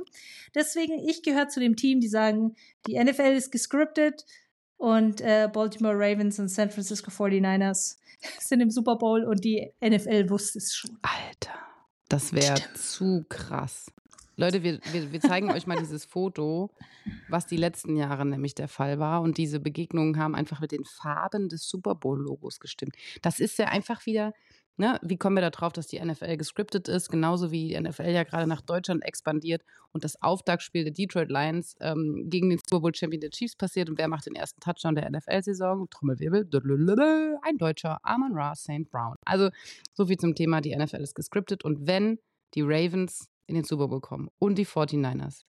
Deswegen, 0.54 1.00
ich 1.08 1.24
gehöre 1.24 1.48
zu 1.48 1.62
dem 1.62 1.76
Team, 1.78 2.02
die 2.02 2.10
sagen, 2.10 2.56
die 2.86 3.02
NFL 3.02 3.34
ist 3.34 3.52
gescriptet 3.52 4.26
und 4.76 5.22
äh, 5.22 5.50
Baltimore 5.52 5.96
Ravens 5.96 6.40
und 6.40 6.50
San 6.50 6.70
Francisco 6.70 7.12
49ers 7.12 7.98
sind 8.40 8.60
im 8.60 8.72
Super 8.72 8.98
Bowl 8.98 9.24
und 9.24 9.44
die 9.46 9.72
NFL 9.82 10.30
wusste 10.30 10.60
es 10.60 10.74
schon. 10.74 10.98
Alter, 11.02 11.54
das 12.10 12.34
wäre 12.34 12.62
zu 12.76 13.26
krass. 13.30 13.88
Leute, 14.36 14.63
wir, 14.63 14.80
wir, 14.91 15.12
wir 15.12 15.22
zeigen 15.22 15.52
euch 15.52 15.67
mal 15.67 15.78
dieses 15.78 16.06
Foto, 16.06 16.72
was 17.30 17.46
die 17.46 17.58
letzten 17.58 17.96
Jahre 17.96 18.26
nämlich 18.26 18.56
der 18.56 18.67
Fall 18.67 18.98
war. 18.98 19.22
Und 19.22 19.38
diese 19.38 19.60
Begegnungen 19.60 20.17
haben 20.17 20.34
einfach 20.34 20.60
mit 20.60 20.72
den 20.72 20.86
Farben 20.86 21.50
des 21.50 21.69
Super 21.69 21.93
Bowl-Logos 21.93 22.60
gestimmt. 22.60 22.96
Das 23.22 23.39
ist 23.39 23.60
ja 23.60 23.67
einfach 23.67 24.08
wieder, 24.08 24.34
ne, 24.78 25.00
wie 25.04 25.17
kommen 25.17 25.36
wir 25.36 25.41
da 25.41 25.52
drauf, 25.52 25.72
dass 25.72 25.86
die 25.86 26.04
NFL 26.04 26.38
gescriptet 26.38 26.88
ist, 26.88 27.10
genauso 27.10 27.52
wie 27.52 27.67
die 27.67 27.80
NFL 27.80 28.10
ja 28.10 28.24
gerade 28.24 28.48
nach 28.48 28.62
Deutschland 28.62 29.04
expandiert 29.04 29.62
und 29.91 30.04
das 30.04 30.19
Auftaktspiel 30.22 30.84
der 30.84 30.93
Detroit 30.93 31.30
Lions 31.30 31.76
ähm, 31.80 32.26
gegen 32.28 32.50
den 32.50 32.60
Super 32.67 32.82
Bowl 32.82 32.96
Champion 32.96 33.22
der 33.22 33.30
Chiefs 33.30 33.56
passiert 33.56 33.88
und 33.88 34.00
wer 34.00 34.08
macht 34.08 34.26
den 34.26 34.36
ersten 34.36 34.60
Touchdown 34.62 34.96
der 34.96 35.12
NFL-Saison? 35.12 35.88
Trommelwirbel, 35.91 36.50
ein 37.43 37.58
Deutscher, 37.60 38.00
Amon 38.02 38.34
Ra 38.34 38.56
St. 38.56 38.89
Brown. 38.89 39.15
Also 39.26 39.50
so 39.93 40.08
viel 40.08 40.17
zum 40.17 40.34
Thema, 40.34 40.60
die 40.62 40.76
NFL 40.76 41.02
ist 41.02 41.13
gescriptet 41.13 41.63
und 41.63 41.86
wenn 41.86 42.17
die 42.56 42.62
Ravens 42.62 43.30
in 43.48 43.56
den 43.56 43.64
Super 43.64 43.88
Bowl 43.88 44.02
kommen 44.02 44.30
und 44.40 44.56
die 44.56 44.66
49ers. 44.66 45.44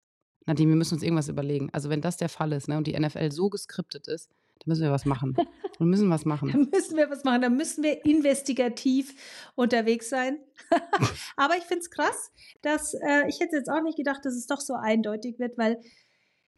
Nadine, 0.47 0.71
wir 0.71 0.77
müssen 0.77 0.95
uns 0.95 1.03
irgendwas 1.03 1.29
überlegen. 1.29 1.71
Also 1.73 1.89
wenn 1.89 2.01
das 2.01 2.17
der 2.17 2.29
Fall 2.29 2.53
ist 2.53 2.69
ne, 2.69 2.77
und 2.77 2.87
die 2.87 2.99
NFL 2.99 3.31
so 3.33 3.49
geskriptet 3.49 4.09
ist, 4.09 4.31
dann 4.61 4.67
müssen 4.67 4.83
wir 4.83 4.91
was 4.93 5.05
machen. 5.05 5.37
Wir 5.79 5.89
müssen 5.89 6.09
was 6.09 6.25
machen. 6.25 6.53
dann 6.53 6.69
müssen 6.71 6.97
wir 6.97 7.11
was 7.11 7.25
machen. 7.25 7.43
Dann 7.43 7.57
müssen 7.57 7.83
wir 7.83 8.05
investigativ 8.05 9.13
unterwegs 9.57 10.09
sein. 10.09 10.39
Aber 11.37 11.57
ich 11.57 11.65
finde 11.65 11.81
es 11.81 11.91
krass, 11.91 12.31
dass 12.63 12.95
äh, 12.95 13.29
ich 13.29 13.41
hätte 13.41 13.57
jetzt 13.57 13.69
auch 13.69 13.83
nicht 13.83 13.97
gedacht, 13.97 14.25
dass 14.25 14.35
es 14.35 14.47
doch 14.47 14.61
so 14.61 14.75
eindeutig 14.75 15.41
wird, 15.41 15.59
weil 15.59 15.81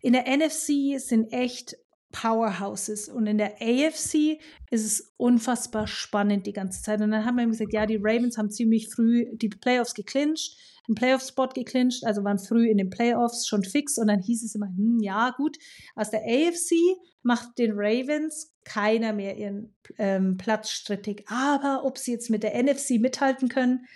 in 0.03 0.13
der 0.13 0.25
NFC 0.29 1.01
sind 1.01 1.33
echt 1.33 1.79
Powerhouses 2.13 3.09
und 3.09 3.27
in 3.27 3.39
der 3.39 3.55
AFC 3.61 4.39
ist 4.71 4.85
es 4.85 5.15
unfassbar 5.17 5.87
spannend 5.87 6.47
die 6.47 6.53
ganze 6.53 6.83
Zeit. 6.83 7.01
Und 7.01 7.11
dann 7.11 7.25
haben 7.25 7.37
wir 7.37 7.47
gesagt, 7.47 7.73
ja, 7.73 7.87
die 7.87 7.97
Ravens 8.01 8.37
haben 8.37 8.51
ziemlich 8.51 8.89
früh 8.89 9.27
die 9.33 9.49
Playoffs 9.49 9.95
geclincht 9.95 10.59
einen 10.89 10.95
Playoff-Spot 10.95 11.49
geclincht, 11.49 12.05
also 12.05 12.25
waren 12.25 12.39
früh 12.39 12.69
in 12.69 12.79
den 12.79 12.91
Playoffs 12.91 13.47
schon 13.47 13.65
fix 13.65 13.99
und 13.99 14.09
dann 14.09 14.21
hieß 14.21 14.45
es 14.45 14.55
immer, 14.55 14.67
hm, 14.67 15.01
ja 15.01 15.31
gut, 15.37 15.57
aus 15.95 16.11
der 16.11 16.21
AFC 16.21 16.75
macht 17.23 17.59
den 17.59 17.73
Ravens 17.75 18.55
keiner 18.65 19.13
mehr 19.13 19.37
ihren 19.37 19.75
ähm, 19.99 20.37
Platz 20.37 20.71
strittig. 20.71 21.25
Aber 21.29 21.85
ob 21.85 21.99
sie 21.99 22.13
jetzt 22.13 22.31
mit 22.31 22.43
der 22.43 22.61
NFC 22.63 23.01
mithalten 23.01 23.49
können 23.49 23.87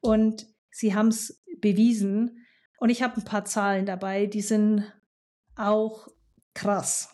und 0.00 0.46
sie 0.70 0.94
haben 0.94 1.08
es 1.08 1.42
bewiesen. 1.58 2.44
Und 2.78 2.90
ich 2.90 3.02
habe 3.02 3.16
ein 3.20 3.24
paar 3.24 3.44
Zahlen 3.44 3.86
dabei, 3.86 4.26
die 4.26 4.42
sind 4.42 4.92
auch 5.54 6.08
krass. 6.54 7.08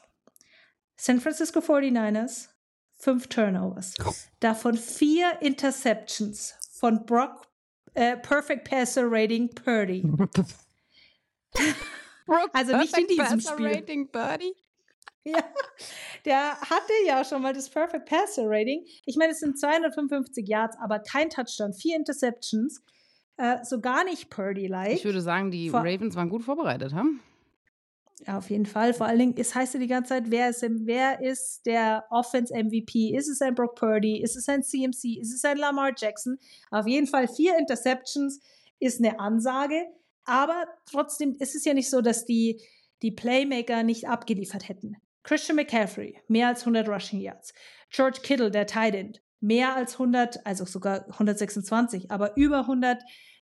San 0.97 1.21
Francisco 1.21 1.61
49ers, 1.61 2.49
fünf 2.95 3.29
Turnovers. 3.29 3.95
Davon 4.41 4.77
vier 4.77 5.41
Interceptions 5.41 6.55
von 6.73 7.05
Brock 7.05 7.48
äh, 7.95 8.17
Perfect 8.17 8.69
Passer 8.69 9.05
Rating 9.07 9.49
Purdy. 9.51 10.03
also 12.53 12.77
nicht 12.77 12.97
in 12.97 13.07
diesem 13.07 13.25
Passer 13.25 13.53
Spiel. 13.53 13.67
Rating 13.67 14.09
Purdy? 14.11 14.55
Ja, 15.25 15.45
der 16.25 16.59
hatte 16.59 16.93
ja 17.05 17.23
schon 17.23 17.43
mal 17.43 17.53
das 17.53 17.69
Perfect 17.69 18.09
Passer 18.09 18.45
Rating. 18.47 18.87
Ich 19.05 19.17
meine, 19.17 19.33
es 19.33 19.41
sind 19.41 19.59
255 19.59 20.49
Yards, 20.49 20.79
aber 20.81 21.01
kein 21.01 21.29
Touchdown, 21.29 21.75
vier 21.75 21.97
Interceptions. 21.97 22.83
Äh, 23.37 23.63
so 23.63 23.81
gar 23.81 24.05
nicht 24.05 24.31
Purdy-like. 24.31 24.95
Ich 24.95 25.05
würde 25.05 25.21
sagen, 25.21 25.51
die 25.51 25.69
Vor 25.69 25.81
Ravens 25.81 26.17
waren 26.17 26.31
gut 26.31 26.45
vorbereitet, 26.45 26.95
haben? 26.95 27.21
Ja, 28.27 28.39
auf 28.39 28.51
jeden 28.51 28.67
Fall. 28.67 28.95
Vor 28.95 29.07
allen 29.07 29.19
Dingen, 29.19 29.35
es 29.37 29.55
heißt 29.55 29.75
ja 29.75 29.81
die 29.81 29.87
ganze 29.87 30.11
Zeit, 30.11 30.31
wer 30.31 30.49
ist, 30.49 30.63
wer 30.63 31.21
ist 31.21 31.67
der 31.67 32.05
Offense 32.11 32.53
MVP? 32.55 33.15
Ist 33.17 33.29
es 33.29 33.41
ein 33.41 33.55
Brock 33.55 33.77
Purdy? 33.77 34.21
Ist 34.21 34.37
es 34.37 34.49
ein 34.49 34.63
CMC? 34.63 35.19
Ist 35.21 35.35
es 35.35 35.45
ein 35.45 35.57
Lamar 35.57 35.93
Jackson? 35.97 36.39
Auf 36.71 36.87
jeden 36.87 37.07
Fall 37.07 37.29
vier 37.29 37.57
Interceptions 37.59 38.41
ist 38.81 39.01
eine 39.01 39.21
Ansage. 39.21 39.87
Aber 40.25 40.67
trotzdem 40.91 41.37
ist 41.39 41.55
es 41.55 41.65
ja 41.65 41.75
nicht 41.75 41.89
so, 41.89 42.01
dass 42.01 42.25
die, 42.25 42.61
die 43.03 43.13
Playmaker 43.13 43.83
nicht 43.83 44.09
abgeliefert 44.09 44.69
hätten. 44.69 44.97
Christian 45.23 45.57
McCaffrey, 45.57 46.21
mehr 46.29 46.49
als 46.49 46.61
100 46.61 46.89
Rushing 46.89 47.21
Yards. 47.21 47.53
George 47.91 48.21
Kittle, 48.23 48.51
der 48.51 48.67
Tight 48.67 48.95
End, 48.95 49.23
mehr 49.41 49.75
als 49.75 49.95
100, 49.95 50.45
also 50.47 50.65
sogar 50.65 51.07
126, 51.09 52.11
aber 52.11 52.37
über 52.37 52.61
100 52.61 53.03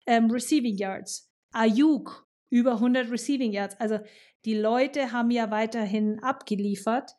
ähm, 0.06 0.32
Receiving 0.32 0.78
Yards. 0.78 1.32
Ayuk, 1.52 2.28
über 2.50 2.74
100 2.74 3.12
Receiving 3.12 3.52
Yards. 3.52 3.80
Also 3.80 4.00
die 4.46 4.56
Leute 4.56 5.12
haben 5.12 5.32
ja 5.32 5.52
weiterhin 5.52 6.22
abgeliefert, 6.24 7.16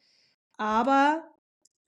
aber 0.57 1.23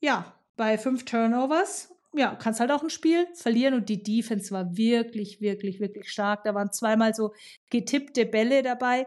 ja, 0.01 0.35
bei 0.57 0.78
fünf 0.78 1.05
Turnovers, 1.05 1.93
ja, 2.12 2.35
kannst 2.37 2.61
halt 2.61 2.70
auch 2.70 2.82
ein 2.82 2.91
Spiel 2.91 3.26
verlieren 3.35 3.74
und 3.74 3.89
die 3.89 4.03
Defense 4.03 4.53
war 4.53 4.76
wirklich, 4.76 5.41
wirklich, 5.41 5.80
wirklich 5.80 6.11
stark. 6.11 6.45
Da 6.45 6.55
waren 6.55 6.72
zweimal 6.72 7.14
so 7.14 7.32
getippte 7.70 8.24
Bälle 8.24 8.62
dabei, 8.62 9.07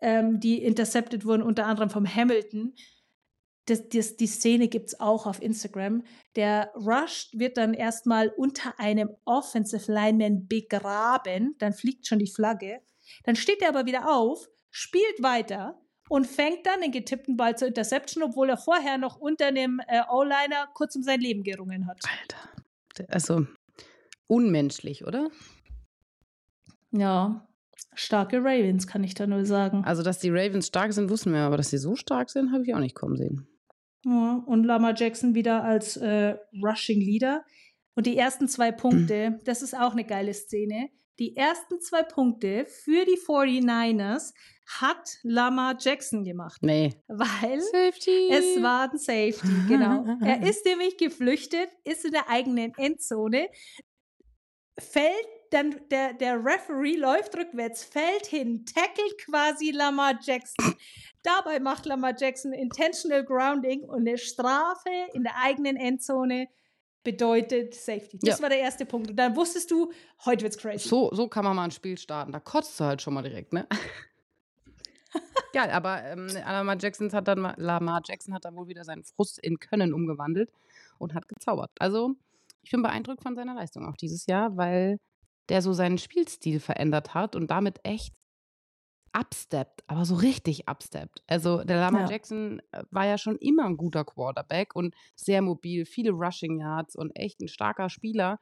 ähm, 0.00 0.38
die 0.38 0.62
intercepted 0.62 1.24
wurden, 1.24 1.42
unter 1.42 1.66
anderem 1.66 1.90
vom 1.90 2.06
Hamilton. 2.06 2.74
Das, 3.66 3.88
das, 3.88 4.16
die 4.16 4.26
Szene 4.26 4.68
gibt 4.68 4.88
es 4.88 5.00
auch 5.00 5.26
auf 5.26 5.42
Instagram. 5.42 6.04
Der 6.36 6.72
Rush 6.74 7.28
wird 7.32 7.56
dann 7.56 7.74
erstmal 7.74 8.28
unter 8.28 8.78
einem 8.78 9.10
Offensive 9.24 9.92
Lineman 9.92 10.46
begraben. 10.46 11.56
Dann 11.58 11.72
fliegt 11.72 12.06
schon 12.06 12.18
die 12.18 12.30
Flagge. 12.30 12.80
Dann 13.24 13.36
steht 13.36 13.60
er 13.60 13.68
aber 13.68 13.84
wieder 13.84 14.10
auf 14.10 14.48
spielt 14.70 15.22
weiter 15.22 15.80
und 16.08 16.26
fängt 16.26 16.66
dann 16.66 16.80
den 16.80 16.92
getippten 16.92 17.36
Ball 17.36 17.56
zur 17.56 17.68
Interception, 17.68 18.22
obwohl 18.22 18.48
er 18.48 18.56
vorher 18.56 18.98
noch 18.98 19.18
unter 19.18 19.46
einem 19.46 19.80
äh, 19.88 20.02
O-Liner 20.10 20.68
kurz 20.74 20.96
um 20.96 21.02
sein 21.02 21.20
Leben 21.20 21.42
gerungen 21.42 21.86
hat. 21.86 22.00
Alter. 22.20 23.12
Also 23.12 23.46
unmenschlich, 24.26 25.06
oder? 25.06 25.30
Ja, 26.90 27.46
starke 27.94 28.38
Ravens, 28.38 28.86
kann 28.86 29.04
ich 29.04 29.14
da 29.14 29.26
nur 29.26 29.44
sagen. 29.44 29.84
Also, 29.84 30.02
dass 30.02 30.18
die 30.18 30.30
Ravens 30.30 30.68
stark 30.68 30.92
sind, 30.92 31.10
wussten 31.10 31.32
wir, 31.32 31.40
aber 31.40 31.56
dass 31.56 31.70
sie 31.70 31.78
so 31.78 31.96
stark 31.96 32.30
sind, 32.30 32.52
habe 32.52 32.64
ich 32.64 32.74
auch 32.74 32.80
nicht 32.80 32.94
kommen 32.94 33.16
sehen. 33.16 33.46
Ja, 34.04 34.42
und 34.46 34.64
Lama 34.64 34.94
Jackson 34.94 35.34
wieder 35.34 35.64
als 35.64 35.96
äh, 35.96 36.36
Rushing 36.62 37.00
Leader. 37.00 37.44
Und 37.94 38.06
die 38.06 38.16
ersten 38.16 38.48
zwei 38.48 38.72
Punkte, 38.72 39.38
das 39.44 39.62
ist 39.62 39.74
auch 39.74 39.92
eine 39.92 40.04
geile 40.04 40.32
Szene. 40.32 40.88
Die 41.18 41.36
ersten 41.36 41.80
zwei 41.80 42.02
Punkte 42.04 42.66
für 42.66 43.04
die 43.04 43.18
49ers 43.18 44.32
hat 44.80 45.18
Lama 45.22 45.76
Jackson 45.78 46.24
gemacht. 46.24 46.62
Nee. 46.62 46.94
Weil 47.08 47.60
Safety. 47.60 48.28
es 48.30 48.62
war 48.62 48.90
ein 48.90 48.98
Safety, 48.98 49.66
genau. 49.66 50.04
er 50.22 50.42
ist 50.48 50.64
nämlich 50.64 50.96
geflüchtet, 50.96 51.70
ist 51.84 52.04
in 52.04 52.12
der 52.12 52.28
eigenen 52.28 52.72
Endzone, 52.76 53.48
fällt 54.78 55.26
dann 55.50 55.80
der, 55.90 56.12
der 56.12 56.44
Referee 56.44 56.96
läuft 56.96 57.36
rückwärts, 57.36 57.82
fällt 57.82 58.26
hin, 58.26 58.64
tackelt 58.66 59.18
quasi 59.24 59.70
Lamar 59.70 60.18
Jackson. 60.22 60.74
Dabei 61.22 61.58
macht 61.58 61.86
Lamar 61.86 62.14
Jackson 62.16 62.52
Intentional 62.52 63.24
Grounding 63.24 63.82
und 63.82 64.06
eine 64.06 64.18
Strafe 64.18 64.90
in 65.14 65.24
der 65.24 65.36
eigenen 65.42 65.76
Endzone 65.76 66.48
bedeutet 67.10 67.74
Safety. 67.74 68.18
Das 68.20 68.38
ja. 68.38 68.42
war 68.42 68.50
der 68.50 68.58
erste 68.58 68.84
Punkt. 68.84 69.08
Und 69.08 69.16
dann 69.16 69.34
wusstest 69.34 69.70
du, 69.70 69.90
heute 70.26 70.42
wird's 70.42 70.58
crazy. 70.58 70.86
So, 70.86 71.10
so 71.14 71.26
kann 71.26 71.42
man 71.42 71.56
mal 71.56 71.64
ein 71.64 71.70
Spiel 71.70 71.96
starten. 71.96 72.32
Da 72.32 72.40
kotzt 72.40 72.78
du 72.78 72.84
halt 72.84 73.00
schon 73.00 73.14
mal 73.14 73.22
direkt, 73.22 73.54
ne? 73.54 73.66
Geil, 75.54 75.70
aber 75.70 76.04
ähm, 76.04 76.26
Lamar, 76.26 76.76
Jackson 76.78 77.10
hat 77.12 77.26
dann, 77.26 77.54
Lamar 77.56 78.02
Jackson 78.04 78.34
hat 78.34 78.44
dann 78.44 78.56
wohl 78.56 78.68
wieder 78.68 78.84
seinen 78.84 79.04
Frust 79.04 79.38
in 79.38 79.58
Können 79.58 79.94
umgewandelt 79.94 80.50
und 80.98 81.14
hat 81.14 81.26
gezaubert. 81.28 81.70
Also, 81.78 82.14
ich 82.62 82.72
bin 82.72 82.82
beeindruckt 82.82 83.22
von 83.22 83.34
seiner 83.34 83.54
Leistung 83.54 83.86
auch 83.86 83.96
dieses 83.96 84.26
Jahr, 84.26 84.58
weil 84.58 84.98
der 85.48 85.62
so 85.62 85.72
seinen 85.72 85.96
Spielstil 85.96 86.60
verändert 86.60 87.14
hat 87.14 87.34
und 87.34 87.50
damit 87.50 87.80
echt 87.84 88.12
upsteppt, 89.16 89.82
aber 89.86 90.04
so 90.04 90.14
richtig 90.14 90.68
upsteppt. 90.68 91.22
Also 91.26 91.62
der 91.64 91.78
Lamar 91.78 92.02
ja. 92.02 92.10
Jackson 92.10 92.60
äh, 92.72 92.82
war 92.90 93.06
ja 93.06 93.18
schon 93.18 93.36
immer 93.36 93.64
ein 93.64 93.76
guter 93.76 94.04
Quarterback 94.04 94.74
und 94.74 94.94
sehr 95.14 95.42
mobil, 95.42 95.84
viele 95.84 96.10
Rushing 96.12 96.60
Yards 96.60 96.96
und 96.96 97.14
echt 97.16 97.40
ein 97.40 97.48
starker 97.48 97.90
Spieler. 97.90 98.38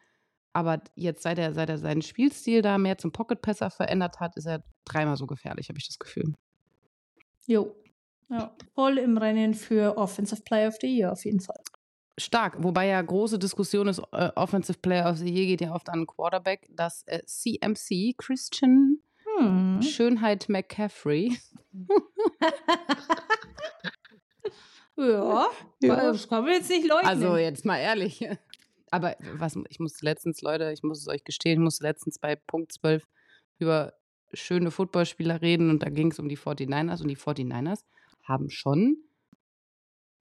Aber 0.53 0.81
jetzt, 0.95 1.23
seit 1.23 1.39
er, 1.39 1.53
seit 1.53 1.69
er 1.69 1.79
seinen 1.79 2.03
Spielstil 2.03 2.63
da 2.63 2.79
mehr 2.79 2.97
zum 2.97 3.13
Pocket-Passer 3.13 3.71
verändert 3.71 4.21
hat, 4.21 4.37
ist 4.37 4.47
er 4.47 4.65
dreimal 4.87 5.17
so 5.17 5.27
gefährlich, 5.27 5.69
habe 5.69 5.79
ich 5.79 5.87
das 5.87 5.99
Gefühl. 5.99 6.33
Jo. 7.47 7.77
Ja, 8.29 8.57
voll 8.75 8.99
im 8.99 9.19
Rennen 9.19 9.55
für 9.55 9.97
Offensive 9.99 10.43
Player 10.43 10.69
of 10.69 10.77
the 10.81 10.87
Year 10.89 11.13
auf 11.13 11.25
jeden 11.25 11.41
Fall. 11.41 11.63
Stark, 12.19 12.63
wobei 12.63 12.87
ja 12.87 13.03
große 13.03 13.39
Diskussion 13.39 13.89
ist, 13.89 14.01
äh, 14.13 14.31
Offensive 14.35 14.79
Player 14.79 15.11
of 15.11 15.19
the 15.19 15.29
Year 15.29 15.47
geht 15.47 15.61
ja 15.61 15.75
oft 15.75 15.91
an 15.91 16.07
Quarterback, 16.07 16.67
dass 16.71 17.03
äh, 17.07 17.21
CMC, 17.27 18.15
Christian 18.17 19.03
hm. 19.39 19.83
Schönheit 19.83 20.49
McCaffrey. 20.49 21.37
ja, 24.97 25.47
ja, 25.83 26.13
das 26.13 26.29
kann 26.29 26.45
man 26.45 26.53
jetzt 26.53 26.71
nicht 26.71 26.87
leugnen. 26.87 27.09
Also 27.09 27.37
jetzt 27.37 27.65
mal 27.65 27.79
ehrlich. 27.79 28.27
Aber 28.91 29.17
was, 29.35 29.59
ich 29.69 29.79
musste 29.79 30.05
letztens, 30.05 30.41
Leute, 30.43 30.73
ich 30.73 30.83
muss 30.83 31.01
es 31.01 31.09
euch 31.09 31.25
gestehen, 31.25 31.61
ich 31.61 31.65
musste 31.65 31.85
letztens 31.85 32.19
bei 32.19 32.37
Punkt 32.37 32.73
12 32.73 33.05
über 33.59 33.95
schöne 34.33 34.71
Footballspieler 34.71 35.43
reden 35.43 35.71
und 35.71 35.83
da 35.83 35.89
ging 35.89 36.11
es 36.11 36.19
um 36.19 36.29
die 36.29 36.39
49ers 36.39 37.03
und 37.03 37.09
die 37.09 37.17
49ers 37.17 37.85
haben 38.23 38.51
schon 38.51 38.97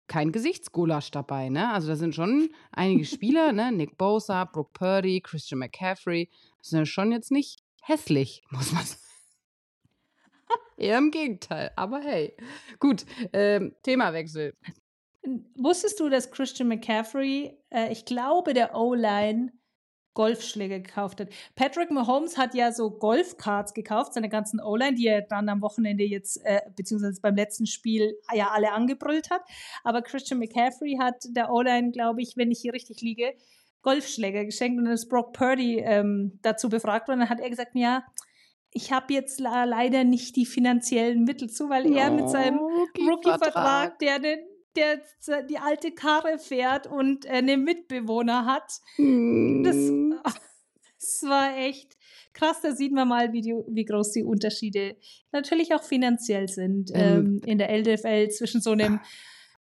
kein 0.07 0.32
Gesichtsgulasch 0.32 1.09
dabei, 1.11 1.49
ne? 1.49 1.72
Also 1.72 1.88
da 1.88 1.95
sind 1.95 2.13
schon 2.13 2.49
einige 2.72 3.05
Spieler, 3.05 3.51
ne? 3.51 3.72
Nick 3.72 3.97
Bosa, 3.97 4.45
Brooke 4.45 4.72
Purdy, 4.74 5.22
Christian 5.22 5.59
McCaffrey, 5.59 6.30
das 6.59 6.70
sind 6.70 6.88
schon 6.88 7.11
jetzt 7.11 7.32
nicht 7.32 7.59
hässlich, 7.82 8.43
muss 8.49 8.72
man 8.72 8.84
sagen. 8.84 9.05
Eher 10.78 10.98
im 10.98 11.12
Gegenteil. 11.12 11.72
Aber 11.76 12.02
hey, 12.02 12.36
gut, 12.80 13.06
ähm, 13.34 13.76
Themawechsel. 13.84 14.54
Wusstest 15.56 16.00
du, 16.00 16.10
dass 16.10 16.32
Christian 16.32 16.68
McCaffrey, 16.68 17.58
äh, 17.72 17.92
ich 17.92 18.06
glaube, 18.06 18.54
der 18.54 18.76
O-Line 18.76 19.52
Golfschläge 20.14 20.82
gekauft 20.82 21.20
hat? 21.20 21.30
Patrick 21.56 21.92
Mahomes 21.92 22.38
hat 22.38 22.54
ja 22.54 22.72
so 22.72 22.92
Golfcards 22.92 23.74
gekauft, 23.74 24.14
seine 24.14 24.30
ganzen 24.30 24.60
O-Line, 24.62 24.96
die 24.96 25.08
er 25.08 25.22
dann 25.22 25.50
am 25.50 25.62
Wochenende 25.62 26.04
jetzt, 26.04 26.46
äh, 26.46 26.62
beziehungsweise 26.76 27.22
beim 27.22 27.36
letzten 27.36 27.66
Spiel 27.66 28.16
ja 28.34 28.50
alle 28.52 28.72
angebrüllt 28.72 29.30
hat. 29.32 29.42
Aber 29.84 30.02
Christian 30.02 30.40
McCaffrey 30.40 30.98
hat 31.00 31.24
der 31.30 31.52
O-Line, 31.52 31.92
glaube 31.92 32.22
ich, 32.22 32.38
wenn 32.38 32.52
ich 32.52 32.60
hier 32.60 32.74
richtig 32.74 33.02
liege, 33.02 33.34
Golfschläger 33.82 34.46
geschenkt 34.46 34.80
und 34.80 34.86
dann 34.86 34.94
ist 34.96 35.10
Brock 35.10 35.34
Purdy 35.34 35.80
ähm, 35.80 36.40
dazu 36.42 36.70
befragt 36.70 37.08
worden. 37.08 37.20
Dann 37.20 37.30
hat 37.30 37.40
er 37.40 37.50
gesagt, 37.50 37.72
ja, 37.76 38.04
ich 38.76 38.92
habe 38.92 39.14
jetzt 39.14 39.40
leider 39.40 40.04
nicht 40.04 40.36
die 40.36 40.46
finanziellen 40.46 41.24
Mittel 41.24 41.50
zu, 41.50 41.70
weil 41.70 41.92
er 41.96 42.12
mit 42.12 42.30
seinem 42.30 42.60
Rookie-Vertrag, 42.60 43.98
der, 44.00 44.20
den, 44.20 44.40
der 44.76 45.00
die 45.44 45.58
alte 45.58 45.92
Karre 45.92 46.38
fährt 46.38 46.86
und 46.86 47.26
eine 47.26 47.56
Mitbewohner 47.56 48.46
hat, 48.46 48.82
mm. 48.98 49.64
das, 49.64 49.76
das 51.00 51.24
war 51.24 51.58
echt 51.58 51.96
krass. 52.34 52.60
Da 52.62 52.74
sieht 52.74 52.92
man 52.92 53.08
mal, 53.08 53.32
wie, 53.32 53.40
die, 53.40 53.56
wie 53.70 53.86
groß 53.86 54.12
die 54.12 54.26
Unterschiede 54.26 54.98
natürlich 55.32 55.74
auch 55.74 55.84
finanziell 55.84 56.50
sind 56.50 56.92
ähm, 56.94 57.40
ähm, 57.40 57.42
in 57.46 57.58
der 57.58 57.70
LDFL 57.70 58.28
zwischen 58.30 58.60
so 58.60 58.72
einem 58.72 59.00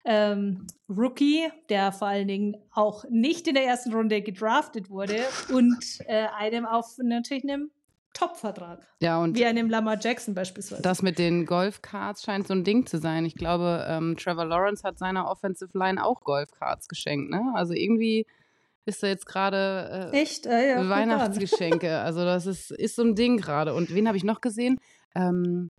ähm, 0.06 0.68
Rookie, 0.88 1.49
der 1.70 1.91
vor 1.91 2.08
allen 2.08 2.28
Dingen 2.28 2.56
auch 2.72 3.04
nicht 3.10 3.47
in 3.47 3.56
der 3.56 3.66
ersten 3.66 3.93
Runde 3.95 4.22
gedraftet 4.22 4.91
wurde, 4.91 5.24
und 5.52 5.84
äh, 6.06 6.28
einem 6.38 6.68
auf 6.68 6.97
natürlich 6.99 7.43
einem 7.43 7.72
Top-Vertrag. 8.14 8.80
Ja, 8.99 9.20
und 9.20 9.38
Wie 9.38 9.45
einem 9.45 9.70
Lamar 9.70 9.97
Jackson 9.99 10.34
beispielsweise. 10.34 10.82
Das 10.82 11.01
mit 11.01 11.18
den 11.18 11.45
Golfcards 11.45 12.24
scheint 12.24 12.47
so 12.47 12.53
ein 12.53 12.64
Ding 12.64 12.86
zu 12.86 12.97
sein. 12.97 13.26
Ich 13.26 13.36
glaube, 13.36 13.86
ähm, 13.88 14.18
Trevor 14.18 14.45
Lawrence 14.45 14.84
hat 14.84 14.97
seiner 14.97 15.30
Offensive 15.30 15.78
Line 15.78 16.03
auch 16.03 16.22
Golfcards 16.22 16.88
geschenkt. 16.88 17.30
Ne? 17.32 17.51
Also 17.55 17.74
irgendwie 17.74 18.26
ist 18.86 19.01
da 19.01 19.07
jetzt 19.07 19.26
gerade 19.26 20.12
äh, 20.14 20.22
Echt? 20.22 20.45
Ja, 20.45 20.89
Weihnachtsgeschenke. 20.89 21.99
also 22.01 22.26
das 22.26 22.45
ist, 22.45 22.72
ist 22.72 22.95
so 22.95 23.03
ein 23.03 23.16
Ding 23.16 23.38
gerade. 23.38 23.74
Und 23.74 23.93
wen 23.93 24.07
habe 24.07 24.18
ich 24.18 24.24
noch 24.24 24.41
gesehen? 24.41 24.80
Ähm, 25.16 25.72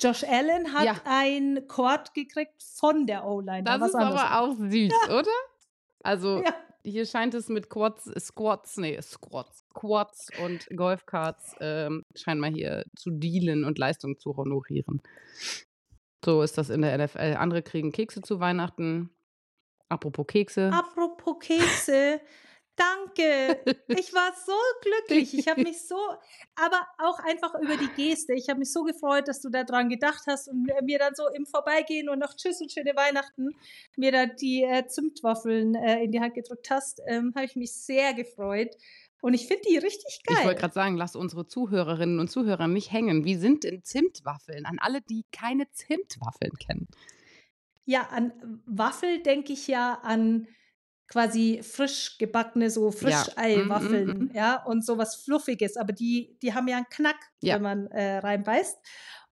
Josh 0.00 0.24
Allen 0.24 0.72
hat 0.72 0.84
ja. 0.84 0.94
ein 1.04 1.68
Chord 1.68 2.14
gekriegt 2.14 2.62
von 2.62 3.06
der 3.06 3.24
O-Line. 3.24 3.62
Das 3.62 3.80
ist 3.80 3.94
aber 3.94 4.40
auch 4.40 4.56
süß, 4.56 4.92
ja. 5.08 5.18
oder? 5.18 5.30
Also 6.02 6.42
ja 6.42 6.52
hier 6.84 7.06
scheint 7.06 7.34
es 7.34 7.48
mit 7.48 7.68
Quads, 7.68 8.10
Squats, 8.18 8.76
nee, 8.76 9.00
Squats, 9.00 9.64
Quads 9.74 10.28
und 10.44 10.68
Golfcards 10.76 11.54
ähm, 11.60 12.04
scheinbar 12.14 12.50
hier 12.50 12.84
zu 12.96 13.10
dealen 13.10 13.64
und 13.64 13.78
Leistung 13.78 14.18
zu 14.18 14.36
honorieren. 14.36 15.02
So 16.24 16.42
ist 16.42 16.58
das 16.58 16.70
in 16.70 16.82
der 16.82 16.96
NFL. 16.98 17.36
Andere 17.38 17.62
kriegen 17.62 17.92
Kekse 17.92 18.22
zu 18.22 18.40
Weihnachten. 18.40 19.10
Apropos 19.88 20.26
Kekse. 20.26 20.70
Apropos 20.72 21.36
Kekse. 21.40 22.20
Danke. 22.76 23.60
Ich 23.88 24.14
war 24.14 24.32
so 24.46 24.52
glücklich. 24.80 25.38
Ich 25.38 25.46
habe 25.48 25.62
mich 25.62 25.86
so, 25.86 25.96
aber 26.56 26.86
auch 26.98 27.18
einfach 27.18 27.54
über 27.54 27.76
die 27.76 27.90
Geste. 27.96 28.32
Ich 28.34 28.48
habe 28.48 28.60
mich 28.60 28.72
so 28.72 28.82
gefreut, 28.82 29.28
dass 29.28 29.40
du 29.40 29.50
daran 29.50 29.88
gedacht 29.88 30.22
hast 30.26 30.48
und 30.48 30.70
mir 30.82 30.98
dann 30.98 31.14
so 31.14 31.28
im 31.28 31.44
Vorbeigehen 31.44 32.08
und 32.08 32.18
noch 32.18 32.34
Tschüss 32.34 32.60
und 32.60 32.72
schöne 32.72 32.96
Weihnachten 32.96 33.50
mir 33.96 34.12
da 34.12 34.26
die 34.26 34.62
äh, 34.62 34.86
Zimtwaffeln 34.86 35.74
äh, 35.74 36.02
in 36.02 36.12
die 36.12 36.20
Hand 36.20 36.34
gedrückt 36.34 36.70
hast. 36.70 37.00
Ähm, 37.06 37.32
habe 37.34 37.44
ich 37.44 37.56
mich 37.56 37.72
sehr 37.72 38.14
gefreut. 38.14 38.74
Und 39.20 39.34
ich 39.34 39.46
finde 39.46 39.62
die 39.68 39.76
richtig 39.76 40.22
geil. 40.24 40.38
Ich 40.40 40.44
wollte 40.46 40.60
gerade 40.60 40.74
sagen, 40.74 40.96
lass 40.96 41.14
unsere 41.14 41.46
Zuhörerinnen 41.46 42.18
und 42.18 42.28
Zuhörer 42.28 42.66
nicht 42.66 42.90
hängen. 42.90 43.24
Wie 43.24 43.36
sind 43.36 43.62
denn 43.62 43.84
Zimtwaffeln? 43.84 44.66
An 44.66 44.78
alle, 44.80 45.00
die 45.00 45.24
keine 45.30 45.70
Zimtwaffeln 45.70 46.54
kennen. 46.54 46.88
Ja, 47.84 48.08
an 48.08 48.62
Waffel 48.66 49.22
denke 49.22 49.52
ich 49.52 49.68
ja 49.68 50.00
an 50.02 50.48
quasi 51.08 51.60
frisch 51.62 52.16
gebackene, 52.18 52.70
so 52.70 52.90
Frischei-Waffeln, 52.90 54.08
ja. 54.08 54.14
Mm, 54.14 54.18
mm, 54.18 54.24
mm. 54.24 54.30
ja, 54.34 54.64
und 54.64 54.84
sowas 54.84 55.16
Fluffiges, 55.16 55.76
aber 55.76 55.92
die, 55.92 56.36
die 56.42 56.54
haben 56.54 56.68
ja 56.68 56.76
einen 56.76 56.88
Knack, 56.88 57.18
ja. 57.42 57.56
wenn 57.56 57.62
man 57.62 57.86
äh, 57.88 58.18
reinbeißt. 58.18 58.78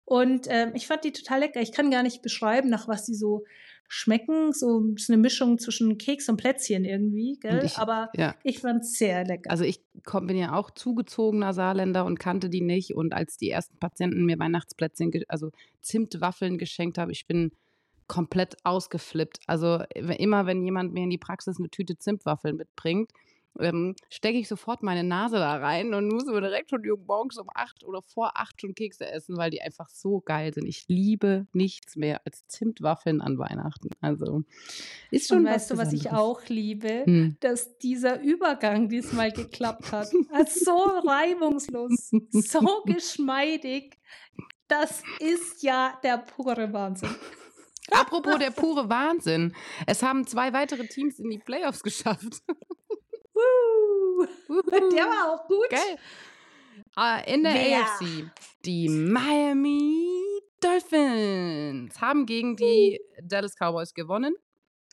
Und 0.04 0.46
ähm, 0.48 0.72
ich 0.74 0.86
fand 0.86 1.04
die 1.04 1.12
total 1.12 1.40
lecker. 1.40 1.60
Ich 1.60 1.70
kann 1.70 1.90
gar 1.90 2.02
nicht 2.02 2.22
beschreiben, 2.22 2.70
nach 2.70 2.88
was 2.88 3.04
die 3.04 3.14
so 3.14 3.44
schmecken. 3.88 4.52
So 4.52 4.92
ist 4.96 5.10
eine 5.10 5.18
Mischung 5.18 5.58
zwischen 5.58 5.98
Keks 5.98 6.28
und 6.28 6.36
Plätzchen 6.36 6.84
irgendwie, 6.84 7.38
gell? 7.40 7.62
Ich, 7.64 7.78
aber 7.78 8.10
ja. 8.14 8.34
ich 8.42 8.60
fand 8.60 8.82
es 8.82 8.94
sehr 8.94 9.24
lecker. 9.24 9.50
Also 9.50 9.64
ich 9.64 9.82
komm, 10.04 10.26
bin 10.26 10.36
ja 10.36 10.54
auch 10.54 10.70
zugezogener 10.70 11.52
Saarländer 11.52 12.04
und 12.04 12.18
kannte 12.18 12.48
die 12.48 12.60
nicht. 12.60 12.94
Und 12.94 13.12
als 13.12 13.36
die 13.36 13.50
ersten 13.50 13.78
Patienten 13.78 14.24
mir 14.24 14.38
Weihnachtsplätzchen, 14.38 15.12
also 15.28 15.50
Zimtwaffeln 15.82 16.58
geschenkt 16.58 16.98
haben, 16.98 17.10
ich 17.10 17.26
bin 17.26 17.52
komplett 18.09 18.56
ausgeflippt. 18.64 19.38
Also 19.46 19.82
immer, 19.94 20.46
wenn 20.46 20.64
jemand 20.64 20.92
mir 20.92 21.04
in 21.04 21.11
die 21.11 21.18
Praxis 21.18 21.59
eine 21.59 21.70
Tüte 21.70 21.98
Zimtwaffeln 21.98 22.56
mitbringt, 22.56 23.12
ähm, 23.61 23.94
stecke 24.09 24.38
ich 24.38 24.48
sofort 24.48 24.82
meine 24.82 25.04
Nase 25.04 25.36
da 25.36 25.56
rein 25.56 25.94
und 25.94 26.09
muss 26.09 26.26
mir 26.26 26.40
direkt 26.40 26.70
schon 26.70 26.82
morgens 27.06 27.38
um 27.38 27.48
acht 27.54 27.84
oder 27.84 28.02
vor 28.02 28.32
acht 28.36 28.61
schon 28.61 28.74
Kekse 28.74 29.11
essen, 29.11 29.36
weil 29.36 29.50
die 29.50 29.61
einfach 29.61 29.88
so 29.88 30.20
geil 30.20 30.54
sind. 30.54 30.66
Ich 30.66 30.86
liebe 30.88 31.46
nichts 31.52 31.96
mehr 31.96 32.20
als 32.24 32.46
Zimtwaffeln 32.46 33.20
an 33.20 33.38
Weihnachten. 33.38 33.90
Also 34.00 34.44
ist 35.11 35.28
schon. 35.28 35.38
Und 35.38 35.46
weißt 35.46 35.72
du, 35.72 35.76
was 35.76 35.92
ich 35.92 36.11
auch 36.11 36.42
liebe? 36.48 37.04
Hm. 37.04 37.36
Dass 37.40 37.78
dieser 37.78 38.20
Übergang 38.20 38.88
diesmal 38.88 39.32
geklappt 39.32 39.92
hat. 39.92 40.09
Also 40.30 40.64
so 40.64 41.09
reibungslos, 41.09 42.11
so 42.30 42.82
geschmeidig. 42.86 43.98
Das 44.68 45.02
ist 45.18 45.62
ja 45.62 45.98
der 46.02 46.18
pure 46.18 46.72
Wahnsinn. 46.72 47.09
Apropos 47.91 48.39
der 48.39 48.51
pure 48.51 48.89
Wahnsinn. 48.89 49.55
Es 49.86 50.03
haben 50.03 50.26
zwei 50.26 50.53
weitere 50.53 50.86
Teams 50.86 51.18
in 51.18 51.30
die 51.30 51.39
Playoffs 51.39 51.82
geschafft. 51.82 52.43
Der 54.93 55.05
war 55.05 55.32
auch 55.32 55.47
gut. 55.47 55.70
Geil. 55.70 55.99
Uh, 56.97 57.22
in 57.32 57.45
der 57.45 57.55
Wer? 57.55 57.80
AFC. 57.82 58.30
Die 58.64 58.89
Miami 58.89 60.09
Dolphins 60.61 62.01
haben 62.01 62.26
gegen 62.26 62.57
die 62.57 63.01
Dallas 63.22 63.55
Cowboys 63.55 63.95
gewonnen. 63.95 64.34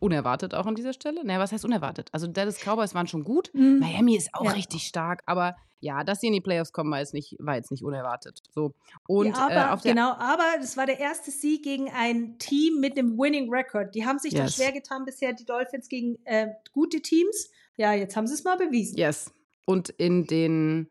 Unerwartet 0.02 0.54
auch 0.54 0.66
an 0.66 0.76
dieser 0.76 0.94
Stelle. 0.94 1.26
Naja, 1.26 1.40
was 1.40 1.52
heißt 1.52 1.66
unerwartet? 1.66 2.10
Also 2.12 2.28
Dallas 2.28 2.60
Cowboys 2.60 2.94
waren 2.94 3.08
schon 3.08 3.24
gut. 3.24 3.50
Mhm. 3.54 3.80
Miami 3.80 4.16
ist 4.16 4.30
auch 4.34 4.46
ja. 4.46 4.52
richtig 4.52 4.84
stark, 4.84 5.24
aber 5.26 5.56
ja, 5.86 6.04
dass 6.04 6.20
sie 6.20 6.28
in 6.28 6.34
die 6.34 6.42
Playoffs 6.42 6.74
kommen, 6.74 6.92
war 6.92 7.00
jetzt 7.00 7.14
nicht, 7.14 7.36
war 7.40 7.56
jetzt 7.56 7.70
nicht 7.70 7.84
unerwartet. 7.84 8.42
So. 8.50 8.74
Und, 9.08 9.38
ja, 9.38 9.50
äh, 9.50 9.54
aber, 9.54 9.86
äh, 9.86 9.90
genau, 9.90 10.14
aber 10.14 10.56
das 10.60 10.76
war 10.78 10.88
der 10.88 11.00
erste 11.00 11.30
Sieg 11.30 11.64
gegen 11.64 11.92
ein 11.92 12.40
Team 12.40 12.80
mit 12.80 12.98
einem 12.98 13.18
Winning 13.18 13.50
Record. 13.54 13.94
Die 13.94 14.04
haben 14.04 14.18
sich 14.18 14.34
yes. 14.34 14.42
doch 14.42 14.58
schwer 14.58 14.72
getan 14.72 15.06
bisher, 15.06 15.34
die 15.34 15.46
Dolphins 15.46 15.88
gegen 15.88 16.18
äh, 16.26 16.48
gute 16.74 17.02
Teams. 17.02 17.52
Ja, 17.78 17.94
jetzt 17.94 18.16
haben 18.16 18.26
sie 18.26 18.34
es 18.34 18.44
mal 18.44 18.58
bewiesen. 18.58 18.98
Yes. 18.98 19.32
Und 19.66 19.90
in 19.90 20.26
den 20.26 20.90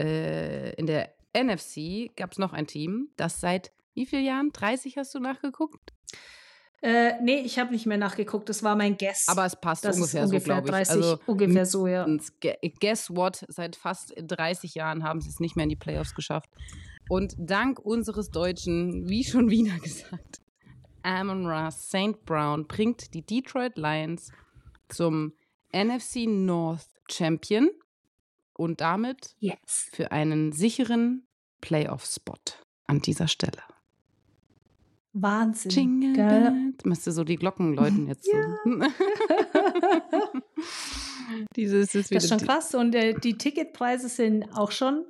äh, 0.00 0.72
in 0.74 0.86
der 0.86 1.10
NFC 1.36 2.14
gab 2.16 2.32
es 2.32 2.38
noch 2.38 2.52
ein 2.52 2.66
Team, 2.66 3.08
das 3.16 3.40
seit 3.40 3.72
wie 3.94 4.06
vielen 4.06 4.24
Jahren? 4.24 4.52
30 4.52 4.96
hast 4.96 5.14
du 5.14 5.18
nachgeguckt? 5.18 5.92
Äh, 6.82 7.22
nee, 7.22 7.40
ich 7.40 7.60
habe 7.60 7.72
nicht 7.72 7.86
mehr 7.86 7.96
nachgeguckt. 7.96 8.48
Das 8.48 8.64
war 8.64 8.74
mein 8.74 8.96
Guess. 8.96 9.28
Aber 9.28 9.46
es 9.46 9.54
passt 9.54 9.84
das 9.84 9.96
ungefähr, 9.96 10.24
ungefähr 10.24 10.40
so, 10.40 10.62
glaube 10.62 10.68
ich. 10.68 10.88
30, 10.88 10.96
also, 10.96 11.18
ungefähr 11.26 11.66
so, 11.66 11.86
ja. 11.86 12.06
Guess 12.80 13.10
what? 13.10 13.44
Seit 13.48 13.76
fast 13.76 14.12
30 14.16 14.74
Jahren 14.74 15.04
haben 15.04 15.20
sie 15.20 15.28
es 15.28 15.38
nicht 15.38 15.54
mehr 15.54 15.62
in 15.62 15.68
die 15.68 15.76
Playoffs 15.76 16.14
geschafft. 16.14 16.50
Und 17.08 17.34
dank 17.38 17.78
unseres 17.78 18.30
Deutschen, 18.30 19.08
wie 19.08 19.22
schon 19.22 19.48
wieder 19.48 19.78
gesagt, 19.82 20.40
Amon 21.04 21.46
Ra 21.46 21.70
St. 21.70 22.24
Brown 22.24 22.66
bringt 22.66 23.14
die 23.14 23.22
Detroit 23.22 23.76
Lions 23.76 24.32
zum 24.88 25.34
NFC 25.72 26.26
North 26.26 26.88
Champion 27.08 27.70
und 28.54 28.80
damit 28.80 29.36
yes. 29.38 29.88
für 29.92 30.10
einen 30.10 30.52
sicheren 30.52 31.26
Playoff-Spot 31.60 32.34
an 32.86 33.00
dieser 33.00 33.28
Stelle. 33.28 33.62
Wahnsinn. 35.12 35.70
Jingle 35.70 36.12
Geil. 36.14 36.72
Müsste 36.84 37.12
so 37.12 37.24
die 37.24 37.36
Glocken 37.36 37.74
läuten 37.74 38.08
jetzt 38.08 38.26
ja. 38.26 38.58
so. 38.64 38.70
Dieses 41.56 41.94
ist 41.94 42.14
das 42.14 42.24
ist 42.24 42.28
schon 42.30 42.46
krass. 42.46 42.74
Und 42.74 42.94
äh, 42.94 43.14
die 43.14 43.36
Ticketpreise 43.36 44.08
sind 44.08 44.44
auch 44.54 44.70
schon 44.70 45.04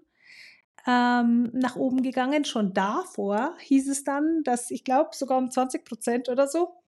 ähm, 0.86 1.50
nach 1.52 1.76
oben 1.76 2.02
gegangen. 2.02 2.44
Schon 2.44 2.74
davor 2.74 3.54
hieß 3.60 3.88
es 3.88 4.04
dann, 4.04 4.42
dass 4.44 4.70
ich 4.70 4.84
glaube 4.84 5.10
sogar 5.12 5.38
um 5.38 5.50
20 5.50 5.84
Prozent 5.84 6.28
oder 6.28 6.48
so 6.48 6.81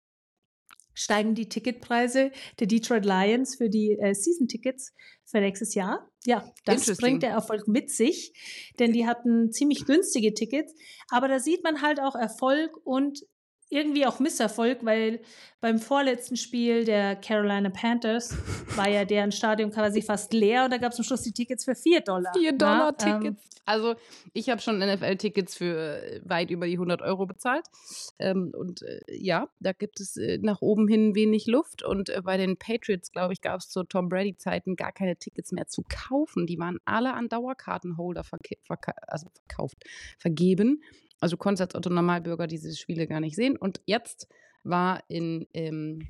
steigen 0.95 1.35
die 1.35 1.49
Ticketpreise 1.49 2.31
der 2.61 2.67
Detroit 2.67 3.05
Lions 3.05 3.57
für 3.57 3.69
die 3.69 3.99
äh, 4.01 4.15
Season-Tickets 4.15 4.95
für 5.25 5.41
nächstes 5.41 5.75
Jahr. 5.75 6.09
Ja, 6.25 6.53
das 6.65 6.97
bringt 6.97 7.23
der 7.23 7.31
Erfolg 7.31 7.69
mit 7.69 7.91
sich, 7.91 8.33
denn 8.79 8.93
die 8.93 9.07
hatten 9.07 9.53
ziemlich 9.53 9.85
günstige 9.85 10.33
Tickets. 10.33 10.75
Aber 11.11 11.29
da 11.29 11.39
sieht 11.39 11.63
man 11.65 11.83
halt 11.83 12.01
auch 12.01 12.15
Erfolg 12.15 12.79
und 12.85 13.21
irgendwie 13.75 14.07
auch 14.07 14.21
Misserfolg, 14.21 14.85
weil 14.85 15.21
beim 15.61 15.79
vorletzten 15.79 16.37
Spiel 16.37 16.85
der 16.85 17.17
Carolina 17.17 17.71
Panthers 17.71 18.37
war 18.77 18.89
ja 18.89 19.05
deren 19.05 19.33
Stadion 19.33 19.71
quasi 19.71 20.01
fast 20.01 20.33
leer 20.33 20.65
und 20.65 20.71
da 20.71 20.79
gab 20.79 20.93
es 20.93 20.99
am 20.99 21.05
Schluss 21.05 21.23
die 21.23 21.33
Tickets 21.33 21.65
für 21.65 21.75
4 21.75 22.01
Dollar. 22.03 22.33
4 22.35 22.53
Dollar 22.53 22.95
Na, 22.99 23.07
ähm, 23.07 23.21
Tickets. 23.21 23.45
Ähm, 23.45 23.55
also 23.67 23.95
ich 24.33 24.51
habe 24.51 24.61
schon 24.61 24.79
NFL-Tickets 24.79 25.57
für 25.57 26.03
äh, 26.03 26.21
weit 26.25 26.51
über 26.51 26.67
die 26.67 26.75
100 26.75 27.03
Euro 27.03 27.27
bezahlt. 27.27 27.65
Ähm, 28.19 28.53
und 28.55 28.83
äh, 28.83 29.01
ja, 29.09 29.49
da 29.59 29.73
gibt 29.73 30.01
es 30.01 30.17
äh, 30.17 30.39
nach 30.43 30.61
oben 30.61 30.87
hin 30.87 31.15
wenig 31.15 31.47
Luft. 31.47 31.83
Und 31.83 32.11
äh, 32.11 32.21
bei 32.23 32.37
den 32.37 32.59
Patriots, 32.59 33.11
glaube 33.11 33.33
ich, 33.33 33.41
gab 33.41 33.61
es 33.61 33.69
zu 33.71 33.85
Tom 33.85 34.09
Brady-Zeiten 34.09 34.77
gar 34.77 34.93
keine 34.93 35.17
Tickets 35.17 35.53
mehr 35.53 35.67
zu 35.67 35.83
kaufen. 35.89 36.47
Die 36.47 36.59
waren 36.59 36.79
alle 36.85 37.15
an 37.15 37.29
Dauerkartenholder 37.29 38.23
verka 38.25 38.93
also 39.07 39.29
verkauft, 39.35 39.79
vergeben. 40.19 40.83
Also 41.21 41.37
du 41.37 41.43
konntest 41.43 41.63
als 41.63 41.75
Otto 41.75 41.91
Normalbürger 41.91 42.47
diese 42.47 42.75
Spiele 42.75 43.07
gar 43.07 43.21
nicht 43.21 43.37
sehen. 43.37 43.57
Und 43.57 43.81
jetzt 43.87 44.29
war 44.63 45.03
in, 45.09 45.47
ähm, 45.53 46.09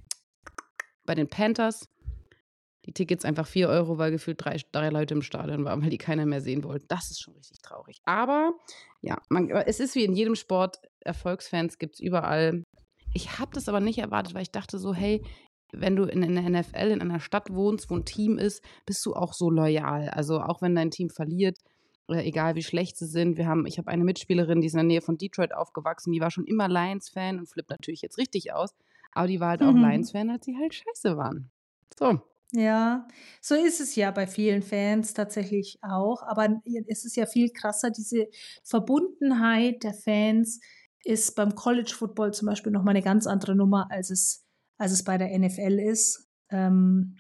bei 1.05 1.14
den 1.14 1.28
Panthers 1.28 1.88
die 2.86 2.92
Tickets 2.92 3.24
einfach 3.24 3.46
4 3.46 3.68
Euro, 3.68 3.98
weil 3.98 4.11
gefühlt 4.11 4.44
drei, 4.44 4.57
drei 4.72 4.90
Leute 4.90 5.14
im 5.14 5.22
Stadion 5.22 5.64
waren, 5.64 5.82
weil 5.82 5.90
die 5.90 5.98
keiner 5.98 6.26
mehr 6.26 6.40
sehen 6.40 6.64
wollten. 6.64 6.86
Das 6.88 7.11
ist 7.11 7.20
schon 7.20 7.34
richtig 7.34 7.61
traurig. 7.62 8.00
Aber 8.05 8.52
ja, 9.00 9.20
man, 9.28 9.50
es 9.50 9.80
ist 9.80 9.94
wie 9.94 10.05
in 10.05 10.14
jedem 10.14 10.34
Sport, 10.34 10.78
Erfolgsfans 11.00 11.78
gibt 11.78 11.94
es 11.94 12.00
überall. 12.00 12.64
Ich 13.14 13.38
habe 13.38 13.52
das 13.55 13.68
aber 13.68 13.80
nicht 13.80 13.98
erwartet, 13.98 14.34
weil 14.34 14.42
ich 14.42 14.50
dachte 14.50 14.78
so, 14.78 14.94
hey, 14.94 15.22
wenn 15.72 15.96
du 15.96 16.05
in, 16.05 16.22
in 16.22 16.34
der 16.34 16.62
NFL 16.62 16.90
in 16.90 17.00
einer 17.00 17.20
Stadt 17.20 17.52
wohnst, 17.52 17.90
wo 17.90 17.96
ein 17.96 18.05
Team 18.05 18.38
ist, 18.38 18.62
bist 18.86 19.05
du 19.07 19.14
auch 19.14 19.32
so 19.32 19.50
loyal. 19.50 20.09
Also 20.11 20.40
auch 20.40 20.62
wenn 20.62 20.74
dein 20.74 20.90
Team 20.90 21.11
verliert, 21.11 21.59
äh, 22.09 22.26
egal 22.26 22.55
wie 22.55 22.62
schlecht 22.62 22.96
sie 22.96 23.07
sind. 23.07 23.36
Wir 23.36 23.46
haben, 23.46 23.66
ich 23.66 23.78
habe 23.78 23.88
eine 23.88 24.05
Mitspielerin, 24.05 24.61
die 24.61 24.66
ist 24.66 24.74
in 24.74 24.78
der 24.78 24.84
Nähe 24.84 25.02
von 25.02 25.16
Detroit 25.16 25.55
aufgewachsen, 25.55 26.12
die 26.12 26.20
war 26.20 26.30
schon 26.30 26.46
immer 26.46 26.68
Lions-Fan 26.68 27.38
und 27.38 27.48
flippt 27.48 27.70
natürlich 27.70 28.02
jetzt 28.02 28.18
richtig 28.18 28.52
aus. 28.52 28.74
Aber 29.12 29.26
die 29.26 29.40
war 29.40 29.50
halt 29.50 29.61
mhm. 29.61 29.68
auch 29.68 29.74
Lions-Fan, 29.74 30.30
als 30.30 30.44
sie 30.44 30.57
halt 30.57 30.74
scheiße 30.74 31.16
waren. 31.16 31.50
So. 31.98 32.20
Ja, 32.52 33.09
so 33.40 33.57
ist 33.57 33.80
es 33.80 33.96
ja 33.96 34.11
bei 34.12 34.26
vielen 34.26 34.62
Fans 34.62 35.12
tatsächlich 35.12 35.78
auch. 35.82 36.22
Aber 36.22 36.61
es 36.86 37.05
ist 37.05 37.16
ja 37.16 37.26
viel 37.26 37.50
krasser, 37.50 37.90
diese 37.90 38.28
Verbundenheit 38.62 39.82
der 39.82 39.94
Fans 39.94 40.61
ist 41.05 41.34
beim 41.34 41.55
College 41.55 41.92
Football 41.96 42.32
zum 42.32 42.46
Beispiel 42.46 42.72
nochmal 42.72 42.94
eine 42.94 43.05
ganz 43.05 43.26
andere 43.26 43.55
Nummer, 43.55 43.88
als 43.90 44.11
es, 44.11 44.46
als 44.78 44.92
es 44.92 45.05
bei 45.05 45.18
der 45.18 45.36
NFL 45.36 45.78
ist. 45.80 46.28
Ähm, 46.50 47.16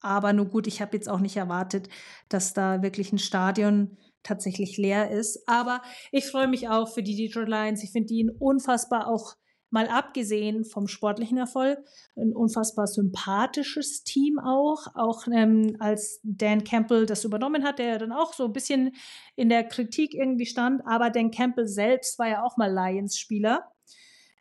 aber 0.00 0.32
nur 0.32 0.46
gut, 0.46 0.66
ich 0.66 0.82
habe 0.82 0.96
jetzt 0.96 1.08
auch 1.08 1.20
nicht 1.20 1.36
erwartet, 1.36 1.88
dass 2.28 2.52
da 2.52 2.82
wirklich 2.82 3.12
ein 3.12 3.18
Stadion 3.18 3.96
tatsächlich 4.24 4.76
leer 4.76 5.10
ist. 5.10 5.46
Aber 5.46 5.82
ich 6.10 6.26
freue 6.26 6.48
mich 6.48 6.68
auch 6.68 6.92
für 6.92 7.02
die 7.02 7.14
Detroit 7.14 7.48
Lions. 7.48 7.84
Ich 7.84 7.92
finde 7.92 8.08
die 8.08 8.24
ein 8.24 8.30
unfassbar 8.30 9.06
auch 9.06 9.36
mal 9.70 9.88
abgesehen 9.88 10.64
vom 10.64 10.86
sportlichen 10.86 11.36
Erfolg, 11.36 11.80
ein 12.16 12.32
unfassbar 12.32 12.86
sympathisches 12.86 14.04
Team 14.04 14.38
auch. 14.38 14.86
Auch 14.94 15.26
ähm, 15.26 15.76
als 15.80 16.20
Dan 16.22 16.62
Campbell 16.62 17.06
das 17.06 17.24
übernommen 17.24 17.64
hat, 17.64 17.80
der 17.80 17.86
ja 17.86 17.98
dann 17.98 18.12
auch 18.12 18.34
so 18.34 18.44
ein 18.44 18.52
bisschen 18.52 18.92
in 19.34 19.48
der 19.48 19.64
Kritik 19.64 20.14
irgendwie 20.14 20.46
stand. 20.46 20.82
Aber 20.86 21.10
Dan 21.10 21.32
Campbell 21.32 21.66
selbst 21.66 22.18
war 22.20 22.28
ja 22.28 22.44
auch 22.44 22.56
mal 22.56 22.72
Lions-Spieler. 22.72 23.68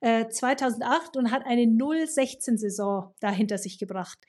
2008 0.03 1.15
äh, 1.15 1.19
und 1.19 1.31
hat 1.31 1.45
eine 1.45 1.63
0-16-Saison 1.63 3.13
dahinter 3.21 3.57
sich 3.57 3.79
gebracht. 3.79 4.19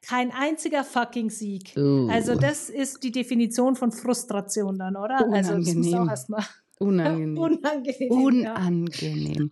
Kein 0.00 0.30
einziger 0.30 0.84
fucking 0.84 1.28
Sieg. 1.30 1.74
Uh, 1.76 2.08
Also 2.10 2.34
das 2.36 2.70
ist 2.70 3.02
die 3.02 3.10
Definition 3.10 3.74
von 3.76 3.90
Frustration 3.92 4.78
dann, 4.78 4.96
oder? 4.96 5.18
Also 5.32 5.56
das 5.56 5.74
muss 5.74 5.86
Unangenehm. 5.86 5.98
auch 6.02 6.08
erstmal 6.10 6.44
unangenehm. 6.78 7.38
unangenehm. 7.38 8.42
ja. 8.42 8.54
Unangenehm. 8.54 9.50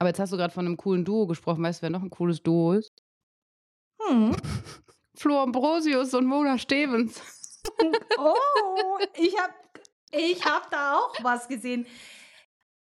Aber 0.00 0.08
jetzt 0.10 0.20
hast 0.20 0.32
du 0.32 0.36
gerade 0.36 0.52
von 0.52 0.66
einem 0.66 0.76
coolen 0.76 1.04
Duo 1.04 1.26
gesprochen. 1.26 1.62
Weißt 1.62 1.80
du, 1.80 1.82
wer 1.82 1.90
noch 1.90 2.02
ein 2.02 2.10
cooles 2.10 2.42
Duo 2.42 2.72
ist? 2.74 2.92
Hm. 4.08 4.34
Flo 5.14 5.40
Ambrosius 5.42 6.14
und 6.14 6.26
Mona 6.26 6.58
Stevens. 6.58 7.20
Oh, 8.18 8.98
ich 9.14 9.36
habe 9.38 9.52
ich 10.10 10.42
hab 10.44 10.70
da 10.70 10.94
auch 10.96 11.12
was 11.22 11.48
gesehen. 11.48 11.86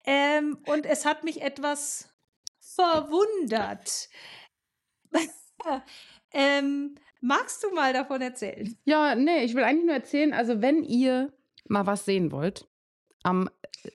Ähm, 0.04 0.58
und 0.66 0.84
es 0.86 1.04
hat 1.06 1.22
mich 1.22 1.40
etwas 1.40 2.08
verwundert. 2.58 4.08
Ähm, 6.32 6.96
magst 7.20 7.62
du 7.64 7.72
mal 7.74 7.92
davon 7.92 8.20
erzählen? 8.20 8.76
Ja, 8.84 9.14
nee, 9.14 9.44
ich 9.44 9.54
will 9.54 9.64
eigentlich 9.64 9.86
nur 9.86 9.94
erzählen, 9.94 10.32
also 10.32 10.60
wenn 10.60 10.82
ihr 10.82 11.32
mal 11.68 11.86
was 11.86 12.04
sehen 12.04 12.32
wollt, 12.32 12.66
am 13.22 13.48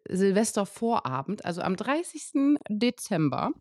Silvestervorabend, 0.09 1.45
also 1.45 1.61
am 1.61 1.75
30. 1.75 2.57
Dezember, 2.69 3.51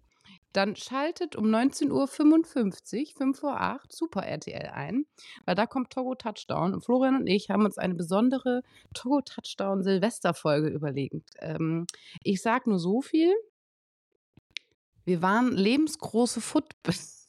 dann 0.52 0.74
schaltet 0.74 1.36
um 1.36 1.46
19.55 1.46 1.90
Uhr, 1.92 3.16
5 3.16 3.38
vor 3.38 3.60
8, 3.60 3.92
Super 3.92 4.22
RTL 4.22 4.70
ein, 4.72 5.04
weil 5.44 5.54
da 5.54 5.66
kommt 5.66 5.90
Togo 5.90 6.14
Touchdown. 6.14 6.72
Und 6.72 6.82
Florian 6.82 7.16
und 7.16 7.26
ich 7.26 7.50
haben 7.50 7.66
uns 7.66 7.76
eine 7.76 7.94
besondere 7.94 8.62
Togo 8.94 9.20
Touchdown 9.20 9.82
Silvesterfolge 9.82 10.68
überlegt. 10.68 11.30
Ähm, 11.40 11.86
ich 12.22 12.40
sag 12.40 12.66
nur 12.66 12.78
so 12.78 13.02
viel. 13.02 13.34
Wir 15.04 15.20
waren 15.20 15.52
lebensgroße 15.52 16.40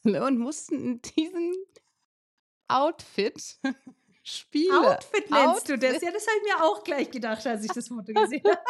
Footballer 0.08 0.26
und 0.26 0.38
mussten 0.38 0.74
in 0.80 1.02
diesem 1.02 1.54
Outfit 2.68 3.58
Spiele. 4.22 4.90
Outfit 4.90 5.30
nennst 5.30 5.68
du 5.68 5.78
das? 5.78 5.94
Outfit. 5.94 6.02
Ja, 6.02 6.12
das 6.12 6.26
habe 6.26 6.36
ich 6.36 6.54
mir 6.54 6.64
auch 6.64 6.84
gleich 6.84 7.10
gedacht, 7.10 7.46
als 7.46 7.64
ich 7.64 7.72
das 7.72 7.88
Foto 7.88 8.12
gesehen 8.12 8.42
habe. 8.44 8.60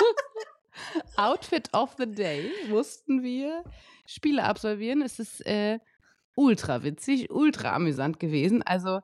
Outfit 1.16 1.74
of 1.74 1.96
the 1.98 2.06
Day 2.06 2.52
mussten 2.68 3.22
wir 3.22 3.64
Spiele 4.06 4.44
absolvieren. 4.44 5.02
Es 5.02 5.18
ist 5.18 5.44
äh, 5.44 5.80
ultra 6.36 6.84
witzig, 6.84 7.30
ultra 7.30 7.74
amüsant 7.74 8.20
gewesen. 8.20 8.62
Also, 8.62 9.00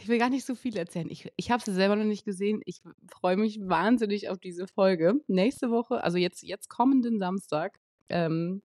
ich 0.00 0.08
will 0.08 0.18
gar 0.18 0.30
nicht 0.30 0.46
so 0.46 0.54
viel 0.54 0.76
erzählen. 0.76 1.10
Ich, 1.10 1.32
ich 1.36 1.50
habe 1.50 1.62
sie 1.64 1.72
selber 1.72 1.96
noch 1.96 2.04
nicht 2.04 2.24
gesehen. 2.24 2.62
Ich 2.64 2.80
freue 3.10 3.36
mich 3.36 3.58
wahnsinnig 3.60 4.28
auf 4.28 4.38
diese 4.38 4.68
Folge. 4.68 5.14
Nächste 5.26 5.70
Woche, 5.70 6.04
also 6.04 6.18
jetzt, 6.18 6.42
jetzt 6.42 6.68
kommenden 6.68 7.18
Samstag. 7.18 7.80
Ähm, 8.08 8.62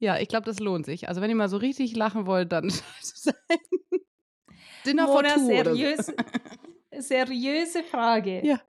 ja, 0.00 0.18
ich 0.18 0.28
glaube, 0.28 0.46
das 0.46 0.58
lohnt 0.58 0.86
sich. 0.86 1.08
Also, 1.08 1.20
wenn 1.20 1.30
ihr 1.30 1.36
mal 1.36 1.48
so 1.48 1.58
richtig 1.58 1.94
lachen 1.94 2.26
wollt, 2.26 2.50
dann. 2.52 2.68
Dinner 4.86 5.06
for 5.06 5.16
Mona, 5.16 5.34
two 5.34 5.46
oder 5.46 5.64
so. 5.64 5.74
seriös, 5.74 6.12
seriöse 6.98 7.82
Frage. 7.82 8.44
Ja. 8.44 8.60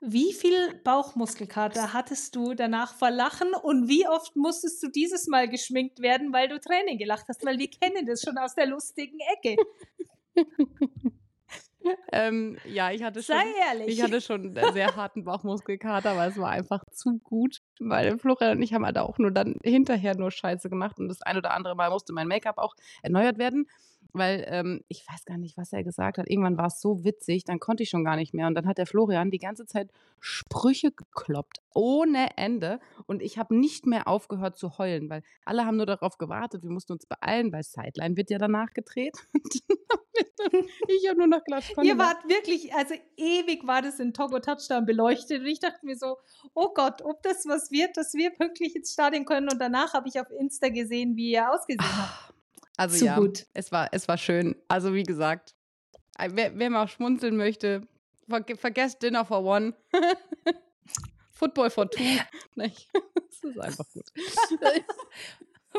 Wie 0.00 0.32
viel 0.32 0.74
Bauchmuskelkater 0.82 1.92
hattest 1.92 2.34
du 2.34 2.54
danach 2.54 2.94
vor 2.94 3.12
Lachen 3.12 3.54
und 3.54 3.88
wie 3.88 4.08
oft 4.08 4.34
musstest 4.34 4.82
du 4.82 4.88
dieses 4.88 5.28
Mal 5.28 5.48
geschminkt 5.48 6.00
werden, 6.00 6.32
weil 6.32 6.48
du 6.48 6.58
Tränen 6.58 6.98
gelacht 6.98 7.26
hast? 7.28 7.46
Weil 7.46 7.58
wir 7.58 7.70
kennen 7.70 8.04
das 8.04 8.22
schon 8.22 8.36
aus 8.36 8.56
der 8.56 8.66
lustigen 8.66 9.20
Ecke. 9.36 9.56
Ähm, 12.12 12.58
ja, 12.64 12.92
ich 12.92 13.02
hatte 13.02 13.22
schon. 13.22 13.36
Sei 13.36 13.44
ehrlich. 13.68 13.88
Ich 13.88 14.02
hatte 14.02 14.20
schon 14.20 14.56
einen 14.56 14.72
sehr 14.72 14.94
harten 14.94 15.24
Bauchmuskelkater, 15.24 16.10
aber 16.10 16.26
es 16.26 16.38
war 16.38 16.50
einfach 16.50 16.84
zu 16.92 17.18
gut, 17.18 17.61
weil 17.88 18.18
Florian 18.18 18.56
und 18.56 18.62
ich 18.62 18.74
haben 18.74 18.84
halt 18.84 18.98
auch 18.98 19.18
nur 19.18 19.30
dann 19.30 19.56
hinterher 19.62 20.16
nur 20.16 20.30
Scheiße 20.30 20.68
gemacht 20.68 20.98
und 20.98 21.08
das 21.08 21.22
ein 21.22 21.36
oder 21.36 21.52
andere 21.52 21.74
Mal 21.74 21.90
musste 21.90 22.12
mein 22.12 22.28
Make-up 22.28 22.58
auch 22.58 22.74
erneuert 23.02 23.38
werden, 23.38 23.66
weil 24.12 24.44
ähm, 24.48 24.82
ich 24.88 25.04
weiß 25.08 25.24
gar 25.24 25.38
nicht, 25.38 25.56
was 25.56 25.72
er 25.72 25.84
gesagt 25.84 26.18
hat. 26.18 26.28
Irgendwann 26.28 26.58
war 26.58 26.66
es 26.66 26.80
so 26.80 27.04
witzig, 27.04 27.44
dann 27.44 27.58
konnte 27.58 27.82
ich 27.82 27.90
schon 27.90 28.04
gar 28.04 28.16
nicht 28.16 28.34
mehr 28.34 28.46
und 28.46 28.54
dann 28.54 28.66
hat 28.66 28.78
der 28.78 28.86
Florian 28.86 29.30
die 29.30 29.38
ganze 29.38 29.66
Zeit 29.66 29.90
Sprüche 30.20 30.92
gekloppt, 30.92 31.58
ohne 31.74 32.36
Ende 32.36 32.78
und 33.06 33.22
ich 33.22 33.38
habe 33.38 33.56
nicht 33.56 33.86
mehr 33.86 34.08
aufgehört 34.08 34.56
zu 34.56 34.78
heulen, 34.78 35.10
weil 35.10 35.22
alle 35.44 35.64
haben 35.64 35.76
nur 35.76 35.86
darauf 35.86 36.18
gewartet, 36.18 36.62
wir 36.62 36.70
mussten 36.70 36.92
uns 36.92 37.06
beeilen, 37.06 37.52
weil 37.52 37.62
Sideline 37.62 38.16
wird 38.16 38.30
ja 38.30 38.38
danach 38.38 38.72
gedreht. 38.72 39.16
ich 40.88 41.08
habe 41.08 41.18
nur 41.18 41.26
noch 41.26 41.44
Klatsch. 41.44 41.72
Ihr 41.82 41.98
wart 41.98 42.28
wirklich, 42.28 42.74
also 42.74 42.94
ewig 43.16 43.66
war 43.66 43.82
das 43.82 44.00
in 44.00 44.12
Togo 44.12 44.38
Touchdown 44.40 44.84
beleuchtet 44.84 45.40
und 45.40 45.46
ich 45.46 45.60
dachte 45.60 45.84
mir 45.84 45.96
so, 45.96 46.18
oh 46.54 46.72
Gott, 46.74 47.02
ob 47.02 47.22
das 47.22 47.46
was 47.46 47.70
wird, 47.70 47.96
dass 47.96 48.14
wir 48.14 48.30
pünktlich 48.30 48.74
ins 48.76 48.92
Stadion 48.92 49.24
können 49.24 49.48
und 49.50 49.58
danach 49.60 49.94
habe 49.94 50.08
ich 50.08 50.20
auf 50.20 50.30
Insta 50.30 50.68
gesehen, 50.68 51.16
wie 51.16 51.32
ihr 51.32 51.50
ausgesehen 51.50 51.80
habt. 51.80 52.34
Also 52.76 52.98
Zu 52.98 53.04
ja, 53.06 53.16
gut. 53.16 53.46
es 53.54 53.70
war, 53.70 53.88
es 53.92 54.08
war 54.08 54.18
schön. 54.18 54.56
Also 54.68 54.94
wie 54.94 55.02
gesagt, 55.02 55.54
äh, 56.18 56.30
wer, 56.32 56.58
wer 56.58 56.70
mal 56.70 56.88
schmunzeln 56.88 57.36
möchte, 57.36 57.86
ver 58.28 58.44
vergesst 58.56 59.02
Dinner 59.02 59.24
for 59.24 59.44
One. 59.44 59.74
Football 61.32 61.70
for 61.70 61.90
Two. 61.90 62.02
Nicht? 62.54 62.88
Das 62.92 63.50
ist 63.50 63.58
einfach 63.58 63.84
gut. 63.92 64.04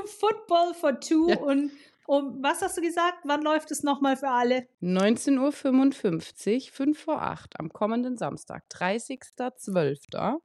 Football 0.05 0.73
for 0.73 0.99
Two 0.99 1.29
Ja. 1.29 1.37
und 1.39 1.71
um, 2.07 2.41
was 2.41 2.61
hast 2.61 2.77
du 2.77 2.81
gesagt? 2.81 3.19
Wann 3.23 3.41
läuft 3.41 3.71
es 3.71 3.83
nochmal 3.83 4.17
für 4.17 4.29
alle? 4.29 4.67
19.55 4.81 6.67
Uhr, 6.67 6.71
5 6.71 6.99
vor 6.99 7.21
8 7.21 7.59
am 7.59 7.69
kommenden 7.69 8.17
Samstag, 8.17 8.63
30.12. 8.71 10.39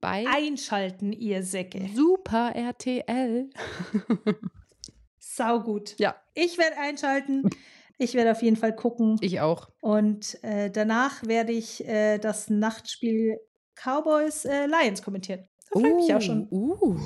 bei 0.00 0.24
Einschalten, 0.28 1.12
ihr 1.12 1.42
Säcke. 1.42 1.88
Super 1.94 2.52
RTL. 2.54 3.50
Saugut. 5.18 5.98
Ja. 5.98 6.16
Ich 6.34 6.58
werde 6.58 6.78
einschalten. 6.78 7.50
Ich 7.98 8.14
werde 8.14 8.32
auf 8.32 8.42
jeden 8.42 8.56
Fall 8.56 8.74
gucken. 8.74 9.16
Ich 9.20 9.40
auch. 9.40 9.70
Und 9.80 10.42
äh, 10.42 10.70
danach 10.70 11.26
werde 11.26 11.52
ich 11.52 11.86
äh, 11.86 12.18
das 12.18 12.50
Nachtspiel 12.50 13.38
Cowboys 13.74 14.44
äh, 14.44 14.66
Lions 14.66 15.02
kommentieren. 15.02 15.48
Da 15.72 15.80
freue 15.80 15.90
ich 15.90 15.96
mich 15.96 16.14
auch 16.14 16.20
schon. 16.20 16.48
Uh. 16.50 16.98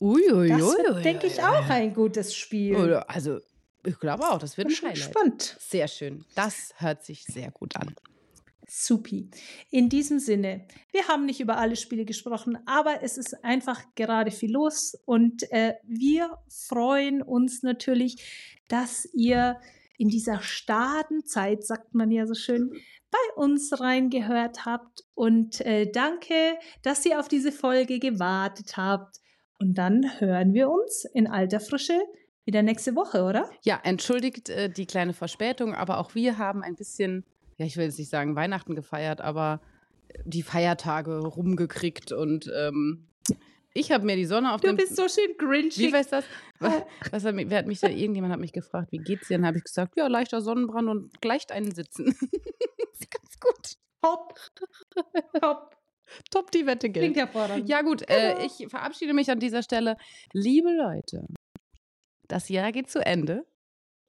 Uiuiui. 0.00 0.48
Das 0.48 0.60
wird, 0.60 1.04
denke 1.04 1.26
ich, 1.26 1.42
auch 1.42 1.68
ein 1.68 1.92
gutes 1.94 2.34
Spiel. 2.34 2.76
Also, 3.08 3.40
ich 3.84 3.98
glaube 3.98 4.24
auch, 4.28 4.38
das 4.38 4.56
wird 4.56 4.68
Bin 4.68 4.76
ein 4.76 4.82
Highlight. 4.90 4.94
gespannt. 4.94 5.56
Sehr 5.60 5.88
schön. 5.88 6.24
Das 6.34 6.74
hört 6.76 7.04
sich 7.04 7.24
sehr 7.24 7.50
gut 7.50 7.76
an. 7.76 7.94
Supi. 8.68 9.30
In 9.70 9.88
diesem 9.88 10.18
Sinne, 10.18 10.66
wir 10.92 11.08
haben 11.08 11.24
nicht 11.24 11.40
über 11.40 11.56
alle 11.56 11.74
Spiele 11.74 12.04
gesprochen, 12.04 12.58
aber 12.66 13.02
es 13.02 13.16
ist 13.16 13.42
einfach 13.42 13.82
gerade 13.94 14.30
viel 14.30 14.52
los 14.52 14.94
und 15.06 15.50
äh, 15.52 15.74
wir 15.84 16.38
freuen 16.48 17.22
uns 17.22 17.62
natürlich, 17.62 18.22
dass 18.68 19.08
ihr 19.14 19.58
in 19.96 20.08
dieser 20.08 20.40
starren 20.42 21.24
Zeit, 21.24 21.64
sagt 21.64 21.94
man 21.94 22.10
ja 22.10 22.26
so 22.26 22.34
schön, 22.34 22.72
bei 23.10 23.42
uns 23.42 23.80
reingehört 23.80 24.66
habt 24.66 25.04
und 25.14 25.62
äh, 25.62 25.90
danke, 25.90 26.58
dass 26.82 27.06
ihr 27.06 27.18
auf 27.18 27.28
diese 27.28 27.52
Folge 27.52 27.98
gewartet 27.98 28.76
habt. 28.76 29.16
Und 29.58 29.74
dann 29.74 30.04
hören 30.20 30.54
wir 30.54 30.70
uns 30.70 31.04
in 31.12 31.26
alter 31.26 31.60
Frische 31.60 31.98
wieder 32.44 32.62
nächste 32.62 32.94
Woche, 32.94 33.24
oder? 33.24 33.50
Ja, 33.62 33.80
entschuldigt 33.82 34.48
äh, 34.48 34.70
die 34.70 34.86
kleine 34.86 35.12
Verspätung, 35.12 35.74
aber 35.74 35.98
auch 35.98 36.14
wir 36.14 36.38
haben 36.38 36.62
ein 36.62 36.76
bisschen, 36.76 37.24
ja, 37.56 37.66
ich 37.66 37.76
will 37.76 37.84
jetzt 37.84 37.98
nicht 37.98 38.10
sagen 38.10 38.36
Weihnachten 38.36 38.74
gefeiert, 38.74 39.20
aber 39.20 39.60
die 40.24 40.42
Feiertage 40.42 41.18
rumgekriegt 41.18 42.12
und 42.12 42.50
ähm, 42.56 43.04
ich 43.74 43.92
habe 43.92 44.06
mir 44.06 44.16
die 44.16 44.24
Sonne 44.24 44.54
auf 44.54 44.60
Du 44.62 44.68
dem. 44.68 44.76
bist 44.76 44.96
so 44.96 45.06
schön 45.08 45.28
Wie 45.32 45.36
grinchig. 45.36 45.92
weiß 45.92 46.08
das? 46.08 46.24
Was, 46.60 46.72
was 47.12 47.24
hat 47.24 47.34
mich, 47.34 47.50
wer 47.50 47.58
hat 47.58 47.66
mich 47.66 47.78
da, 47.80 47.88
irgendjemand 47.88 48.32
hat 48.32 48.40
mich 48.40 48.52
gefragt, 48.52 48.90
wie 48.90 48.98
geht's 48.98 49.28
dir? 49.28 49.36
Dann 49.36 49.46
habe 49.46 49.58
ich 49.58 49.64
gesagt, 49.64 49.96
ja, 49.96 50.08
leichter 50.08 50.40
Sonnenbrand 50.40 50.88
und 50.88 51.20
gleicht 51.20 51.52
einen 51.52 51.72
Sitzen. 51.72 52.06
ist 52.92 53.10
ganz 53.10 53.38
gut. 53.38 53.74
Hopp, 54.04 54.34
hopp. 55.42 55.76
Top, 56.30 56.50
die 56.50 56.66
Wette 56.66 56.90
gilt. 56.90 57.04
Klingt 57.04 57.16
hervorragend. 57.16 57.68
Ja, 57.68 57.82
gut, 57.82 58.08
äh, 58.08 58.44
ich 58.44 58.66
verabschiede 58.68 59.14
mich 59.14 59.30
an 59.30 59.40
dieser 59.40 59.62
Stelle. 59.62 59.96
Liebe 60.32 60.70
Leute, 60.70 61.26
das 62.28 62.48
Jahr 62.48 62.72
geht 62.72 62.90
zu 62.90 63.04
Ende. 63.04 63.46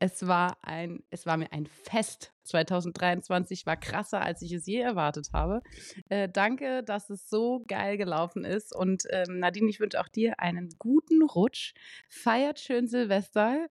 Es 0.02 0.26
war, 0.26 0.58
ein, 0.62 1.04
es 1.10 1.26
war 1.26 1.36
mir 1.36 1.52
ein 1.52 1.68
Fest. 1.68 2.32
2023 2.44 3.66
war 3.66 3.76
krasser, 3.76 4.22
als 4.22 4.42
ich 4.42 4.54
es 4.54 4.66
je 4.66 4.80
erwartet 4.80 5.28
habe. 5.34 5.62
Äh, 6.08 6.30
danke, 6.30 6.84
dass 6.84 7.10
es 7.10 7.30
so 7.30 7.64
geil 7.68 7.98
gelaufen 7.98 8.46
ist. 8.46 8.74
Und 8.74 9.04
ähm, 9.10 9.40
Nadine, 9.40 9.70
ich 9.70 9.82
wünsche 9.82 10.00
auch 10.00 10.08
dir 10.08 10.40
einen 10.40 10.70
guten 10.80 11.22
Rutsch. 11.24 11.74
Feiert 12.08 12.60
schön 12.60 12.88
Silvester. 12.88 13.68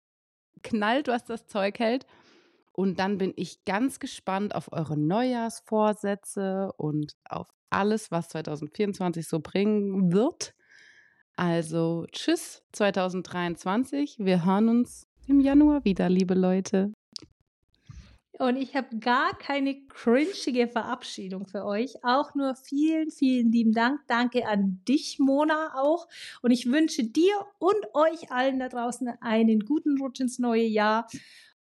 Knallt, 0.63 1.09
was 1.09 1.25
das 1.25 1.47
Zeug 1.47 1.79
hält. 1.79 2.05
Und 2.79 3.01
dann 3.01 3.19
bin 3.19 3.33
ich 3.35 3.65
ganz 3.65 3.99
gespannt 3.99 4.55
auf 4.55 4.71
eure 4.71 4.97
Neujahrsvorsätze 4.97 6.71
und 6.77 7.17
auf 7.29 7.49
alles, 7.71 8.13
was 8.13 8.29
2024 8.29 9.27
so 9.27 9.41
bringen 9.41 10.13
wird. 10.13 10.55
Also 11.35 12.07
tschüss 12.13 12.63
2023. 12.75 14.19
Wir 14.21 14.45
hören 14.45 14.69
uns 14.69 15.09
im 15.27 15.41
Januar 15.41 15.85
wieder, 15.85 16.09
liebe 16.09 16.35
Leute. 16.35 16.93
Und 18.39 18.55
ich 18.55 18.77
habe 18.77 18.97
gar 19.01 19.37
keine 19.37 19.85
cringige 19.89 20.69
Verabschiedung 20.69 21.49
für 21.49 21.65
euch. 21.65 22.05
Auch 22.05 22.37
nur 22.37 22.55
vielen, 22.55 23.11
vielen 23.11 23.51
lieben 23.51 23.73
Dank. 23.73 24.03
Danke 24.07 24.47
an 24.47 24.81
dich, 24.87 25.19
Mona, 25.19 25.73
auch. 25.75 26.07
Und 26.43 26.53
ich 26.53 26.71
wünsche 26.71 27.03
dir 27.03 27.35
und 27.59 27.93
euch 27.95 28.31
allen 28.31 28.61
da 28.61 28.69
draußen 28.69 29.09
einen 29.21 29.65
guten 29.65 30.01
Rutsch 30.01 30.21
ins 30.21 30.39
neue 30.39 30.67
Jahr. 30.67 31.09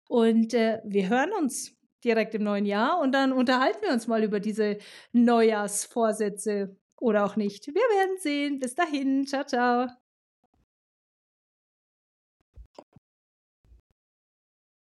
Und 0.08 0.54
äh, 0.54 0.80
wir 0.86 1.10
hören 1.10 1.32
uns 1.34 1.76
direkt 2.04 2.36
im 2.36 2.44
neuen 2.44 2.66
Jahr 2.66 3.00
und 3.00 3.12
dann 3.12 3.32
unterhalten 3.34 3.82
wir 3.82 3.92
uns 3.92 4.08
mal 4.08 4.24
über 4.24 4.40
diese 4.40 4.78
Neujahrsvorsätze 5.12 6.78
oder 7.00 7.26
auch 7.26 7.36
nicht. 7.36 7.68
Wir 7.68 7.74
werden 7.74 8.18
sehen. 8.20 8.60
Bis 8.60 8.76
dahin. 8.76 9.26
Ciao, 9.26 9.44
ciao. 9.44 10.07